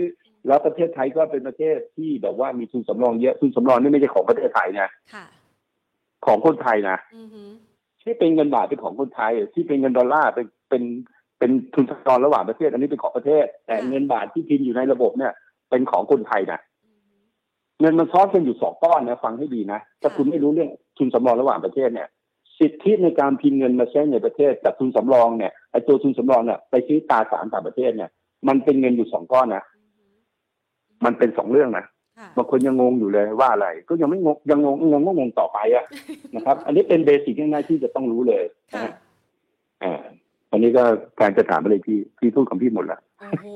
[0.46, 5.24] แล้วประเทศไทยก็เป็นประเทศที่แบบว่ามีทุนสำรองเยอะทุนสำรองนี่ไม่ใช่ของประเทศไทยนะค่ะ
[6.26, 7.42] ของคนไทยนะอือฮึ
[8.02, 10.82] ที่เป็นเงินบาทเป็นของคนไทย ที่เป็นเงินดอลลาร์เป็นเป็น
[11.38, 15.32] เป็นทุนสำรองระหว่างประเทศ อันนี้เป็นของประเทศ แต่เงินบาทที่พิมพ์อยู่ในระบบเนี่ย
[15.70, 16.69] เป็นของคนไทยนะอือฮึ
[17.80, 22.08] เงินมันซ้อนกันอยู่สองก้อนนะฟังให้ดีนะถ้าคุณไม่รู้เรื่องทุนสำรองระหว่างประเทศเนี่ย
[22.58, 28.10] สิทธิในการพิมพ์เงินมาใช้ในประเทศกับทุนสำรองเนี่ยไอ้ตัวทุนสำรองเนี่ยไปซื้อตราสารต่างประเทศเนี่ย
[28.48, 30.04] มันเป็นเงินอยู่สองก้อนนะอือฮึ
[31.04, 31.84] มันเป็นสองเรื่องนะ
[32.18, 35.84] ค่ะบางคนยังงงอยู่เลยว่าอะไร ก็ยังไม่งงยังงงงงก็งงต่อไปอะ
[36.34, 38.92] นะครับ อันนี้เป็นเบสิกง่ายๆที่จะต้องรู้เลยนะค่ะฮะ
[39.82, 40.02] อ่า
[40.50, 40.84] อันนี้ก็
[41.20, 43.46] การจะถามอะไรพี่พี่พูดของพี่หมดละโอ้โห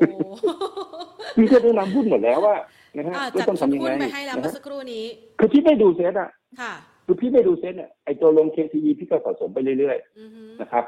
[1.36, 2.54] พี่ก็ได้นำพูดหมดแล้วว่า
[2.96, 5.04] นะฮะอ่าก็จัดต้องชุดทำยังหุ้ไงนไปให้แล้วนะเมื่อฮะสักครู่นี้
[5.38, 6.30] คือพี่ไม่ดูเซตอะ
[6.60, 6.72] ค่ะ
[7.06, 10.84] คือพี่ไม่ดูเซตเนี่ยไอตัวลง KCE พี่ก็สะสมไปเรื่อยอือฮึๆนะครับ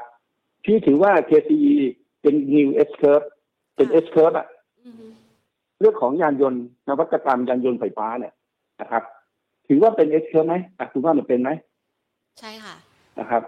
[0.65, 1.73] พี่ถือว่า KCE
[2.21, 3.25] เป็น new S curve
[3.75, 4.47] เป็น S curve อะ
[4.85, 5.05] อือฮึ
[5.79, 8.33] เรื่องของยานยนต์นวัตกรรมยานยนต์ไฟฟ้าเนี่ย
[8.81, 9.03] นะครับ
[9.67, 11.49] ถือว่าเป็น S curve ไหมอะคุณว่ามันเป็นไหม
[12.39, 12.75] ใช่ค่ะ
[13.19, 13.43] นะครับ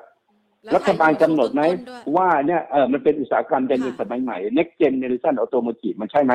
[0.63, 6.33] แล้วรัฐบาลกำหนดไหมต้นๆด้วยว่าเนี่ยเออมันเป็นอุตสาหกรรมยานยนต์ค่ะสมัยใหม่ next generation automotive มันใช่ไหม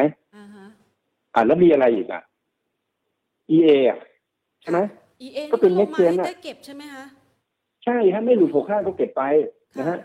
[1.34, 2.22] อ่าฮะอ่าแล้วมีอะไรอีกอะ
[3.56, 3.98] EA อะ
[4.62, 4.78] ใช่ไหม
[5.26, 7.04] EA ก็เป็นนี่ next ลง gen มาอะ ได้เก็บใช่ไหมคะ
[7.84, 9.22] ใช่ฮะไม่หลุดหกห้าก็เก็บไป
[9.78, 9.98] นะฮะ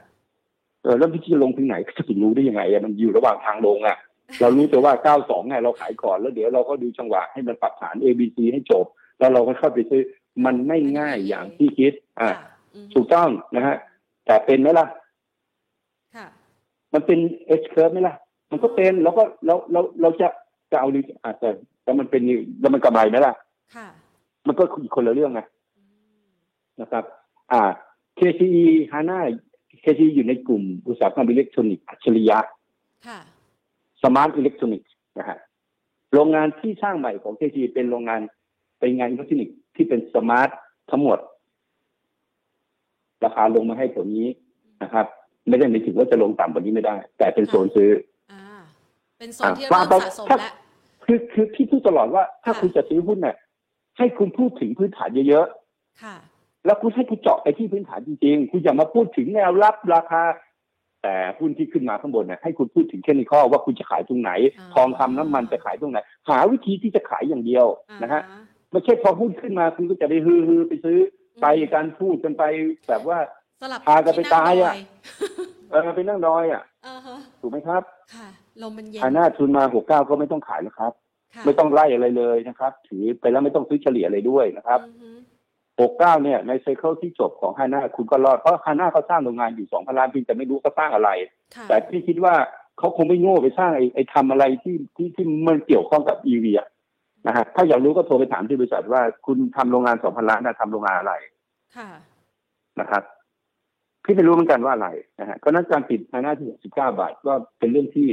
[0.83, 3.97] เออแล้วพี่จะลงถึงไหนก็จะไปรู้ได้ยังไงอะมันอยู่ระหว่างทางลงอะ
[4.41, 8.85] เรารู้แต่ว่า92ไงเราขายก่อนแล้วเดี๋ยวเราก็ดูจังหวะให้มันปรับฐาน A B C ให้จบ
[9.19, 10.01] แล้วเราก็เข้าไปซื้อ
[10.45, 13.75] มันไม่ง่ายอย่างที่คิด อ่าค่ะอือฮึถูกต้องนะฮะ
[14.25, 14.85] แต่เป็นไหมล่ะ
[16.15, 16.25] ค่ะ
[16.93, 17.19] มันเป็น
[17.61, 18.15] H curve ไหมล่ะ
[18.51, 20.27] มันก็เป็นแล้วก็เราเราเราจะ
[20.71, 21.49] จะเอาดีอาจจะ
[21.83, 22.21] แต่มันเป็น
[22.61, 23.33] แล้วมันกำไรไหมล่ะ
[23.75, 23.87] ค่ะ
[24.47, 25.41] มันก็อีกคนละเรื่องไง
[25.77, 25.83] อื
[26.21, 26.27] ม
[26.81, 27.03] นะครับ
[27.51, 27.61] อ่า
[28.19, 29.19] KCE HANA
[29.83, 32.39] KCE อยู่ในกลุ่มอุตสาหกรรมอิเล็กทรอนิกส์อัจฉริยะ
[33.07, 33.19] ค่ะ
[34.03, 35.37] smart electronics นะฮะ
[36.13, 38.21] โรงงานที่สร้างใหม่ของ KG เป็นโรงงาน
[38.79, 40.49] เป็นงานอิเล็กทรอนิกส์ที่เป็น smart
[40.91, 41.19] ทั้งหมด
[43.23, 44.27] ราคาลงมาให้ตัวนี้
[44.83, 45.05] นะครับ
[45.47, 47.91] ไม่ได้หมายถึงว่าจะลงต่ำกว่านี้ไม่ได้ แต่เป็นโซนซื้อ
[48.31, 48.43] อ่า
[49.19, 50.53] เป็นโซนอะที่ว่าเริ่มไปสะสมถ้าแล้ว
[51.09, 53.35] คือคือพี่พูดตลอดว่าถ้าค่ะคุณจะซื้อหุ้นเนี่ย
[53.97, 55.45] ให้คุณพูดถึงพื้นฐานเยอะ
[56.03, 60.23] ค่ะๆแล้วคุณให้คุณเจาะไปที่พื้นฐานจริงๆ คุณอย่ามาพูดถึงแนวรับราคา
[61.03, 65.97] แต่หุ้นที่ขึ้นมาข้างบนเนี่ยให้คุณพูดถึงแค่นี้ข้อว่าคุณจะขายตรงไหนอ่าทองคำน้ำมันจะขายตรงไหน
[66.29, 67.65] หาวิธีที่จะขายอย่างเดียว
[68.03, 68.41] นะฮะอ่า
[68.71, 70.99] ไม่ใช่พอหุ้นขึ้นมาคุณก็จะไปฮือฮือไปซื้อ
[71.41, 72.43] ไปการพูดกันไป
[72.87, 73.17] แบบว่า
[73.61, 74.77] สลับพากันไปที่งตายอะด
[75.71, 77.83] เออไปนั่งดอยอะอ่าฮะถูกไหมครับ
[78.15, 78.27] ค่ะ
[78.63, 80.93] ลมมันเย็นอาหน้าทุนมาหกเก้าก็ไม่ต้องขายแล้วครับ
[81.35, 85.09] ค่ะไม่ต้องไล่อะไรเลยนะครับ ถือไปแล้วไม่ต้องซื้อเฉลี่ยอะไรด้วยนะครับอือฮึ
[85.79, 91.09] หกเก้าเนี่ยในไซเคิลที่จบของฮาน่าคุณก็รอดเพราะฮาน่าเขาสร้างโรงงานอยู่สองพันล้านเพียงแต่ไม่รู้เขาสร้างอะไร
[91.55, 92.35] ค่ะแต่พี่คิดว่า
[92.77, 96.67] เขาคงไม่โง่ไปสร้างไอ้ไอ้ทำอะไรที่ที่ที่มันเกี่ยวข้องกับอีวีอะ
[97.27, 101.13] นะฮะถ้าอยากรู้ก็โทรไปถามที่บริษัทว่าคุณทำโรงงานสองพันล้านนะทำโรงงานอะไร
[101.77, 101.89] ค่ะ
[102.79, 103.03] นะครับ
[104.03, 104.89] พี่ไม่รู้เหมือนกันว่าอะไร
[105.19, 108.07] นะฮะก็นั้นการปิดฮาน่าที่หกสิบเก้าบาทก็เป็นเรื่องที่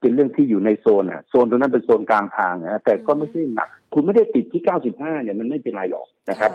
[0.00, 6.50] เป็นเรื่องที่อยู่ในโซนอะโซนตรงนั้นเป็นโซนกลางทางนะแต่ก็ไม่ใช่หนัก คุณไม่ได้ติดที่เก้าสิบห้าเนี่ยมันไม่เป็นไรหรอกนะครับ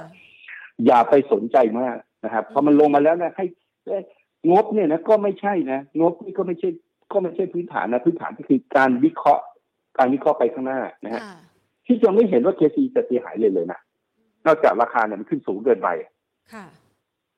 [0.86, 3.46] อย่าไปสนใจมากนะครับพอมันลงมาแล้วนะให้
[3.86, 4.04] เอ้ย
[4.52, 6.70] งบเนี่ยนะก็ไม่ใช่นะงบนี่ก็ไม่ใช่
[7.12, 9.44] ก็ไม่ใช่พื้นฐานนะพื้นฐานก็คือการวิเคราะห์
[9.98, 11.38] การวิเคราะห์ไปข้างหน้านะฮะค่ะ
[11.86, 13.80] ที่จะไม่เห็นว่าเคซีจะเสียหายเลยเลยนะ
[14.46, 15.90] นอกจากราคาเนี่ยมันขึ้นสูงเกินไป
[16.54, 16.66] ค่ะ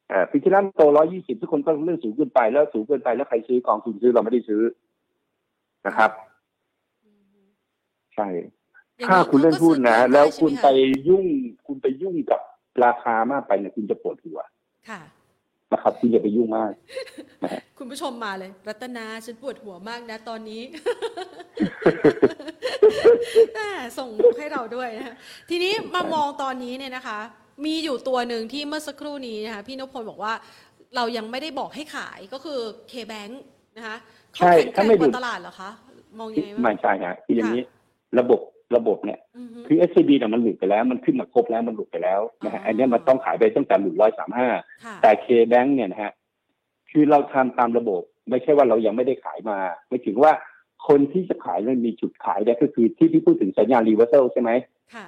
[0.10, 4.62] เอ่อปีที่แล้วโตร้อยี่สิบทุกคนก็เรื่องสูงเกินไปแล้วสูงเกินไปแล้วใครซื้อกองทุนซื้อเราไม่ได้ซื้อ
[5.86, 6.11] นะครับ
[7.05, 7.41] อือฮึ
[8.15, 8.28] ใช่
[8.97, 10.67] อย่างถ้าคุณเล่นหุ้นนะก็ซื้อแล้วได้คุณใช่หมะไป
[11.07, 11.25] ยุ่ง
[11.65, 12.41] คุณไปยุ่งกับ
[12.84, 14.39] ราคามากไปเนี่ยคุณจะปวดหัว
[14.89, 15.01] ค่ะ
[15.71, 16.71] นะครับคุณอย่าไปยุ่งมาก
[17.78, 20.61] คุณผู้ชมมาเลย รัตนาฉันปวดหัวมากนะตอนนี้
[23.53, 25.15] แหม่ส่งมุกให้เราด้วยนะคะ
[25.49, 27.19] ทีนี้มามองตอนนี้เนี่ยนะคะ
[27.65, 30.34] มีอยู่ตัวหนึ่งที่เมื่อสักครู่นี้นะคะพี่นพพลบอกว่า
[30.95, 32.59] เรายังไม่ได้บอกให้ขายก็คือ
[32.91, 33.34] K-Bank
[33.78, 33.97] นะคะ
[34.38, 35.69] ใช่เขาแข็งแกถ้าร่งไม่กดูว่าตลาดเหรอคะ
[36.19, 37.63] มองยังไงบ้างไม่ใช่ฮะคืออย่างนี้
[38.19, 38.41] ระบบ
[38.75, 44.49] ระบบเนี่ยอือฮึคือ s c b เนี่ยมันหลุดไปแล้ว มันขึ้นมาครบแล้วมันหลุดไปแล้วนะฮะอ๋ออัอันเนี้ยมันต้องขายไปตั้งแต่หลุดร้อยสามห้า
[44.85, 46.11] ค่ะแต่ K-Bank เนี่ยนะฮะ
[46.91, 49.57] คือเราทำตามระบบ ไม่ใช่ว่าเรายังไม่ได้ขายมา
[49.89, 50.31] ไม่ถึงว่า
[50.88, 54.51] คนที่จะขายมันมีจุดขายเนี่ยก็คือที่พี่พูดถึงสัญญาณ reversal ใช่ไหม
[54.95, 55.07] ค่ะ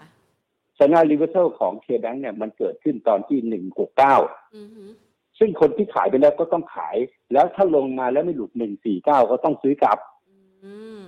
[0.79, 4.15] สัญญาณ reversal ของ K-Bank เนี่ยมันเกิดขึ้นตอนที่หนึ่งหกเก้า
[4.55, 4.83] อือฮึ
[5.39, 6.97] ซึ่งคนที่ขายไปแล้วก็ต้องขาย
[7.33, 9.97] แล้วถ้าลงมาแล้วไม่หลุดหนึ่งสี่เก้าก็ต้องซื้อกลับ
[10.63, 11.01] อืม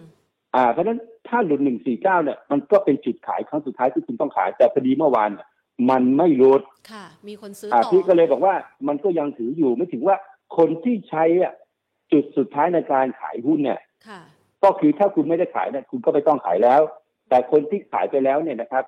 [0.55, 5.47] อ่า เพราะฉะนั้นถ้าหลุดหนึ่งสี่เก้าเนี่ย มันก็เป็นจุดขายครั้งสุดท้ายที่คุณต้องขาย แต่พอดีเมื่อวานเนี่ย
[5.89, 6.61] มันไม่หลุด
[6.91, 8.55] ค่ะ มีคนซื้ออ่าต่อพี่ก็เลยบอกว่า
[8.87, 10.15] มันก็ยังถืออยู่ไม่ถึงว่า
[10.57, 11.53] คนที่ใช้อะ
[12.11, 14.21] จุดสุดท้ายในการขายหุ้นเนี่ยค่ะ
[14.63, 16.81] ก็คือถ้าคุณไม่ได้ขายเนี่ยคุณก็ไม่ต้องขายแล้ว
[17.29, 18.83] แต่คนที่ขายไปแล้วเนี่ยนะครับ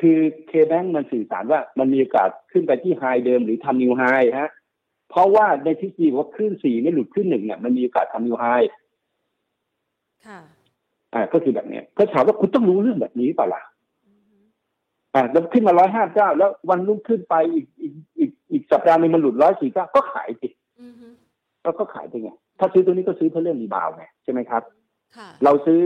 [0.00, 4.02] คือเคแบงมันสื่อสารว่ามันมีโอกาสขึ้นไปที่ไฮเดิมหรือทำนิวไฮ
[4.40, 4.50] ฮะ
[5.10, 8.44] เพราะว่าในทฤษฎีว่าขึ้นสี่ไม่หลุดขึ้นหนึ่งเนี่ยมันมีโอกาสทำนิวไฮ
[10.26, 10.40] ค่ะ
[11.14, 13.62] อ่าก็คือแบบเนี้ยก็ถามว่าคุณต้องรู้เรื่องแบบนี้เปล่าล่ะ
[14.08, 14.36] อือฮึ
[15.14, 20.48] อ่าแล้วขึ้นมาร้อยห้าเก้าแล้ววันรุ่งขึ้นไปอีกอีกอีกอีกสัปดาห์หนึงมันหลุดร้อยสี่เก้าก็ขายสิ
[20.82, 21.08] อือฮึ
[21.62, 24.62] แล้วก็ขายไปไงถ้าซื้อตัวนี้ก็ซื้อเพื่อเรื่องรีบาวด์ไงใช่ไหมครับ
[25.16, 25.80] ค่ะเราซื้อ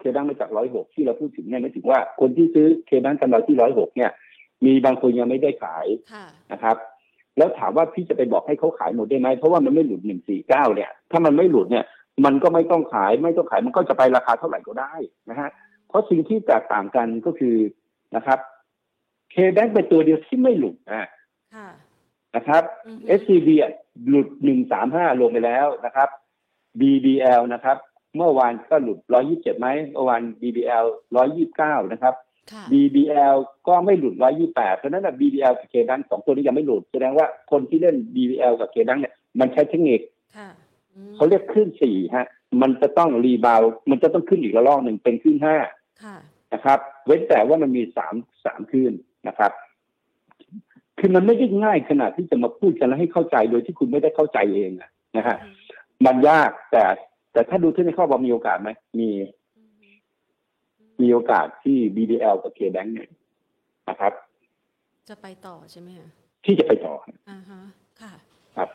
[0.00, 4.10] เคดังมาจากร้อยหกที่เราพูดถึงเนี่ยไม่ถึงว่าคนที่ซื้อเคดังกันเราที่ร้อยหกเนี่ย
[4.64, 6.76] มีบางคนยังไม่ได้ขายค่ะนะครับ
[7.38, 11.84] แล้วถามว่าพี่จะไปบอกให้เขาขายหมดได้ไหมเพราะว่ามันไม่หลุดหนึ่งสี่เก้าเนี่ย ถ้ามันไม่หลุดเนี่ย
[12.24, 14.94] มันก็ไม่ต้องขายไม่ต้องขายมันก็จะไปราคาเท่าไหร่ก็ได้
[15.30, 15.50] นะฮะ
[15.88, 17.56] เพราะสิ่งที่แตกต่างกันก็คือ
[18.16, 18.38] นะครับ
[19.30, 21.08] เคแบงเป็นตัวเดียวที่ไม่หลุดนะ
[21.54, 21.68] ค่ะ
[22.36, 23.72] นะครับอือฮึ SCB อะ
[24.08, 26.08] หลุดหนึ่งสามห้าลงไปแล้วนะครับ
[26.80, 27.76] BBL นะครับ
[28.16, 30.86] เมื่อวานก็หลุดร้อยี่สิบเจ็ดไหมเมื่อวาน BBL
[31.16, 32.14] ร้อยี่สิบเก้านะครับ
[32.52, 33.36] ค่ะ BBL
[33.68, 40.00] ก็ไม่หลุดร้อยี่แปดเพราะฉะนั้นนะ BBL กับ k ดังสองตัวนี้ยังไม่หลุด แสดงว่าคนที่เล่น BBL กับ k ดังเนี่ยมันใช้เทคนิค
[40.36, 40.48] ค่ะ
[40.94, 42.26] อืมเขาเรียกขึ้นสี่ฮะ
[42.62, 45.56] มันจะต้องรีบาวมันจะต้องขึ้นอีกระลอกหนึ่งเป็นขึ้นห้า
[46.04, 46.16] ค่ะ
[46.54, 48.92] นะครับ เว้นแต่ว่ามันมีสามสามขึ้น
[49.28, 49.52] นะครับ
[50.98, 55.36] คือมันไม่ได้ง่ายขนาดที่จะมาพูดกันแล้วให้เข้าใจโดยที่คุณไม่ได้เข้าใจเองอะนะฮะ
[56.06, 56.84] มันยากแต่
[57.32, 59.08] แต่ถ้าดูที่ในข้อบอกมีโอกาสไหมมี
[59.58, 59.86] อือฮึ
[61.02, 63.10] มีโอกาสที่ BBL กับ K-Bank เนี่ย
[63.88, 64.12] นะครับ
[65.08, 66.08] จะไปต่อใช่ไหมคะ
[66.44, 66.94] ที่จะไปต่อ
[67.30, 67.60] อ่าฮะ
[68.00, 68.12] ค่ะ
[68.56, 68.68] ครับ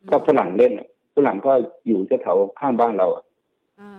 [0.00, 1.52] อืมก็ฝรั่งเล่นอะฝรั่งก็
[1.86, 3.24] อยู่แถวๆข้างบ้านเราอะ
[3.80, 3.90] อ่า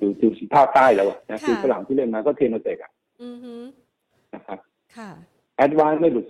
[0.00, 3.54] อยู่อยู่ภาคใต้เราอะนะค่ะคือฝรั่งที่เล่นมาก็เทนโนเตกอะอือฮึ
[4.34, 4.58] นะครับ
[4.96, 5.10] ค่ะ
[5.56, 6.24] แอดวานไม่หลุด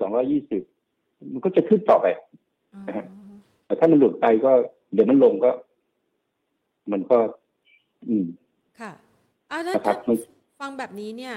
[0.62, 2.06] 220มันก็จะขึ้นต่อไป
[2.74, 3.06] อ๋อนะฮะ
[3.66, 4.52] แต่ถ้ามันหลุดไปก็
[4.92, 5.50] เดี๋ยวมันลงก็
[6.92, 7.18] มันก็
[8.08, 8.26] อืม
[8.80, 8.92] ค่ะ
[9.50, 10.16] อ่าแล้วนะครับถ้า
[10.60, 11.34] ฟังแบบนี้เนี่ย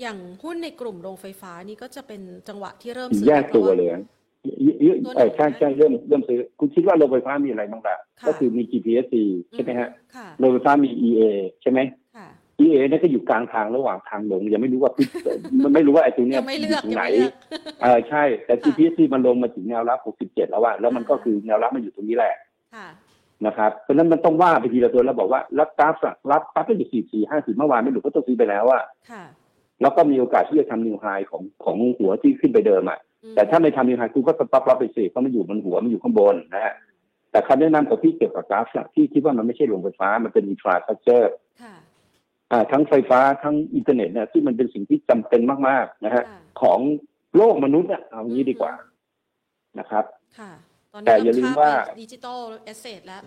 [0.00, 4.02] อย่างหุ้นในกลุ่มโรงไฟฟ้านี่ก็จะเป็นจังหวะที่เริ่มซื้แยกตัวพราะาเลยอะ
[4.62, 9.14] เยอะเยอะตัวไหนเออใช่คะใช่เริ่มเริ่มซื้อ คุณคิดว่าโรงไฟฟ้ามีอะไรบ้างล่ะค่ะ ก็คือมี GPSC
[9.52, 11.22] ใช่ไหมฮะค่ะ โรงไฟฟ้ามี EA
[11.62, 11.80] ใช่ไหม
[12.16, 12.28] ค่ะ
[12.60, 14.92] EA เนี่ยก็อยู่กลางทางระหว่างทางลงยังไม่รู้ว่า
[15.64, 17.34] มันไม่รู้ว่าไอ้ตรงเนี้ยยังไม่เลือกยู่ตรงยังไหน ไม่เลือก
[17.82, 22.34] เออใช่แต่ GPSC มันลงมาถึงแนวรับ 67 แล้วว่าแล้วมันก็คือแนวรับมันอยู่ตรงนี้แหละ
[22.74, 22.86] ค่ะ
[23.46, 29.24] นะครับเพราะฉะนั้นมันต้องว่าไปทีละตัวแล้วบอกว่ารับ GULF อะรับ GULF ไปอยู่4 4 5 0เมื่อวานไม่หลุดก็ต้องซื้อไปแล้วอะค่ะ
[29.82, 36.74] แล้วก็มีโอกาสที่จะทำ new high ของของหัวที่ขึ้นไปเดิมอะอืมแต่ถ้าไม่ทำ new high คุณก็ stop รับไปสิเพราะมันอยู่บนหัวมันอยู่ข้างบนนะฮะ
[37.30, 41.74] แต่คำแนะนำของพี่เกี่ยวกับ GULF อะที่คิดว่ามันไม่ใช่โรงไฟฟ้ามันเป็น infrastructure ค่ะ
[42.52, 46.80] อ่าทั้งไฟฟ้าทั้งอินเทอร์เน็ตเนี่ยที่มันเป็นสิ่งที่จำเป็นมาก ๆ นะฮะค่ะของ
[47.36, 48.72] โลกมนุษย์อะเอางี้ดีกว่า
[49.78, 50.04] นะครับ
[50.38, 50.67] ค่ะตอน
[51.06, 51.72] แต่นี้อย่าลืมข้ว่า
[52.02, 53.22] digital asset แล้ว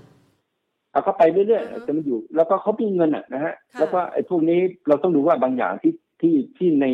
[0.92, 6.86] เอาก็ไปเรื่อยอือฮึๆจะมาอยู่ แล้วก็เขามีเงินอะนะฮะค่ะแล้วก็ไอ้พวกนี้เราต้องดูว่าบางอย่างที่ที่ที่ใน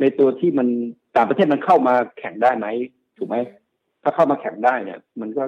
[0.00, 0.68] ในตัวที่มัน
[1.16, 2.66] ต่างประเทศมันเข้ามาแข่งได้ไหม
[3.18, 3.36] ถูกไหม
[4.02, 5.42] ถ้าเข้ามาแข่งได้เนี่ย มันก็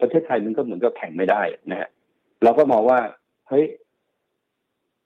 [0.00, 1.88] ประเทศไทยมันก็เหมือนกับแข่งไม่ได้นะฮะ
[2.44, 2.98] เราก็มองว่า
[3.48, 3.64] เฮ้ย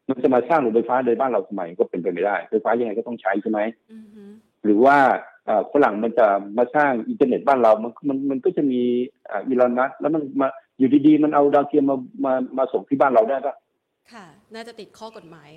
[0.09, 3.61] มันจะมาสร้างโรงไฟฟ้าในบ้านเราทำไมก็เป็นไปไม่ได้ไฟฟ้ายังไงก็ต้องใช้ใช่ไหม
[3.93, 4.25] อือฮึ
[4.65, 5.34] หรือว่าเอ่อ
[5.73, 6.27] ฝรั่งมันจะ
[6.59, 8.81] มาสร้างอินเทอร์เน็ตบ้านเรา มันมันมันก็จะมี
[9.31, 13.55] อ่าอีลอนมัสก์แล้วมันมาอยู่ดีๆ มันเอาดาวเทียมมามามาส่งที่บ้านเราได้ปะ
[14.13, 15.51] ค่ะ น่าจะติดข้อกฎหมาย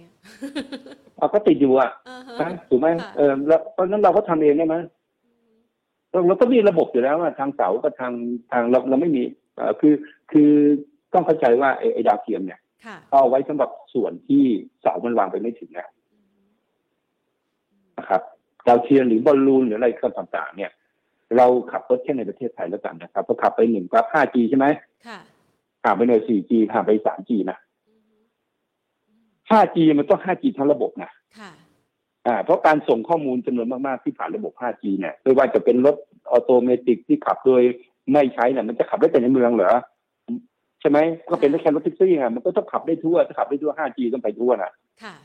[1.17, 4.75] เอาก็ติดอยู่อะอ่าฮะนะถูกไหมค่ะเออแล้วเพราะฉะนั้นเราก็ทำเองได้ไหม
[6.11, 8.13] เราเราก็มีระบบอยู่แล้วอะทางเสากับทาง
[8.51, 9.23] ทางเราเราไม่มี
[9.55, 9.93] เอ่อคือ
[10.31, 10.51] คือ
[11.13, 14.43] ต้องเข้าใจว่าไอ้ไอ้ดาวเทียมเนี่ยค่ะเอาไว้สำหรับส่วนที่
[14.81, 15.88] เสามันวางไปไม่ถึงนะ
[17.97, 18.21] นะครับ
[18.68, 20.72] ดาวเทียมหรือบอลลูนหรืออะไรก็ต่างๆ เนี่ย
[21.38, 24.65] เราขับรถแค่ในประเทศไทยแล้วกันนะครับพอขับไปหนึ่งกราฟ 5G ใช่ไหม
[25.07, 25.20] ค่ะ
[25.84, 27.57] ห่างไปหน่อย 4G ห่างไป 3G นะ
[29.49, 31.51] 5G มันต้อง 5G ทั้งระบบนะค่ะ
[32.28, 35.95] อ่าเพราะการส่งข้อมูลจำนวนมากๆที่ผ่านระบบ 5G เนี่ยไม่ว่าจะเป็นรถ
[36.32, 37.61] automatic ที่ขับโดย
[38.13, 39.72] ไม่ใช้เนี่ยมันจะขับได้แต่ในเมืองเหรอ
[40.82, 40.97] ใช่ไหม
[41.30, 44.72] ก็เป็นได้แค่รถแท็กซี่ไงมันก็ต้องขับได้ทั่วถ้าขับได้ทั่ว 5G ต้องไปทั่วนะ
[45.03, 45.15] ค่ะ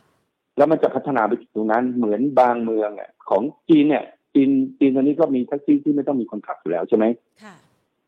[0.56, 4.04] แล้วมันจะพัฒนาไปถึงตรงนั้นเหมือนบางเมืองอะ ของจีนเนี่ย
[4.34, 7.04] จีนจีนตอนนี้ก็มีแท็กซี่ที่ไม่ต้องมีคนขับอยู่แล้วใช่ไหม
[7.42, 7.54] ค่ะ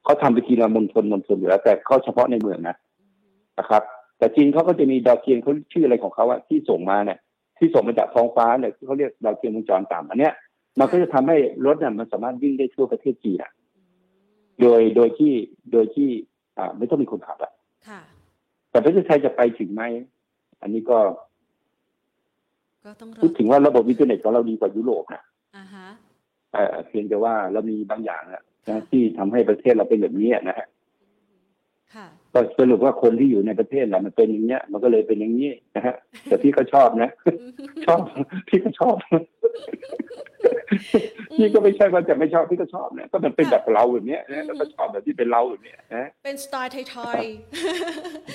[0.04, 2.76] เขาทำไปทีละมณฑลมณฑลอยู่แล้ว แต่เขาเฉพาะในเมืองนะ
[3.58, 3.82] นะครับ
[4.18, 7.18] แต่จีนเขาก็จะมีดาวเทียมเขาชื่ออะไรของเขาอะที่ส่งมาเนี่ย
[7.58, 10.32] ที่ส่งมาจากท้องฟ้าเนี่ยที่เขาเรียกดาวเทียมวงจรต่ำอันเนี้ย
[10.78, 13.52] มันก็จะทำให้รถเนี่ยมันสามารถวิ่งได้ทั่วประเทศจีนอะ
[14.60, 15.32] โดยโดยที่
[15.72, 16.08] โดยที่
[16.58, 17.52] อ่า ไม่ต้องมีคนขับอะ
[17.88, 18.00] ค่ะ
[18.70, 19.82] แต่ประเทศไทยจะไปถึงไหม
[20.60, 21.33] อันนี้ก็ก็ต้องร
[23.22, 25.22] พูอดถึงว่าระบบอินเทอร์เน็ตของเราดีกว่ายุโรปนะ
[25.56, 25.86] อ่าฮะ
[26.52, 30.66] เอ่อเพียงแต่ว่าเรามีบางอย่างนะนะที่ทำให้ประเทศเราเป็นแบบนี้นะฮะ
[31.94, 37.10] ค่ะก็สรุปว่าคนที่อยู่ในประเทศแหละมันเป็นอย่างเงี้ย มันก็เลยเป็นอย่างนี้นะฮะ แต่พี่ก็ชอบนะ
[37.86, 38.00] ชอบ
[38.48, 38.96] พี่ก็ชอบ
[41.36, 47.22] พี่ก็ไม่ใช่ว่าจะไม่ชอบพี่ก็ชอบนะ ก็มันเป็นแบบเราแบบเนี้ยนะแล้วก็ชอบแบบที่เป็นเราแบบเนี้ยนะ เป็นสไตล์ไทย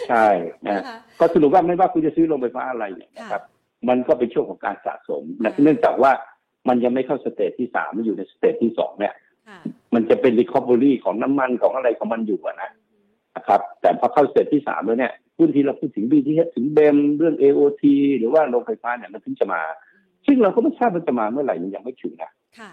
[0.09, 3.43] ใช่ๆนะนะคะก็สรุปว่าไม่ว่าคุณจะซื้อโรงไฟฟ้าอะไรเนี่ยนะครับ
[3.87, 6.11] มันก็เป็นช่วงของการสะสมนะค่ะเนื่องจากว่า
[6.67, 9.13] มันยังไม่เข้า stage ที่สามมันอยู่ใน stage ที่สองเนี่ย
[9.49, 9.59] ค่ะ
[9.93, 12.69] มันจะเป็นรีคอ v บ r รี่ของน้ำมันของอะไรของมันอยู่อะนะ
[13.35, 17.83] นะครับ แต่พอเข้า stage ที่สามแล้วเนี่ยหุ้นที่เราพูดถึง BTS ถึง BEM เรื่อง AOT
[18.17, 19.61] หรือว่าโรงไฟฟ้าเนี่ยมันถึงจะมา
[20.25, 22.71] ซึ่งเราก็ไม่ทราบมันจะมาเมื่อไหร่มันยังไม่ถึงนะค่ะ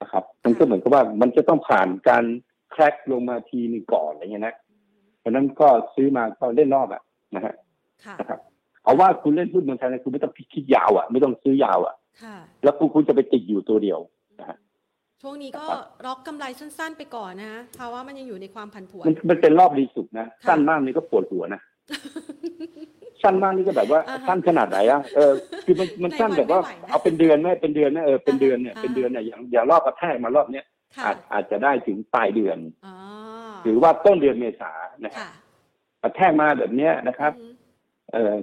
[0.00, 2.24] นะครับ มันก็เหมือนกับว่ามันจะต้องผ่านการ
[2.70, 4.54] crash ลงมาทีหนึงก่อนอะไรเงี้ยนะ
[5.18, 7.02] เพราะฉะนั้นก็ซื้อมาก็เล่นรอบอะ
[7.34, 7.54] นะฮะ
[8.04, 8.40] ค่ะนะครับ
[8.88, 13.98] เอาว่าคุณเล่นหุ้นเมืองไทยนะคุณไม่ต้องคิดยาวอะไม่ต้องซื้อยาวอะค่ะแล้วคุณคุณจะไปติดอยู่ตัวเดียว
[15.22, 21.60] ช่วงนี้ก็ครับล็อกกำไรสั้น ๆ ไปก่อนนะฮะเพราะว่ามันยังอยู่ในความผันผวนมันมันเป็นรอบรีสุดนะค่ะสั้นมากนี่ก็ปวดหัวนะ
[23.22, 25.32] สั้นมากนี่ก็แบบว่าอ่าฮะสั้นขนาดไหนอะเออ
[25.64, 30.66] คือมันมันสั้นแบบว่าในวันไม่ไหวนะเอาเป็นเดือนไหมเป็นเดือนนะเออเป็นเดือนเนี่ยอ่าเป็นเดือนเนี่ยอย่างอย่างรอบกระแทกมารอบเนี้ย
[30.96, 32.94] ค่ะอาจอาจจะได้ถึงปลายเดือนอ๋อ
[33.64, 34.72] หรือว่าต้นเดือนเมษา
[35.04, 35.30] นะฮะค่ะ
[36.02, 37.52] กระแทกมาแบบเนี้ยนะครับอืม
[38.12, 38.34] เออ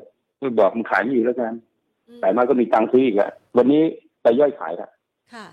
[0.45, 1.53] คุณบอกมันขายไม่อยู่แล้วกัน
[2.07, 3.81] อืมขายมาก็มีตังค์ซื้ออีกอะวันนี้
[4.23, 4.89] ไปย่อยขายละ
[5.33, 5.45] ค่ะ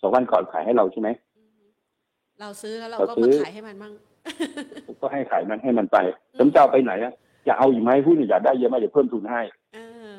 [0.00, 1.08] สองวันก่อนขายให้เราใช่ไหม
[1.38, 1.60] อืม
[2.40, 3.92] เราซื้อแล้วเราเราก็ซื้มาอขายให้มันมั่ง
[4.86, 5.96] ผมก็ให้ขายมันให้มันไป
[6.38, 7.12] ผมจะเอาไปไหนอะ
[7.46, 9.40] จะเอาอยู่ไหมหุ้นอยากได้เยอะไหมเดี๋ยวเพิ่มทุนให้
[9.74, 9.78] เอ
[10.14, 10.18] อ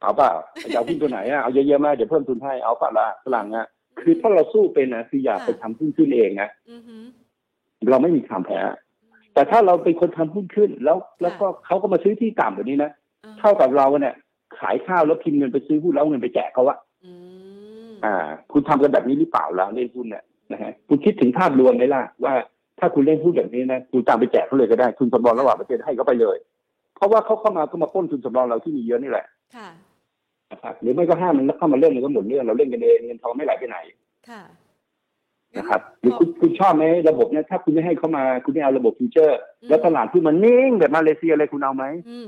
[0.00, 0.30] เอาเปล่า
[0.72, 3.66] จะเอาหุ้นตัวไหนอะเอาเยอะๆมาเดี๋ยวเพิ่มทุนให้เอาเปล่าละฝรั่งอะ
[4.00, 7.02] คือถ้าเราสู้เป็นนะคืออยากไปทำหุ้นขึ้นเองนะอือหือ
[7.90, 8.60] เราไม่มีทางแพ้
[9.34, 13.03] แต่ถ้าเราเป็นคนทำหุ้นขึ้นแล้ว แล้วก็เขาก็มาซื้อที่ต่ำแบบนี้นะออ
[13.38, 14.14] เท่ากับเราเนี่ย
[14.58, 17.12] ขายข้าวแล้วพิมพ์เงินไปซื้อหุ้นแล้วเอาเงินไปแจกเขาอะอื
[17.90, 18.14] มอ่า
[18.52, 22.34] คุณทำกันแบบนี้หรือเปล่าล่ะเล่นหุ้นเนี่ยนะฮะคุณคิดถึงภาพรวมไหมล่ะว่า
[22.78, 26.38] ถ้าคุณเล่นหุ้นแบบนี้นะคุณตามไปแจกเขาเลยก็ได้ทุนสำรองระหว่างประเทศให้เขาไปเลย
[26.96, 29.68] เพราะว่าเขาเข้ามาก็มาปล้นทุนสำรองเราที่มีเยอะนี่แหละค่ะ
[30.50, 33.78] นะครับหรือไม่ก็ห้ามมันเข้ามาเล่นเลยก็หมดเรื่องเราเล่นกันเองเงินทองไม่ไหลไปไหน
[34.28, 34.42] ค่ะ
[35.58, 42.18] นะครับหรือคุณคุณชอบไหมระบบเนี่ยถ้าคุณไม่ให้เข้ามาคุณไม่เอาระบบ future แล้วตลาดที่มันนิ่งแบบมาเลเซียอะไรคุณเอาไหมอื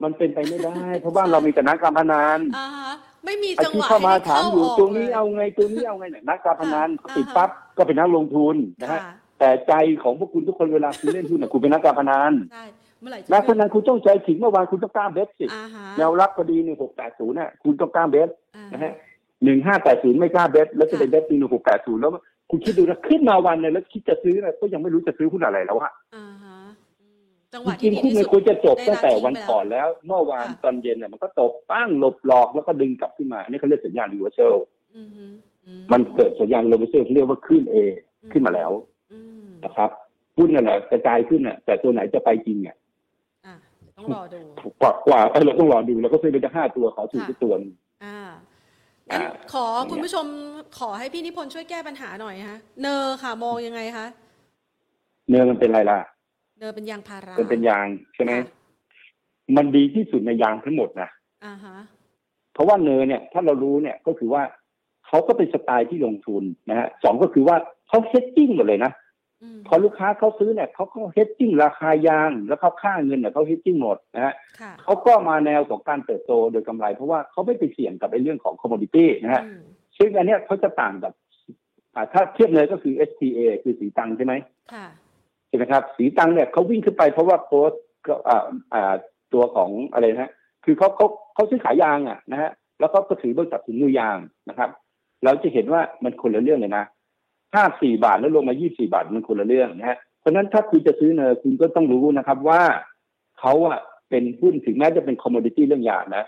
[0.00, 2.92] มมันเป็นไปไม่ได้ เพราะบ้านเรามีแต่นักการพนันอ่าฮะ
[3.24, 9.72] ไม่มีไอ้จังหวะที่เข้ามาให้ได้ถามอยู่กตรงนี้ลยเอาไงตรงนี้เอาไงเนี่ยนักการพนันค่ะติดอ่าฮะปั๊บก็เป็นนักลงทุนนะค่ะฮะแต่ใจ
[10.02, 12.64] ของพวกคุณทุกคนเวลาคุณเล่นหุ้นน่ะคุณเป็นนักการพนันใช่
[13.00, 18.92] เมื่อไหร่จะนักพนันคุณต้องใจถึงเมื่อวานคุณต้องกล้า bet สิอ่าฮะแนวรับพอดีหนึ่งหกแปดศูนย์น่ะคุณต้องกล้า betอ่านะฮะ
[19.44, 22.12] หนึ่งห้าแปดศูนย์ไม่กล้า bet แล้วจะไป bet ที่หนึ่งหกแปดศูนย์แล้ว
[22.50, 26.49] คุณคิดดูนะขึ้นมาวันเนี่ยแล้วคิดจะซื้อนะก็ยังไม่รู้จะซื้อหุ้นอะไรแล้วอะ อ่าฮะอืม
[27.54, 34.54] จังหวะที่ริงดีๆหุ้นที่สุดมันควรจะจบได้ตั้งแต่รับวันทิ้งไปแล้วก่อนแล้ว เมื่อวานค่ะตอนเย็นเนี่ยมันก็ตกปั้งหลบหลอกแล้วก็ดึงกลับขึ้นมาอันนี่เขาเรียกสัญญาณ reversal
[34.96, 35.24] อืมฮึ
[35.66, 37.76] อืมันเกิดสัญญาณ reversal เรียกว่าขึ้นเอ
[38.32, 38.70] ขึ้นมาแล้ว
[39.12, 39.90] อืมนะครับ
[40.36, 42.76] หุ้นนั่นแหละกระจายขึ้นน่ะ แต่ตัวไหนจะไปจริงเนี่ย
[43.46, 44.40] อะเดี๋ยวต้องรอดู
[44.80, 47.72] กว่ากว่าเอ้ยเราต้องรอดูเราก็ซื้อไปจะห้าตัวขอถูกค่ะที่ตัวหนึ่ง
[48.04, 48.18] อ่า
[49.10, 50.26] งั้นอ่าขอคุณผู้ชม
[50.78, 54.06] ขอให้พี่นิพนธ์ช่วยแก้ปัญหาหน่อยฮะ เนอค่ะมองยังไงคะ
[55.28, 55.98] เนื้อมันเป็นอะไรล่ะ
[56.60, 58.46] เนอเป็นยางพารามันเป็นยางใช่ไหมค่ะ
[59.56, 61.08] มันดีที่สุดในยางทั้งหมดนะ
[61.44, 61.76] อ่าฮะ
[62.54, 64.42] เพราะว่าเนอเนี่ย ถ้าเรารู้เนี่ยก็คือว่า
[65.06, 67.56] เขาก็เป็นสไตล์ที่ลงทุนนะฮะสองก็คือว่า
[67.88, 68.92] เขาเฮดจิ้งหมดเลยนะ
[69.42, 79.62] อืมพอลูกค้าเขาซื้อเนี่ยเขาก็เฮดจิ้งราคายาง แล้วเขาค่าเงินเนี่ยเขาเฮดจิ้งหมดนะฮะค่ะเขาก็มาแนวของการเติบโตโดยกำไร เพราะว่าเขาไม่ไปเสี่ยงกับไอ้เรื่องของคอมม o ดิตี้นะฮะอืม
[79.98, 81.12] ซึ่งอันเนี้ยเขาจะต่างกับ
[81.94, 84.34] อ่าถ้าเทียบเลยก็คือ STA คือสีตังใช่ไหม
[84.72, 84.86] ค่ะ
[85.50, 87.72] ใช่ไหมครับ สีตังเนี่ยเขาวิ่งขึ้นไปเพราะว่าโค้ช
[88.06, 88.94] ก็อ่าอ่า
[89.32, 90.32] ตัวของอะไรนะฮะ
[90.64, 94.70] คือเขาเขาเขาซื้อขายยางอะนะฮะแล้วก็ก็ถือบริษัทถุงมือยางนะครับ
[95.24, 96.84] เราจะเห็นว่ามันคนละเรื่องเลยนะ
[97.54, 102.62] ห้าสี่บาทแล้วลงมายี่สี่บาทมันคนละเรื่องนะฮะเพราะฉะนั้นถ้าคุณจะซื้อเนอคุณก็ต้องรู้นะครับว่า
[103.40, 103.80] เขาอะ
[104.10, 106.24] เป็นหุ้นถึงแม้จะเป็นคอมม o ดิตี้เรื่องยางนะ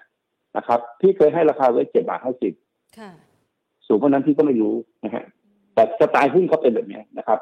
[0.56, 2.52] นะครับพี่เคยให้ราคาไว้เจ็ดบาทห้าสิบ
[2.98, 3.10] ค่ะ
[3.86, 5.24] สูงกว่านั้นพี่ก็ไม่รู้นะฮะ
[5.74, 7.38] แต่สไตล์หุ้นเขาเป็นแบบเนี้ยนะครับ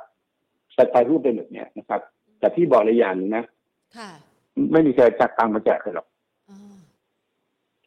[0.89, 2.01] สไตล์หุ้นเป็นแบบเนี้ยนะครับ
[2.41, 3.45] แต่พี่บอกเลยอย่างหนึงนะ
[3.97, 4.11] ค่ะ
[4.73, 6.07] ไม่มีใครจัดตังค์มาแจกใครหรอก
[6.51, 6.77] อ่า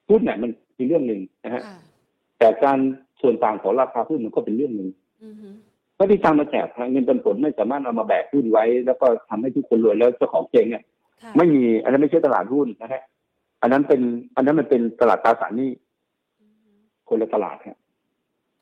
[0.10, 1.78] หุ้นเนี่ยมันเป็นเรื่องหนึ่งนะฮะค่ะ
[2.40, 2.78] แต่การ
[3.22, 4.90] ส่วนต่างของราคาหุ้นมันก็เป็นเรื่องหนึ่ง
[5.24, 5.50] อืมฮึ
[5.98, 10.84] ไม่ได้ตังค์มาแจกเงินปันผลไม่สามารถเอามาแบกหุ้นไว้ แล้วก็ทำให้ทุกคนรวยแล้วเจ้าของเจ๊งเนี่ย
[11.24, 13.02] ค่ะไม่มีอันนั้นไม่ใช่ตลาดหุ้นนะฮะ
[13.62, 14.02] อันนั้นเป็น
[14.36, 15.72] อันนั้นมันเป็นตลาดตราสารหนี้
[16.42, 16.72] อืมฮึ
[17.10, 17.78] คนละตลาดฮะ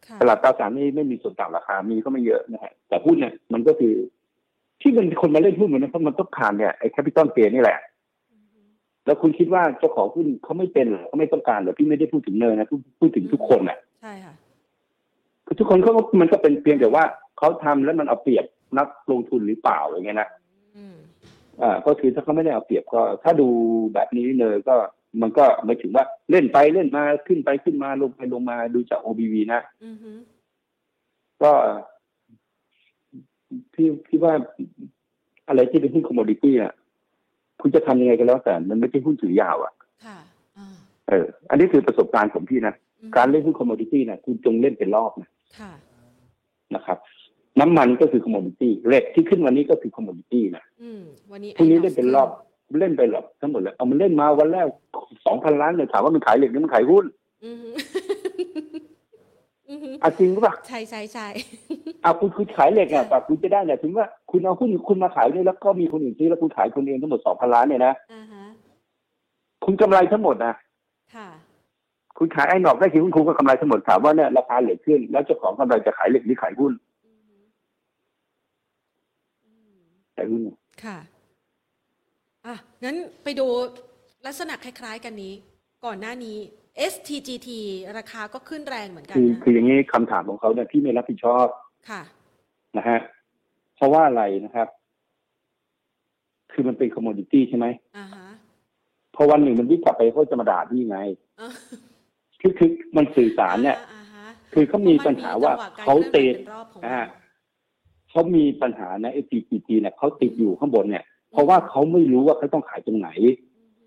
[0.08, 3.94] ค่ะตลาดตราสารหนี้ไม่มีส่วนต่างราคามีก็ไม่เยอะนะฮะแต่หุ้นเนี่ยมันก็คือ
[4.82, 7.78] ที่มันคนมาเล่นหุ้นเหมือนนั้นเพราะมันต้องผ่านเนี่ยไอ้แคปิตอลเกนนี่แหละ
[8.32, 8.60] อืมฮึ
[9.06, 14.34] แล้วคุณคิดว่าเจ้าของหุ้นเขาไม่เป็นเหรอเขาไม่ต้องการเหรอพี่ไม่ได้พูดถึงเนยนะพูดพูดถึงทุกคนน่ะใช่ค่ะ
[15.46, 17.04] คือทุกคนเขาก็มันก็เป็นเพียงแต่ว่า
[17.38, 18.46] เขาทำแล้วมันเอาเปรียบ
[18.78, 20.30] นักลงทุนหรือเปล่าอย่างเงี้ยนะ
[20.78, 20.96] อืม
[21.62, 23.48] อ่า ก็คือถ้าเขาไม่ได้เอาเปรียบก็ ถ้าดู
[23.94, 24.76] แบบนี้เนยก็
[25.22, 30.12] มันก็หมายถึงว่าเล่นไปเล่นมาขึ้นไปขึ้นมาลงไปลงมาดูจาก OBV นะอืมฮึ
[31.44, 31.52] ก็
[33.74, 34.34] พี่พี่ว่า
[35.48, 36.74] อะไรที่เป็นหุ้นคอมม o ดิตี้อะ
[37.62, 39.74] คุณจะทำยังไงก็แล้วแต่มันไม่ใช่หุ้นถือยาวอะ
[40.06, 40.18] ค่ะ
[40.58, 40.68] อ่า
[41.08, 45.30] เออ อันนี้คือประสบการณ์ของพี่นะอืมการเล่นหุ้นคอมม o ดิตี้นะคุณจงเล่นเป็นรอบนะ
[45.60, 45.72] ค่ะ
[46.76, 46.98] นะครับ
[47.60, 52.30] น้ำมันก็คือคอมม o ดิตี้เหล็กที่ขึ้นวันนี้ก็คือ commodity นะอืมวันนี้พรุ่งนี้ไอ้เล่นเป็นรอบ
[52.80, 54.68] เล่นไปรอบทั้งหมดเลยเอามันเล่นมาวันแรก
[55.26, 57.06] สองพันล้านเลยถามว่ามันขายเหล็กหรือมันขายหุ้น
[59.92, 61.28] อืมฮึอืมฮึอะจริงหรือเปล่าใช่ใช่ใช่
[62.04, 68.44] อะคุณคุณขายเหล็กอะแต่คุณจะได้เนี่ยถึงว่าคุณเอาหุ้นคุณมาขายเนี่ยแล้วก็มีคนอื่นซื้อแล้วคุณขายคนเองทั้งหมดสองพันล้านเนี่ยนะอ่าฮะ
[69.66, 70.54] คุณกำไรทั้งหมดนะ
[71.16, 71.30] ค่ะ
[72.18, 76.72] คุณขายไอ้หนอกได้คือคุณคุณก็กำไรทั้งหมดถามว่าเนี่ยราคาเหล็กขึ้น แล้วเจ้าของกำไรจะขายเหล็กหรือขายหุ้น
[77.06, 77.38] อืมฮึ
[79.46, 79.80] อืม
[80.16, 80.42] ขายหุ้น
[80.84, 80.98] ค่ะ
[82.46, 83.48] อะงั้นไปดู
[84.26, 85.34] ลักษณะคล้าย ๆ กันนี้
[85.86, 86.38] ก่อนหน้านี้
[86.94, 87.50] STGT
[87.98, 91.48] ราคาก็ขึ้นแรงเหมือนกันคือนะคืออย่างนี้คำถามของเขาเนี่ยพี่ไม่รับผิดชอบ
[91.90, 92.02] ค่ะ
[92.78, 93.00] นะฮะ
[93.76, 94.68] เพราะว่าอะไรนะครับ
[96.52, 97.68] คือมันเป็นคอมม o ดิตี้ใช่ไหม
[97.98, 98.28] อ่าฮะ
[99.16, 101.00] พอวันหนึ่งมันวิ่งกลับไปเขาจะมาด่าพี่ไง
[101.42, 101.50] อ่า
[102.42, 107.20] คือคือมันสื่อสารเนี่ย อ่าฮะคือเขามีปัญหาว่าพระมันมีจังหะกรเขาคลื่ติอนดไหวเป็นรอบของอ่า มัน
[108.10, 113.10] เขามีปัญหานะ STGT เนี่ยเขาติดอยู่ข้างบนเนี่ย เพราะว่าเขาไม่รู้ว่าเขาต้องขายตรงไหน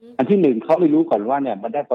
[0.03, 1.93] อืม อันที่หนึ่งเขาไม่รู้ก่อนว่าเนี่ย มันได้ไป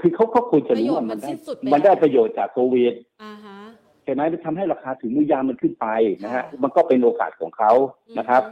[0.00, 2.92] คือเขาเขาควรจะรู้ว่ามันได้ประโยชน์มันสิ้นสุดไปมันได้แล้วประโยชน์จากโควิด
[3.22, 3.58] อ่าฮะ
[4.04, 5.86] ใช่ไหมมันทำให้ราคาถึงมือยางมันขึ้นไป
[6.24, 7.72] นะฮะค่ะมันก็เป็นโอกาสของเขา
[8.18, 8.42] นะครับ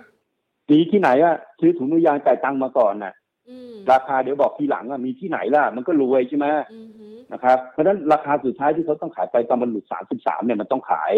[0.70, 3.12] มีที่ไหนอะซื้อถุงมือยางจ่ายตังค์มาก่อนน่ะ
[3.48, 11.12] อืมราคาเดี๋ยวบอกทีหลังอะมีที่ไหนล่ะ มันก็รวยใช่ไหมอืมฮึนะครับเพราะฉะนั้นราคาสุดท้ายที่เขาต้องขายไปตอนมันหลุดสามสิบสามเนี่ยมันต้องขาย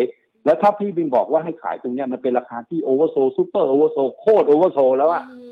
[0.44, 5.47] แล้วถ้าพี่บินบอกว่าให้ขายตรงเนี้ยมันเป็นราคาที่ oversold super oversold โคตร oversold แล้วอะอืมฮึ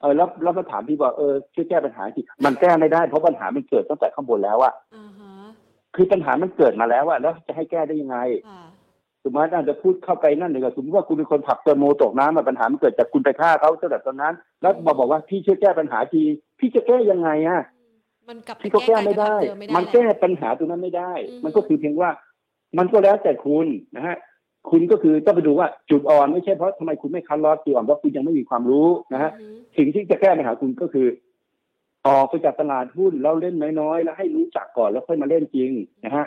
[0.00, 5.32] เออแล้วแล้วมาถามพี่ว่าเออช่วยแก้ปัญหาทีมันแก้ไม่ได้เพราะปัญหามันเกิดตั้งแต่ข้างบนแล้วอะอ่าฮะ
[5.96, 8.18] คือปัญหามันเกิดมาแล้วอะแล้วจะให้แก้ได้ยังไง
[8.48, 8.62] ค่ะ
[9.22, 16.22] สมมติอาจจะพูดเข้าไปนั่นเลยก็สมมติว่าคุณเป็นคนผลักเตอร์โมตกน้ำมาปัญหามันเกิดจากคุณไปฆ่าเขาตั้งแต่ตอนนั้น แล้วมาบอกว่าพี่ช่วยแก้ปัญหาที
[16.58, 17.60] พี่จะแก้ยังไงอะ
[18.28, 22.10] มันกลับไปพี่ก็แก้ไม่ได้การกระทำเดิมไม่ได้มันแก้ปัญหาตรงนั้นไม่ได้ อืม มันก็คือเพียงว่า
[22.78, 24.16] มันก็แล้วแต่คุณนะฮะ
[24.70, 31.06] คุณก็คือต้องไปดูว่าจุดอ่อนไม่ใช่เพราะทำไมคุณไม่คัดลอสจุดอ่อนเพราะคุณยังไม่มีความรู้นะฮะอือฮึสิ่งที่จะแก้ปัญหาคุณก็คือ
[32.06, 35.70] ออกไปจากตลาดหุ้นแล้วเล่นน้อยๆแล้วให้รู้จักก่อนแล้วค่อยมาเล่นจริง
[36.04, 36.26] นะฮะ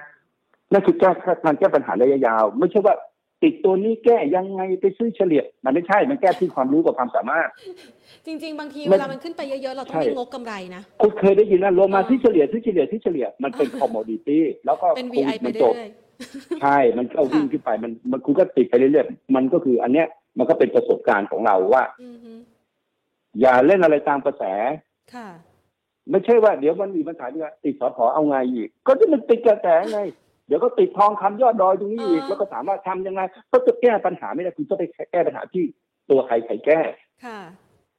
[0.71, 1.09] นั่นคือแก้
[1.43, 2.95] การแก้ปัญหาระยะยาว ไม่ใช่ว่า
[3.43, 7.49] ติดตัวนี้แก้ยังไงไปซื้อเฉลี่ย มันไม่ใช่มันแก้ที่ความรู้กับความสามารถ
[8.25, 15.89] จริง ๆ บางทีไม่เวลามันขึ้นไปเยอะๆ เราต้องใช่มีงบกำไรนะคุณเคยได้ยินนะลงมาอ่าที่เฉลี่ยที่เฉลี่ยที่เฉลี่ยมันเป็นคอมมอดิตี้แล้วก็เป็นโค VI วิดไปมันจเรื่บอย
[16.61, 20.07] ใช่มันก็วิ่งขึ้นไปมันมันคุณก็ติดไปเรื่อยๆมันก็คือ อันเนี้ย
[20.37, 22.33] มันก็เป็นประสบการณ์ของเราว่าๆอือฮึ
[23.39, 24.43] อย่าเล่นอะไรตามกระแส
[25.13, 25.27] ค่ะ
[26.11, 29.99] ไม่ใช่ว่าเดี๋ยวมันมีปัญหาที่ว่าติดสอพอเอาไงอีก ก็ที่มันติดกระแสไง
[30.47, 35.63] เดี๋ยวก็ติดทองคำยอดดอยตรงนี้อีกอ่าแล้วก็ถามว่าทำยังไงก็จะแก้ปัญหาไม่ได้คุณต้องไปแก้ปัญหาที่
[36.09, 36.79] ตัวใครใครแก้
[37.25, 37.39] ค่ะ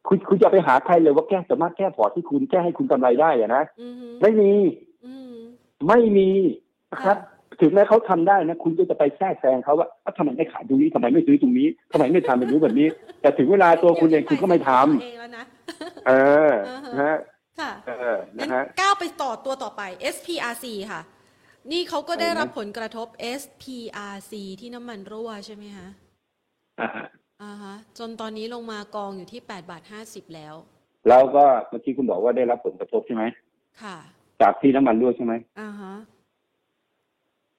[0.08, 4.52] คุณคุณจะไปหาใครเลยว่าแก้สามารถแก้พอร์ตที่คุณแก้ให้คุณกำไรได้อะนะอือฮึไม่มี
[5.04, 5.34] อืม
[5.88, 6.30] ไม่มี
[6.92, 7.18] นะครับ
[7.60, 12.88] ถึงแม้เขาทำได้นะ คุณก็จะไปแทรกแซงเขาว่าเอ้าทำไมไม่ขายตรงนี้ทำไมไม่ซื้อตรงนี้ทำไมไม่ทำแบบนี้แบบนี้
[13.20, 15.44] แต่ถึงเวลาตัวคุณเองคุณก็ไม่ทำเองแล้วนะ
[16.06, 16.12] เอ
[16.48, 17.16] ออ่าฮะนะฮะ
[17.60, 19.82] ค่ะเอองั้นะนฮะก้าวไปต่อตัวต่อไป
[20.14, 21.00] SPRC ค่ะ
[21.72, 23.06] นี่เขาก็ได้อะไรนะรับผลกระทบ
[23.40, 25.88] SPRC ที่น้ำมันรั่วใช่ไหมคะ
[26.80, 27.06] อ่าฮะ
[27.42, 30.54] อ่าฮะจนตอนนี้ลงมากองอยู่ที่8บาท50แล้ว
[31.08, 33.24] แล้วก็เมื่อกี้คุณบอกว่าได้รับผลกระทบใช่ไหม
[33.82, 33.96] ค่ะ
[34.40, 35.92] จากที่น้ำมันรั่วใช่ไหมอ่าฮะ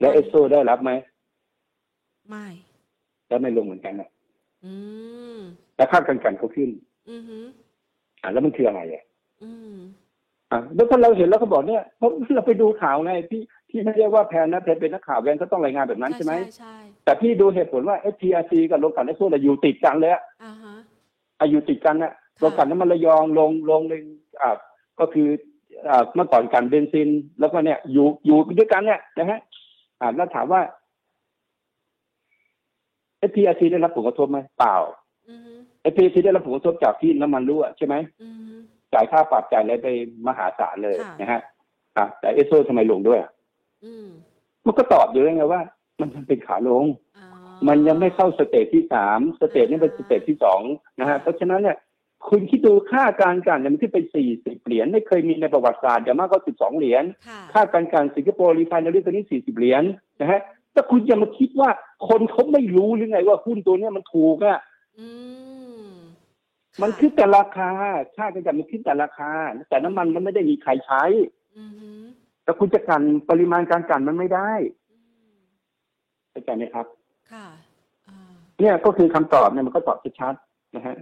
[0.04, 0.91] แล้วเอสโซได้รับไหม
[2.30, 2.45] ไม่
[3.28, 4.10] แล้วไม่ลงเหมือนกันนะ
[4.66, 4.74] อื
[5.38, 5.39] ม
[5.76, 6.70] แต่ค่ากันกันเขาขึ้น
[7.12, 7.38] อือฮึ
[8.22, 9.04] อ่าแล้วมันคืออะไรอะ
[9.43, 9.78] อืม
[10.51, 16.76] อ่าแล้วถ้าเราเห็นแล้วก็บอกเนี่ยเพราะเราไปดูข่าวไงพี่พี่ไม่ได้ว่าแพนนะแพนเป็นนักข่าวแพนก็ต้องรายงานแบบนั้นใช่ไหมใช่ใช่
[17.06, 20.76] แต่พี่ดูเหตุผลว่า SPRC กับโรงกลั่นเอสโซน่ะอยู่ติดกันเลยอะอ่าฮะ
[21.41, 24.04] อายุติดกันนะโรงกลั่นน้ำมันระยองลงลงหนึ่ง
[24.41, 24.58] อ่า
[24.99, 25.28] ก็คือ
[25.89, 29.39] อ่าเมื่อก่อนกลั่นเบนซิน แล้วก็เนี่ยอยู่อยู่ด้วยกันเนี่ยนะฮะ
[30.01, 30.61] อ่าแล้วถามว่า
[33.29, 34.75] SPRC ได้รับผลกระทบไหมเปล่า
[35.29, 35.53] อือฮึ
[35.91, 38.55] SPRC ได้รับผลกระทบจากที่น้ำมันรั่วใช่ไหมอือฮึ
[38.93, 39.87] จ่ายค่าปรับจ่ายอะไรไป
[40.27, 41.41] มหาศาลเลยค่ะนะฮะ
[41.97, 43.31] อะแต่เอสโซทำไมลงด้วยอะ
[43.83, 44.07] อืม
[44.65, 45.61] มันก็ตอบอยู่แล้วไงว่า
[45.99, 46.85] มันยังเป็นขาลง
[47.17, 47.27] อ๋อ
[47.67, 50.59] มันยังไม่เข้า stage ที่สาม stage นี้เป็น stage ที่สอง
[50.99, 51.77] นะฮะเพราะฉะนั้นเนี่ย
[52.30, 59.84] คุณคิดดูค่าการกลั่นเนี่ยมันขึ้นไปสี่สิบเหรียญไม่เคยมีในประวัติศาสตร์อย่างมากก็สิบสองเหรียญค่ะค่าการกลั่น Singapore refinery ตัวนี้สี่สิบเหรียญ
[60.19, 60.41] นะฮะ
[60.74, 61.69] ถ้าคุณจะมาคิดว่า
[62.07, 64.59] คนเขาไม่รู้หรือไงว่าหุ้นตัวเนี้ยมันถูกอะ
[64.99, 65.07] อื
[65.86, 65.91] ม
[66.82, 67.69] มันขึ้นแต่ราคา
[68.15, 69.30] ค่าการกลั่นมันขึ้นแต่ราคา
[69.69, 71.03] แต่น้ำมันมันไม่ได้มีใครใช้
[71.57, 71.89] อือฮึ
[72.43, 74.51] แต่คุณจะกลั่นปริมาณการกลั่นมันไม่ได้
[74.91, 74.97] อื
[75.36, 75.41] ม
[76.32, 76.86] เข้าใจไหมครับ
[77.32, 77.47] ค่ะ
[78.09, 78.19] อ่า
[78.59, 80.95] เนี่ยก็คือคำตอบเนี่ยมันก็ตอบชัดๆนะฮะ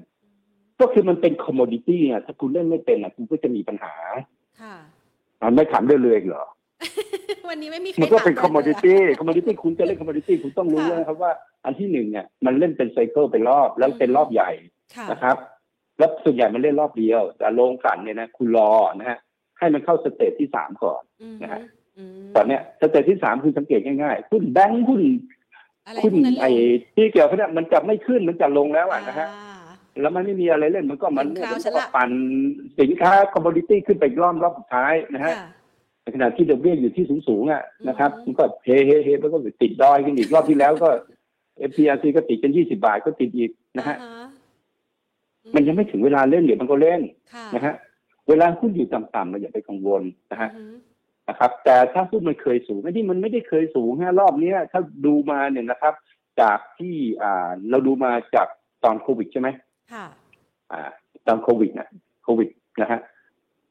[0.81, 3.93] ก็คือมันเป็นคอมม o ดิตี้อะถ้าคุณเล่นไม่เป็นอะคุณก็จะมีปัญหา
[4.61, 4.75] ค่ะ
[5.41, 6.45] อะไม่ถามเรื่อยๆอีกเหรอ
[7.49, 11.31] วันนี้ไม่มีใครมันก็เป็นถาคอมม o ดิลยตี้คอมม o ดิตี้คุณจะเล่นคอมม o ดิตี้คุณต้องรู้ค่ะนะครับว่า
[11.65, 14.51] อันที่หนึ่งเนี่ยมันเล่นเป็น cycle เป็นรอบแล้วเป็นรอบใหญ่
[14.95, 15.37] ค่ะนะครับ
[15.97, 19.19] แล้วส่วนใหญ่มันเล่นรอบเดียว แต่โรงกลั่นเนี่ยนะคุณรอนะฮะ
[19.59, 21.61] ให้มันเข้า stage ที่สามก่อนอืมนะฮะ
[21.97, 25.01] อืมตอนเนี้ย stage ที่สามคือสังเกตง่ายๆหุ้นแบงค์หุ้น
[25.87, 26.51] อะไรหุ้นพวกนั้นไอ้
[26.95, 29.50] ที่เกี่ยวกับเนี่ยมันจะไม่ขึ้นมันจะลงแล้วอะนะฮะอ่า
[29.99, 32.09] แล้วมันไม่มีอะไรเล่นมันก็มันเป็นคราวมันฉันก็ละปั่น
[32.79, 35.49] สินค้าคอมม o ดิตี้ขึ้นไปอีกรอบรอบสุดท้ายนะฮะค่ะ
[36.01, 40.89] ในขณะที่ดอกเบี้ยอยู่ที่สูงๆอะนะครับอืมมันก็เฮเฮเฮมันก็ติดดอยกันอีกรอบที่แล้วก็
[41.69, 44.19] SPRC ก็ติดกัน20บาทก็ติดอีกนะฮะอ่าฮ
[45.55, 47.01] มันยังไม่ถึงเวลาเล่นเดี๋ยวมันก็เล่น
[47.33, 47.73] ค่ะนะฮะ
[48.29, 50.75] เวลาหุ้นอยู่ต่ำๆเราอย่าไปกังวลนะฮะอืม
[51.29, 55.93] นะครับ แต่ถ้าหุ้นมันเคยสูงไม่ที่มันไม่ได้เคยสูงฮะรอบเนี้ย ถ้าดูมาเนี่ยนะครับ
[56.41, 58.47] จากที่อ่าเราดูมาจาก
[58.83, 59.49] ตอนโควิดใช่ไหม
[59.93, 60.05] ค่ะ
[60.71, 60.81] อ่า
[61.27, 61.89] ตอนโควิดนะ
[62.23, 62.49] โควิด
[62.81, 62.99] นะฮะ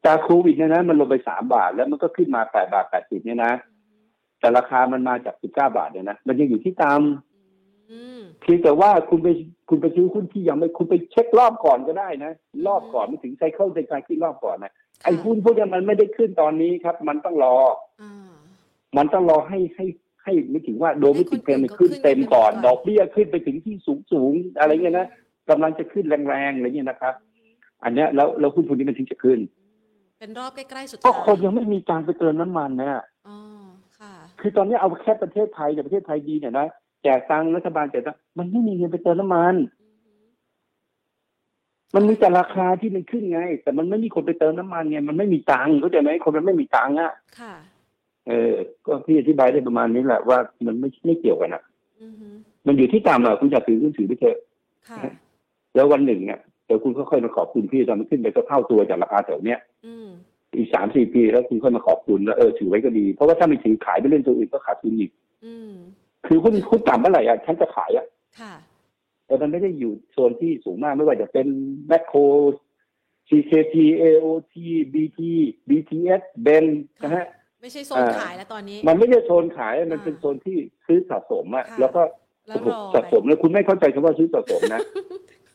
[0.04, 3.52] จากโควิดเนี่ยนะมันลงไปสามบาท แล้วมันก็ขึ้นมาแปดบาทแปดสิบเนี่ยนะ
[4.40, 7.00] แต่ราคามันมาจากสิบเก้าบาทเนี่ยนะมันยังอยู่ที่ตาม
[7.90, 9.28] อืมเพียงแต่ว่าคุณไป
[9.68, 12.32] คุณไปซื้อหุ้นที่ยังไม่คุณไปเช็ครอบก่อนก็ได้นะ
[12.66, 14.72] รอบก่อนไม่ถึงไซเคิลในการขึ้นรอบก่อนนะ
[15.04, 17.56] ไอ้หุ้นพวกนี้มันไม่ได้ขึ้นตอนนี้ครับ มันต้องรอ
[18.02, 18.30] อ่า
[18.96, 19.86] มันต้องรอให้ให้
[20.24, 25.08] ให้ไม่ถึงว่าโดมิติกเพนมันขึ้นเต็มก่อน ดอกเบี้ยขึ้นไปถึงที่สูงสูงๆอะไรเงี้ยนะ
[25.50, 27.14] กำลังจะขึ้นแรงๆอะไรเงี้ยนะครับ
[27.84, 29.38] อันเนี้ยแล้วแล้วหุ้นพวกนี้มันถึงจะขึ้น
[30.20, 32.90] เป็นรอบใกล้ๆสุดก็ท้ายคนยังไม่มีตังค์ไปเติมน้ำมันนะ
[33.28, 33.36] อ๋อ
[33.98, 36.66] ค่ะ คือตอนนี้เอาแค่ประเทศไทยเนี่ยประเทศไทยดีเนี่ยนะ
[37.02, 39.54] แจกตังค์รัฐบาลแจกตังค์มันไม่มีเงินไปเติมน้ำมัน
[41.94, 47.54] มันมีแต่ราคาที่มันขึ้นไง แต่มันไม่มีคนไปเติมน้ำมันไงมันไม่มีตังค์เข้าใจไหมคนมันไม่มีตังค์อะค่ะ
[48.26, 48.54] เออ
[48.86, 51.62] ก็พี่อธิบายได้ประมาณนี้แหละว่ามันไม่ไม่เกี่ยวกันอะ
[52.02, 52.28] อือฮึ
[52.66, 54.38] มันอยู่ที่ต่ำอะคุณจะถือคุณถือไปเถอะ
[54.88, 55.10] ค่ะ
[55.74, 60.08] แล้ววันหนึ่งเนี่ยเดี๋ยวคุณค่อยๆมาขอบคุณพี่ตอนมันขึ้นไปก็เท่าตัวจากราคาแถวเนี้ยอืม
[60.56, 65.10] อีกสามสี่ปีแล้วคุณค่อยมาขอบคุณแล้วเออถือไว้ก็ดี เพราะว่าถ้าไม่ถือขายไปเล่นตัวอื่นก็ขาดทุนอีก
[65.46, 65.72] อืม
[66.26, 68.06] คือหุ้นหุ้นต่ำเมื่อไหร่อะฉันจะขายอะ
[68.40, 68.54] ค่ะ
[69.26, 71.46] แต่มันไม่ได้อยู่โซนที่สูงมากไม่ว่าจะเป็น
[71.88, 72.18] แมคโคร
[73.28, 74.54] CKT AOT
[74.94, 75.20] BT
[75.68, 76.64] BTS เบน
[77.02, 77.26] นะฮะ
[77.60, 80.56] ไม่ใช่โซนอ่าขายแล้วตอนนี้ มันไม่ใช่โซนขายมันอ่าเป็นโซนที่
[80.86, 82.02] ซื้อสะสมอะค่ะแล้วก็
[82.48, 84.80] แล้วรอสะสมแล้วคุณไม่เข้าใจคำว่าซื้อสะสมนะ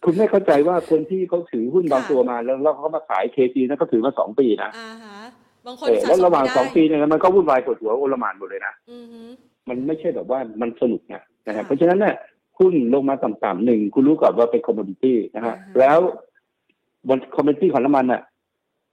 [0.06, 5.18] คุณไม่เข้าใจว่าคนที่เขาถือหุ้นบางค่ะตัวมา แล้วแล้วเขามาขายเคจีนั้นก็ถือมาสองปีนะอ่าฮะ
[5.66, 9.22] บางคนเออสะแล้วสมระหว่างไม่ได้สองปีเนี่ยมันก็วุ่นวายปวดหัวโอลหมานหมดเลยนะอือฮึ
[9.70, 12.16] มันไม่ใช่แบบว่ามันสนุกนะนะฮะค่ะเพราะฉะนั้นเนี่ย
[12.60, 16.00] หุ้นลงมาต่ำๆหนึ่งคุณรู้ก่อนว่าเป็นคอมม o ดิตี้นะฮะอ่าฮะแล้ว
[17.08, 18.22] บนคอมม o ดิตี้ของน้ำมันอะ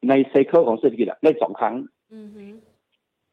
[0.09, 1.75] ในไซเคิลของเศรษฐกิจอะเล่นสองครั้ง
[2.15, 2.45] อือฮึ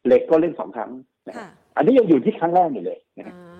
[0.06, 0.90] เหล็กก็เล่นสองครั้ง
[1.28, 3.40] นะฮะค่ะอันนี้ยังอยู่ที่ครั้งแรกอยู่เลยนะฮะอ่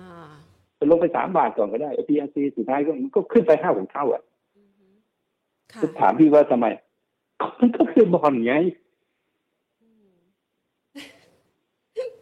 [0.83, 4.21] จะลงไปสามบาทก่อนก็ได้ PRC สุดท้ายก็มันก็ขึ้นไปห้าหกเท่าอะ
[4.57, 4.85] อือฮึ
[5.73, 6.67] ค่ะถามพี่ว่าทำไม
[7.59, 8.55] มันก็คือบอลไง
[9.81, 10.13] อืม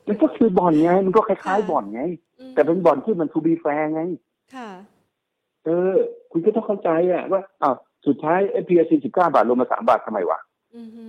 [0.08, 2.02] มันก็คือบอลไง มันก็คล้ายๆบอลไง
[2.40, 4.02] อืมแต่เป็นบอลที่มัน to be fair ไง
[4.56, 4.70] ค่ะ
[5.66, 5.96] เออ
[6.32, 7.76] คุณก็ต้องเข้าใจอะว่าอ้าว
[8.08, 10.40] สุดท้าย PRC สิบเก้าบาทลงมาสามบาททำไมวะ
[10.78, 11.06] อือฮึ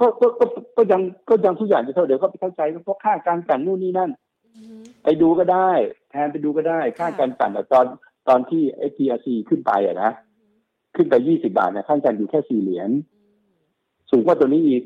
[0.00, 4.10] ก็ก็ก็ก็ยังก็ยังทุกอย่างจะเท่าเดี๋ยวก็ไปเข้าใจว่าเพราะค่าการกลั่นนู่นนี่นั่น
[4.46, 5.70] อือฮึไปดูก็ได้
[6.12, 7.86] แทนไปดูก็ได้ ค่าการกันอะตอน
[8.28, 8.62] ตอนที่
[8.96, 10.10] PRC ขึ้นไปอะนะ
[10.96, 13.52] ขึ้นไปยี่สิบาทเนี่ยค่าการอยู่แค่สี่เหรียญอืม
[14.10, 14.82] สูงกว่าตัวนี้อีก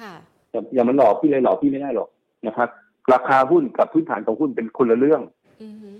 [0.00, 0.14] ค่ะ
[0.50, 2.08] อย่าอย่ามันหลอกพี่เลยหลอกพี่ไม่ได้หรอก
[2.46, 2.68] นะครับ
[3.12, 5.20] ราคาหุ้นกับพื้นฐานของหุ้นเป็นคนละเรื่อง
[5.62, 5.90] อือฮึ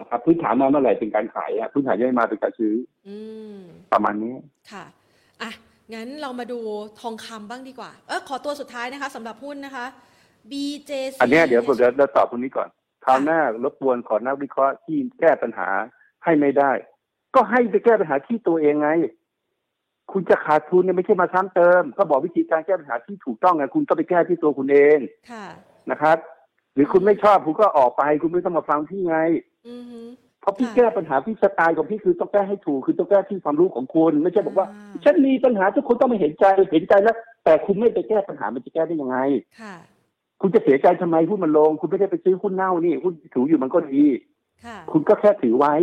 [0.00, 2.74] นะครับพื้นฐานมาเมื่อไหร่เป็นการขายอะพื้นฐานยังไม่มาเป็นการซื้อ
[3.08, 3.16] อื
[3.54, 3.58] ม
[3.92, 4.34] ประมาณนี้
[4.72, 4.84] ค่ะ
[5.42, 5.50] อะ
[5.94, 6.58] งั้นเรามาดู
[7.00, 9.86] ทองคำบ้างดีกว่า เออขอตัวสุดท้ายนะคะสำหรับหุ้นนะคะ
[10.50, 12.68] BJC อันเนี้ยเดี๋ยวผมจะจะตอบตรงนี้ก่อน
[13.04, 15.68] คราวหน้ารบกวนขอนักวิเคราะห์ที่แก้ปัญหา
[16.24, 16.72] ให้ไม่ได้
[17.34, 18.90] ก็ให้ไปแก้ปัญหาที่ตัวเองไง
[20.12, 24.98] คุณจะขาดทุนเนี่ยไม่ใช่มาซ้ำเติม ก็บอกวิธีการแก้ปัญหาที่ถูกต้องไงคุณก็ไปแก้ที่ตัวคุณเอง
[25.30, 25.46] ค่ะ
[25.90, 26.18] นะครับ
[26.74, 29.18] หรือคุณไม่ชอบคุณก็ออกไป คุณไม่ต้องมาฟังพี่ไง
[29.68, 30.00] อือฮึ
[30.40, 39.18] เพราะพี่ค่ะแก้ปัญหาพี่สไตล์ของพี่คือต้องแก้ให้ถูกคือต้องแก้ที่ความรู้ของคุณ ไม่ใช่บอกว่าอ่าฉันมีปัญหาทุกคนต้องมาเห็นใจเห็นใจแล้วแต่คุณไม่ไปแก้ปัญหามันจะแก้ได้ยังไง
[40.34, 44.04] ค่ะคุณจะเสียใจทำไมหุ้นมันลง คุณไม่ได้ไปซื้อหุ้นเน่านี่หุ้นถืออยู่มันก็ดี
[44.64, 45.74] ค่ะคุณก็แค่ถือไว้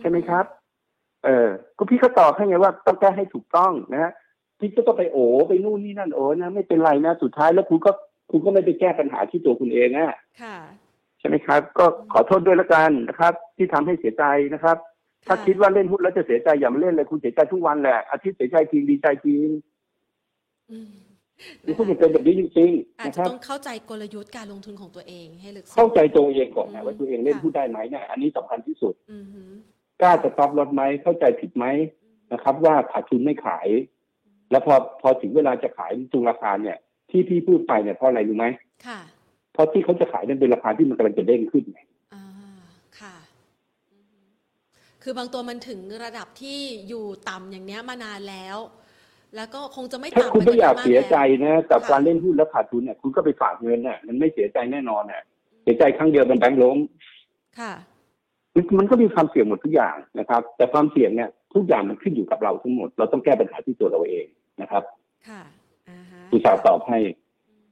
[0.00, 0.44] ใช่ไหมครับ
[1.24, 4.12] เออก็พี่ก็ตอบให้ไงว่าต้องแก้ให้ถูกต้องนะฮะ
[4.58, 7.90] พี่ก็ต้องไปโอไปนู่นนี่นั่นโอ้นะไม่เป็นไรนะสุดท้ายแล้วคุณก็
[8.30, 10.56] คุณก็ไม่ไปแก้ปัญหาที่ตัวคุณเองนะค่ะ
[11.18, 14.76] ใช่ไหมครับ ก็ขอโทษด้วยละกันนะครับ ที่ทำให้เสียใจนะครับ
[15.26, 19.48] ถ้าคิดว่าเล่นหุ้นแล้วจะเสียใจอย่ามาเล่นเลยคุณเสียใจทุกวันแหละอาทิตย์เสียใจจริงดีใจจริง
[21.40, 22.70] อืมนี่คุณจะเป็นแบบนี้จริง
[23.00, 29.42] อาๆจนะคจะรับต้องเข้าใจกลยุทธ์การลงทุนของตัวเองให้ลึกซึ้งเข้าใจตัวเองก่อนอืนะมว่าตัวเองเล่นค่ะหุ้นได้ไหมเนี่ยอันนี้สำคัญที่สุดอือฮึ
[30.02, 31.64] กล้าจะตอบลดไหมเข้าใจผิดไหม
[32.32, 33.68] นะครับ ว่าขาดทุนไม่ขาย
[34.50, 36.76] แล้วพอพอถึงเวลาจะขายจุงราคาเนี่ย
[37.10, 38.46] ที่พี่พูดไปเนี่ยเพราะอะไรรู้ไหม
[38.86, 39.00] ค่ะ
[39.52, 41.80] เพราะที่เขาจะขายนั่นเป็นราคาที่มันกำลังจะเด้งขึ้นไง
[42.14, 42.24] อ่า
[43.00, 43.16] ค่ะ
[43.92, 44.18] อือฮึ
[45.02, 46.58] คือบางตัวมันถึงระดับที่
[46.88, 48.58] อยู่ต่ำอย่างเนี้ยมานานแล้ว
[49.36, 55.22] แล้วก็คงจะไม่ถ้าต่ำคุณไปไม่อยากนี้เสียใจแล้วนะกับค่ะการเล่นหุ้นแล้วขาดทุนเนี่ยคุณก็ไปฝากเงินน่ะมันไม่เสียใจแน่นอนน่ะ
[55.62, 56.78] เสียใจครั้งเดียวมันแบงค์ล้ม
[57.58, 57.72] ค่ะ
[58.54, 64.26] มันมันก็มีความเสี่ยงหมดทุกอย่างนะครับ แต่ความเสี่ยงเนี่ยทุกอย่างมันขึ้นอยู่กับเราทั้งหมด เราต้องแก้ปัญหาที่ตัวเราเอง
[64.62, 64.82] นะครับ
[65.28, 65.42] ค่ะ
[65.88, 66.98] อ่าฮะอุตส่าห์ตอบให้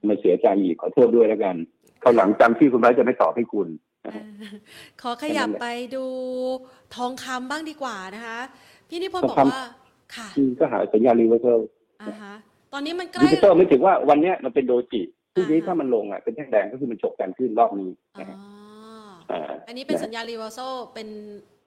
[0.07, 1.57] ไม่เสียใจอีกขอโทษด้วยแล้วกัน
[2.01, 3.69] เขาวหลังจำที่คุณไว้จะไม่ตอบให้คุณ
[4.07, 4.51] นะอ่าฮะ
[5.03, 6.05] ขอขยับแค่นั้นแหละไปดู
[6.97, 8.39] ทองคำบ้างดีกว่านะคะ
[8.89, 9.65] พี่นิพนธ์ทบอองกคำว่า
[10.17, 11.61] ค่ะอืมก็หาสัญญาณรีเวอร์เซล
[12.03, 12.35] อ่าฮะ
[12.73, 15.03] ตอนนี้มันใกรีล้เวอร์เซลไม่ถึงว่าวันเนี้ยมันเป็นโดจิ
[15.35, 18.37] พรุ่งนี้อ่าฮะถ้ามันลงอะเป็นแท่งแดงก็คือมันฉกกันขึ้นรอบนี้อ๋อนะฮะ
[19.31, 20.59] อ่าอันนี้เป็นนะสัญญาณรีเวอร์โซ
[20.95, 21.09] เป็น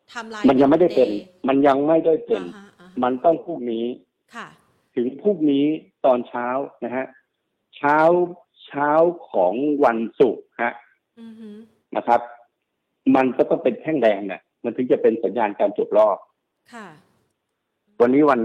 [0.09, 1.09] ไทม์ไลน์มันยังไม่ได้เป็น
[1.47, 3.85] มันยังไม่ได้เป็นอ่าฮะอ่าฮะมันต้องพรุ่งนี้
[4.35, 4.47] ค่ะ
[4.95, 5.65] ถึงพรุ่งนี้
[6.05, 6.47] ตอนเช้า
[6.83, 7.05] นะฮะ
[7.77, 7.97] เช้า
[8.65, 8.91] เช้า
[9.31, 10.73] ของวันศุกร์ฮะ
[11.21, 11.49] อือฮึ
[11.97, 12.21] นะครับ
[13.15, 16.17] มันก็ต้องเป็นแท่งแดงเนี่ยมันถึงจะเป็นสัญญาณการจบรอบ
[16.73, 16.87] ค่ะ
[18.01, 18.41] วันนี้วัน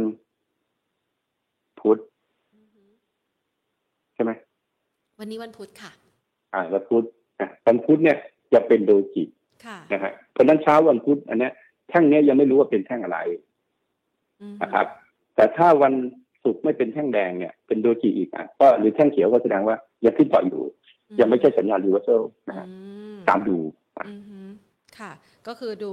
[1.81, 1.99] พุธ
[2.55, 2.83] อือฮึ
[4.15, 4.31] ใช่ไหม
[5.19, 5.91] วันนี้วันพุธค่ะ
[6.55, 7.05] อ่าวันพุธ
[7.41, 8.17] อะวันพุธเนี่ย
[8.53, 9.25] จะเป็นโดจิ
[9.67, 11.53] ค่ะนะฮะเพราะฉะนั้นเช้าวันพุธอันเนี้ย
[11.89, 13.19] แท่งเนี้ยยังไม่รู้ว่าเป็นแท่งอะไร
[14.43, 14.87] อือฮึนะครับ
[15.37, 15.95] แต่ถ้าวัน
[16.45, 20.63] ศุกร์ไม่เป็นแท่งแดงเนี่ย เป็นโดจิอีกอะก็หรือแท่งเขียวก็แสดงว่ายังขึ้นต่ออยู่
[21.21, 22.75] ยังไม่ใช่สัญญาณรีเวอร์เซลนะฮะอื
[23.15, 23.59] มตามดู
[24.09, 24.41] อือฮึ
[24.99, 25.13] ค่ะ
[25.47, 25.93] ก็คือดู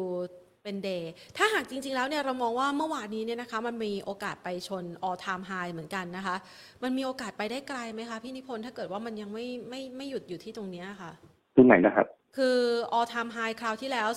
[0.64, 6.36] เป็นเดย์ถ้าหากจริง ๆ แล้วเนี่ยเรามองว่าเมื่อวานนี้เนี่ยนะคะ มันมีโอกาสไปชน all time high เหมือนกันนะคะ
[6.84, 11.12] มันมีโอกาสไปได้ไกลไหมคะพี่นิพนธ์ถ้าเกิดว่ามันยังไม่ไม่ไม่หยุดอยู่ที่ตรงเนี้ยค่ะ
[11.56, 12.08] ตรงไหนนะครับ
[12.38, 12.58] คือ
[12.98, 14.08] all time high คราวที่แล้ว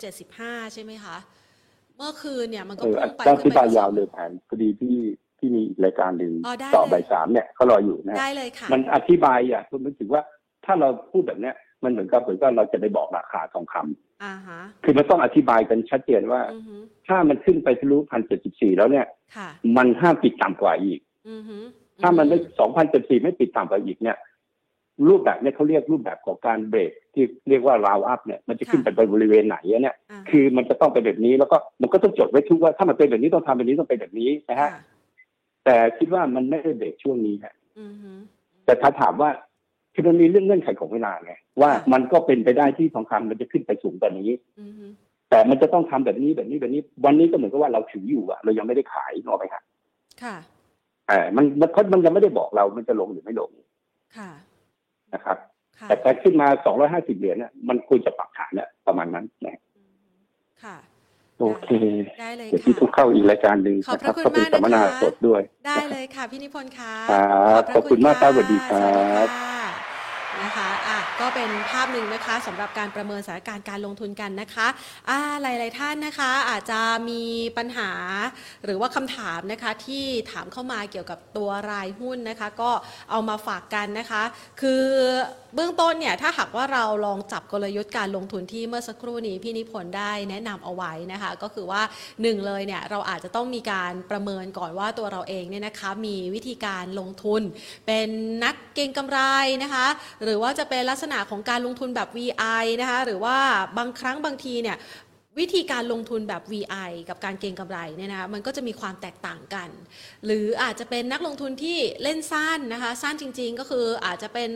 [0.00, 1.16] 2,075 ใช่ไหมคะ
[1.96, 4.96] เมื่อคืนเนี่ยมันก็เออพุ่งไปต้องขึ้ที่นไปบายยาวเลยแผนพอดีที่
[5.38, 10.22] ที่มีอีกรายการหนึ่งอ๋อได้ต่อเลยบ่ายสามเนี่ยเขารออยู่นะได้เลยค่ะ มันอธิบายอะผมถึงว่า
[10.64, 11.54] ถ้าเราพูดแบบเนี้ย
[11.84, 14.07] มันเหมือนกับเหมือนกับเราจะไปบอกราคาทองคำอ่าฮะ
[14.84, 16.76] คือมันต้องอธิบายกันชัดเจนว่าอือฮึ
[17.08, 19.06] ถ้ามันขึ้นไปทะลุพันเจ็ดสิบสี่แล้วเนี่ย
[19.36, 21.00] ค่ะมันห้ามปิดต่ำกว่าอีก
[21.30, 21.56] อือฮึ
[22.02, 24.16] ถ้ามันไม่สองพันเจ็ดสี่ไม่ปิดต่ำกว่าอีกเนี่ย
[25.08, 34.82] รูปแบบเนี่ยเขาเรียกรูปแบบของการเบรกที่เรียกว่าราวอัพเนี่ย มันจะขึ้นไปบริเวณไหนอะเนี่ยอ่าคือมันจะต้องเป็นแบบนี้แล้วก็มันก็ต้องจดไว้ทุกว่าถ้ามันเป็นแบบนี้ต้องทำแบบนี้ต้องเป็นแบบนี้นะฮะค่ะ
[35.64, 38.12] แต่คิดว่ามันไม่ได้เบรกช่วงนี้ฮะอือฮึ
[38.64, 39.30] แต่ถ้าถามว่า
[39.98, 44.30] คือมันมีเรื่องเงื่อนไขของเวลาไงว่าค่ะมันก็เป็นไปได้ที่ทองคำมันจะขึ้นไปสูงกว่านี้
[44.60, 44.86] อือฮึ
[45.30, 49.62] แต่มันจะต้องทำแบบนี้แบบนี้แบบนี้ วันนี้ก็เหมือนกับว่าเราถืออยู่อะเรายังไม่ได้ขายหรอกไหมครับ
[50.22, 50.36] ค่ะ
[51.08, 53.50] เออมันมันเขามันยังไม่ได้บอกเรามันจะลงหรือไม่ลง
[54.16, 54.30] ค่ะ
[55.14, 55.36] นะครับ
[55.78, 56.48] ค่ะแต่แต่ขึ้นมา
[56.84, 59.60] 250เหรียญเนี่ยมันควรจะปรับฐานเนี่ยประมาณนั้นนะ
[60.64, 60.76] ค่ะ
[61.40, 61.68] โอเค
[62.20, 69.57] ได้เลยเดี๋ยวพี่ค่ะต้องเข้าอีกรายการหนึ่งขอบนะพครัระบคุณก็เป็นมากสัมมนานะคะสดด้วย ได้เลยค่ะพี่นิพนธ์คะครับพะขอบคุณมากครับสวัสดีครัสวัสดีบค่ะ
[70.44, 74.66] นะคะอะก็เป็นภาพหนึ่งนะคะสำหรับการประเมินสถานการณ์การลงทุนกันนะคะ
[75.08, 77.22] อ่าหลาย ๆ ท่านนะคะอาจจะมี
[77.58, 77.90] ปัญหา
[78.64, 82.70] หรือว่าคำถามนะคะที่ถามเข้ามาเกี่ยวกับตัวรายหุ้นนะคะ ก็
[83.10, 84.22] เอามาฝากกันนะคะ
[84.60, 84.84] คือ
[85.54, 91.82] เบื้องต้นเนี่ยถ้าหากว่าเราลองจับกลยุทธ์การลงทุนที่เมื่อสักครู่นี้พี่นิพนธ์ได้แนะนำเอาไว้นะคะก็คือว่า
[92.22, 97.42] หนึ่งเลยเนี่ยเราอาจจะต้องมีการประเมินก่อนว่าตัวเราเองเนี่ยนะคะมีวิธีการลงทุน
[97.86, 98.08] เป็น
[98.44, 99.18] นักเก็งกำไร
[99.62, 99.86] นะคะ
[100.24, 103.36] หรือว่าจะเป็นลักษณะของการลงทุนแบบ VI นะคะหรือว่า
[103.78, 104.76] บางครั้งบางทีเนี่ย
[105.38, 109.68] วิธีการลงทุนแบบ VI กับการเก็งกำไรเนี่ยนะคะมันก็จะมีความแตกต่างกัน
[110.26, 114.50] หรืออาจจะเป็นนักลงทุนที่เล่นสั้นนะคะ สั้นจริงๆก็คืออาจจะเป็น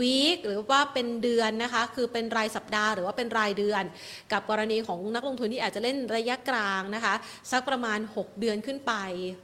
[0.00, 3.84] วีคหรือว่าเป็นเดือนนะคะ คือเป็นรายสัปดาห์หรือว่าเป็นรายเดือน
[4.32, 7.14] กับกรณีของนักลงทุนที่อาจจะเล่นระยะกลางนะคะ
[7.52, 8.94] สักประมาณ 6 เดือนขึ้นไป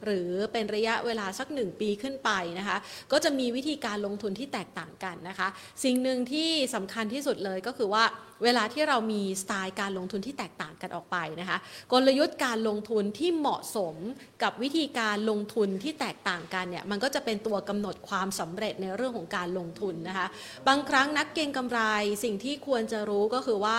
[0.04, 2.76] หรือเป็นระยะเวลาสัก 1 ปีขึ้นไปนะคะ
[3.12, 5.48] ก็จะมีวิธีการลงทุนที่แตกต่างกันนะคะ
[5.84, 8.04] สิ่งหนึ่งที่สำคัญที่สุดเลยก็คือว่า
[8.44, 11.58] เวลาที่เรามีสไตล์การลงทุนที่แตกต่างกันออกไปนะคะ
[11.92, 13.94] กลยุทธ์การลงทุนที่เหมาะสม
[14.42, 20.26] กับวิธีการลงทุนที่แตกต่างกันเนี่ยมันก็จะเป็นตัวกำหนดความสำเร็จในเรื่องของการลงทุนนะคะ
[20.68, 21.80] บางครั้งนักเก็งกำไร
[22.24, 23.78] สิ่งที่ควรจะรู้ก็คือว่า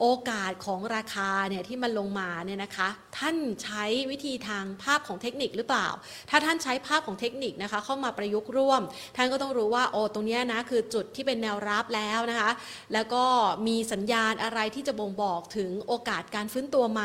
[0.00, 2.88] โอกาสของราคาเนี่ยที่มันลงมาเนี่ยนะคะ
[3.18, 5.88] ท่านใช้วิธีทางภาพของเทคนิคหรือเปล่า
[6.30, 8.82] ถ้าท่านใช้ภาพของเทคนิคนะคะ เข้ามาประยุกต์ร่วม
[9.16, 12.50] ท่านก็ต้องรู้ว่าโอ้ตรงนี้นะคือจุดที่เป็นแนวรับแล้วนะคะ
[12.92, 13.24] แล้วก็
[13.66, 17.02] มีสัญญาณอะไรที่จะบ่งบอกถึงโอกาสการฟื้นตัวไหม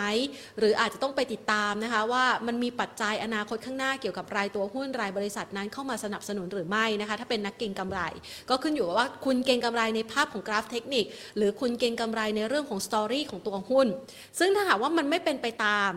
[0.59, 7.99] หรืออาจจะต้องไปติดตามนะคะ ว่ามันมีปัจจัยอนาคตข้างหน้าเกี่ยวกับรายตัวหุ้นรายบริษัทนั้นเข้ามาสนับสนุนหรือไม่นะคะ ถ้าเป็นนักเก็งกำไร
[8.49, 11.05] ก็ขึ้นอยู่กับว่าคุณเก็งกำไรในภาพของกราฟเทคนิค
[11.37, 13.87] หรือคุณเก็งกำไรในเรื่องของสตอรี่ของตัวหุ้น
[14.39, 15.91] ซึ่งถ้าหากว่ามันไม่เป็นไปตาม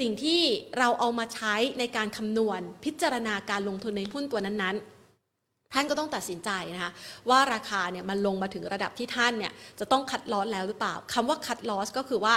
[0.00, 0.42] สิ่งที่
[0.78, 6.92] เราเอามาใช้ในการคำนวณพิจารณาการลงทุนในหุ้นตัวนั้นๆท่านก็ต้องตัดสินใจนะคะ
[7.28, 12.34] ว่าราคาเนี่ยมันลงมาถึงระดับที่ท่านเนี่ยจะต้องคัดลอสแล้วหรือเปล่าคำว่าคัดลอสก็คือว่า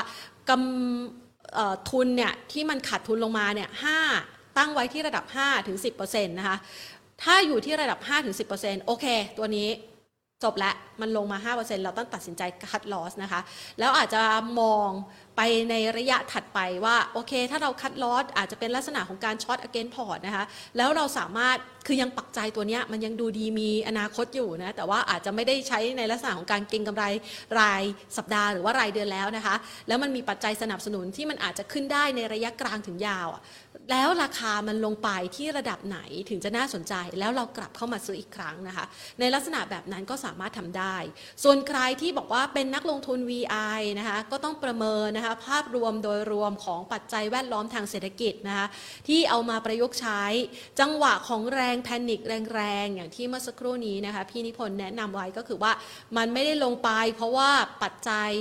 [0.50, 4.00] กำทุนเนี่ยที่มันขาดทุนลงมาเนี่ยห้า
[4.58, 5.26] ตั้งไว้ที่ระดับ
[5.76, 6.58] 5-10%นะคะ
[7.24, 8.00] ถ้าอยู่ที่ระดับ
[8.44, 9.06] 5-10%โอเค
[9.38, 9.70] ตัวนี้
[10.44, 13.42] จบแล้วมันลงมา 5%เราต้องตัดสินใจคัดลอสนะคะ
[13.80, 14.22] แล้วอาจจะ
[14.60, 14.90] มอง
[15.38, 20.46] ไปในระยะถัดไปว่า โอเค ถ้าเราคัดลอสอาจจะเป็นลักษณะของการช็อตอเกนพอร์ตนะคะ
[20.78, 21.58] แล้วเราสามารถ
[21.88, 27.06] คือยังปักใจตัวนี้มันยังดูดีมีอนาคตอยู่นะแต่ว่าอาจจะไม่ได้ใช้ในลักษณะของการเก็งกำไร
[27.60, 27.84] ราย
[28.18, 29.56] สัปดาห์หรือว่ารายเดือนแล้วนะคะ
[29.88, 33.28] แล้วมันมีปัจจัยสนับสนุนที่มันอาจจะขึ้นได้ในระยะกลางถึงยาว
[33.92, 38.86] แล้วราคามันลงไปที่ระดับไหนถึงจะน่าสนใจ แล้วเรากลับเข้ามาซื้ออีกครั้งนะคะ
[39.20, 40.96] ในลักษณะแบบนั้นก็สามารถทำได้
[41.44, 48.68] ส่วนใครที่บอกว่าเป็นนักลงทุน VI นะคะก็ต้องประเมินนะคะภาพรวมโดยรวมของปัจจัยแวดล้อมทางเศรษฐกิจนะคะ
[49.08, 50.24] ที่เอามาประยุกต์ใช้
[50.80, 52.20] จังหวะของแรงแพนิค
[52.54, 55.72] แรงๆ อย่างที่เมื่อสักครู่นี้นะคะพี่นิพนธ์แนะนำไว้ก็คือว่า
[56.18, 57.50] มันไม่ได้ลงไป เพราะว่า
[57.84, 58.32] ปัจจัย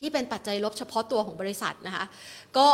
[0.00, 2.04] ที่เป็นปัจจัยลบเฉพาะตัวของบริษัทนะคะ
[2.58, 2.68] ก็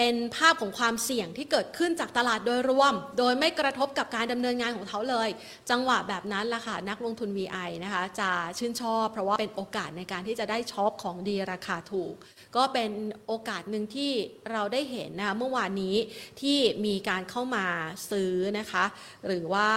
[0.00, 5.28] เป็นภาพของความเสี่ยงที่เกิดขึ้นจากตลาดโดยรวม โดยไม่กระทบกับการดำเนินงานของเขาเลย
[5.70, 12.14] จังหวะแบบนั้นล่ะค่ะนักลงทุน VI นะคะจะชื่นชอบ เพราะว่าเป็นโอกาสในการที่จะได้ช็อปของดีราคาถูก
[12.56, 12.90] ก็เป็น
[13.26, 14.12] โอกาสหนึ่งที่
[14.52, 15.96] เราได้เห็นนะคะเมื่อวานนี้
[16.40, 17.66] ที่มีการเข้ามา
[18.10, 18.84] ซื้อนะคะ
[19.26, 19.70] หรือว่า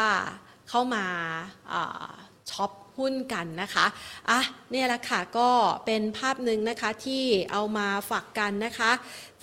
[0.70, 1.06] เข้ามา
[1.72, 2.12] อ่า
[2.52, 3.86] ช็อปหุ้นกันนะคะ
[4.30, 4.40] อะ
[4.72, 5.50] เนี่ยแหละค่ะก็
[5.86, 8.92] เป็นภาพหนึ่งนะคะที่เอามาฝากกันนะคะ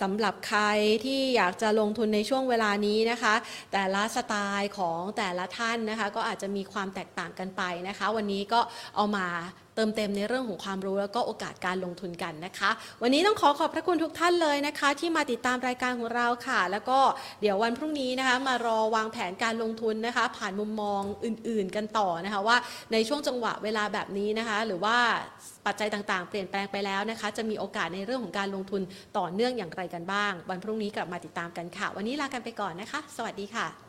[0.01, 0.63] สำหรับใคร
[1.05, 3.33] ที่อยากจะลงทุนในช่วงเวลานี้นะคะ
[3.73, 8.59] แต่ละสไตล์ของแต่ละท่านนะคะ ก็อาจจะมีความแตกต่างกันไปนะคะ วันนี้ก็
[8.95, 9.27] เอามา
[9.75, 12.69] เติมเต็มในเรื่องของความรู้แล้วก็โอกาสการลงทุนกันนะคะ
[13.01, 16.99] วันนี้ต้องขอขอบพระคุณทุกท่านเลยนะคะ ที่มาติดตามรายการของเราค่ะ แล้วก็
[17.41, 22.57] เดี๋ยววันพรุ่งนี้นะคะ มารอวางแผนการลงทุนนะคะ ผ่านมุมมองอื่น ๆ กันต่อนะคะว่า
[22.91, 24.97] ในช่วงจังหวะเวลาแบบนี้นะคะ หรือว่า
[25.65, 28.81] ปัจจัยต่างๆ เปลี่ยนแปลงไปแล้วนะคะ จะมีโอกาสในเรื่องของการลงทุน
[29.17, 33.88] ต่อเนื่องอย่างไรกันบ้าง วันพรุ่งนี้กลับมาติดตามกันค่ะ วันนี้ลากันไปก่อนนะคะ สวัสดีค่ะ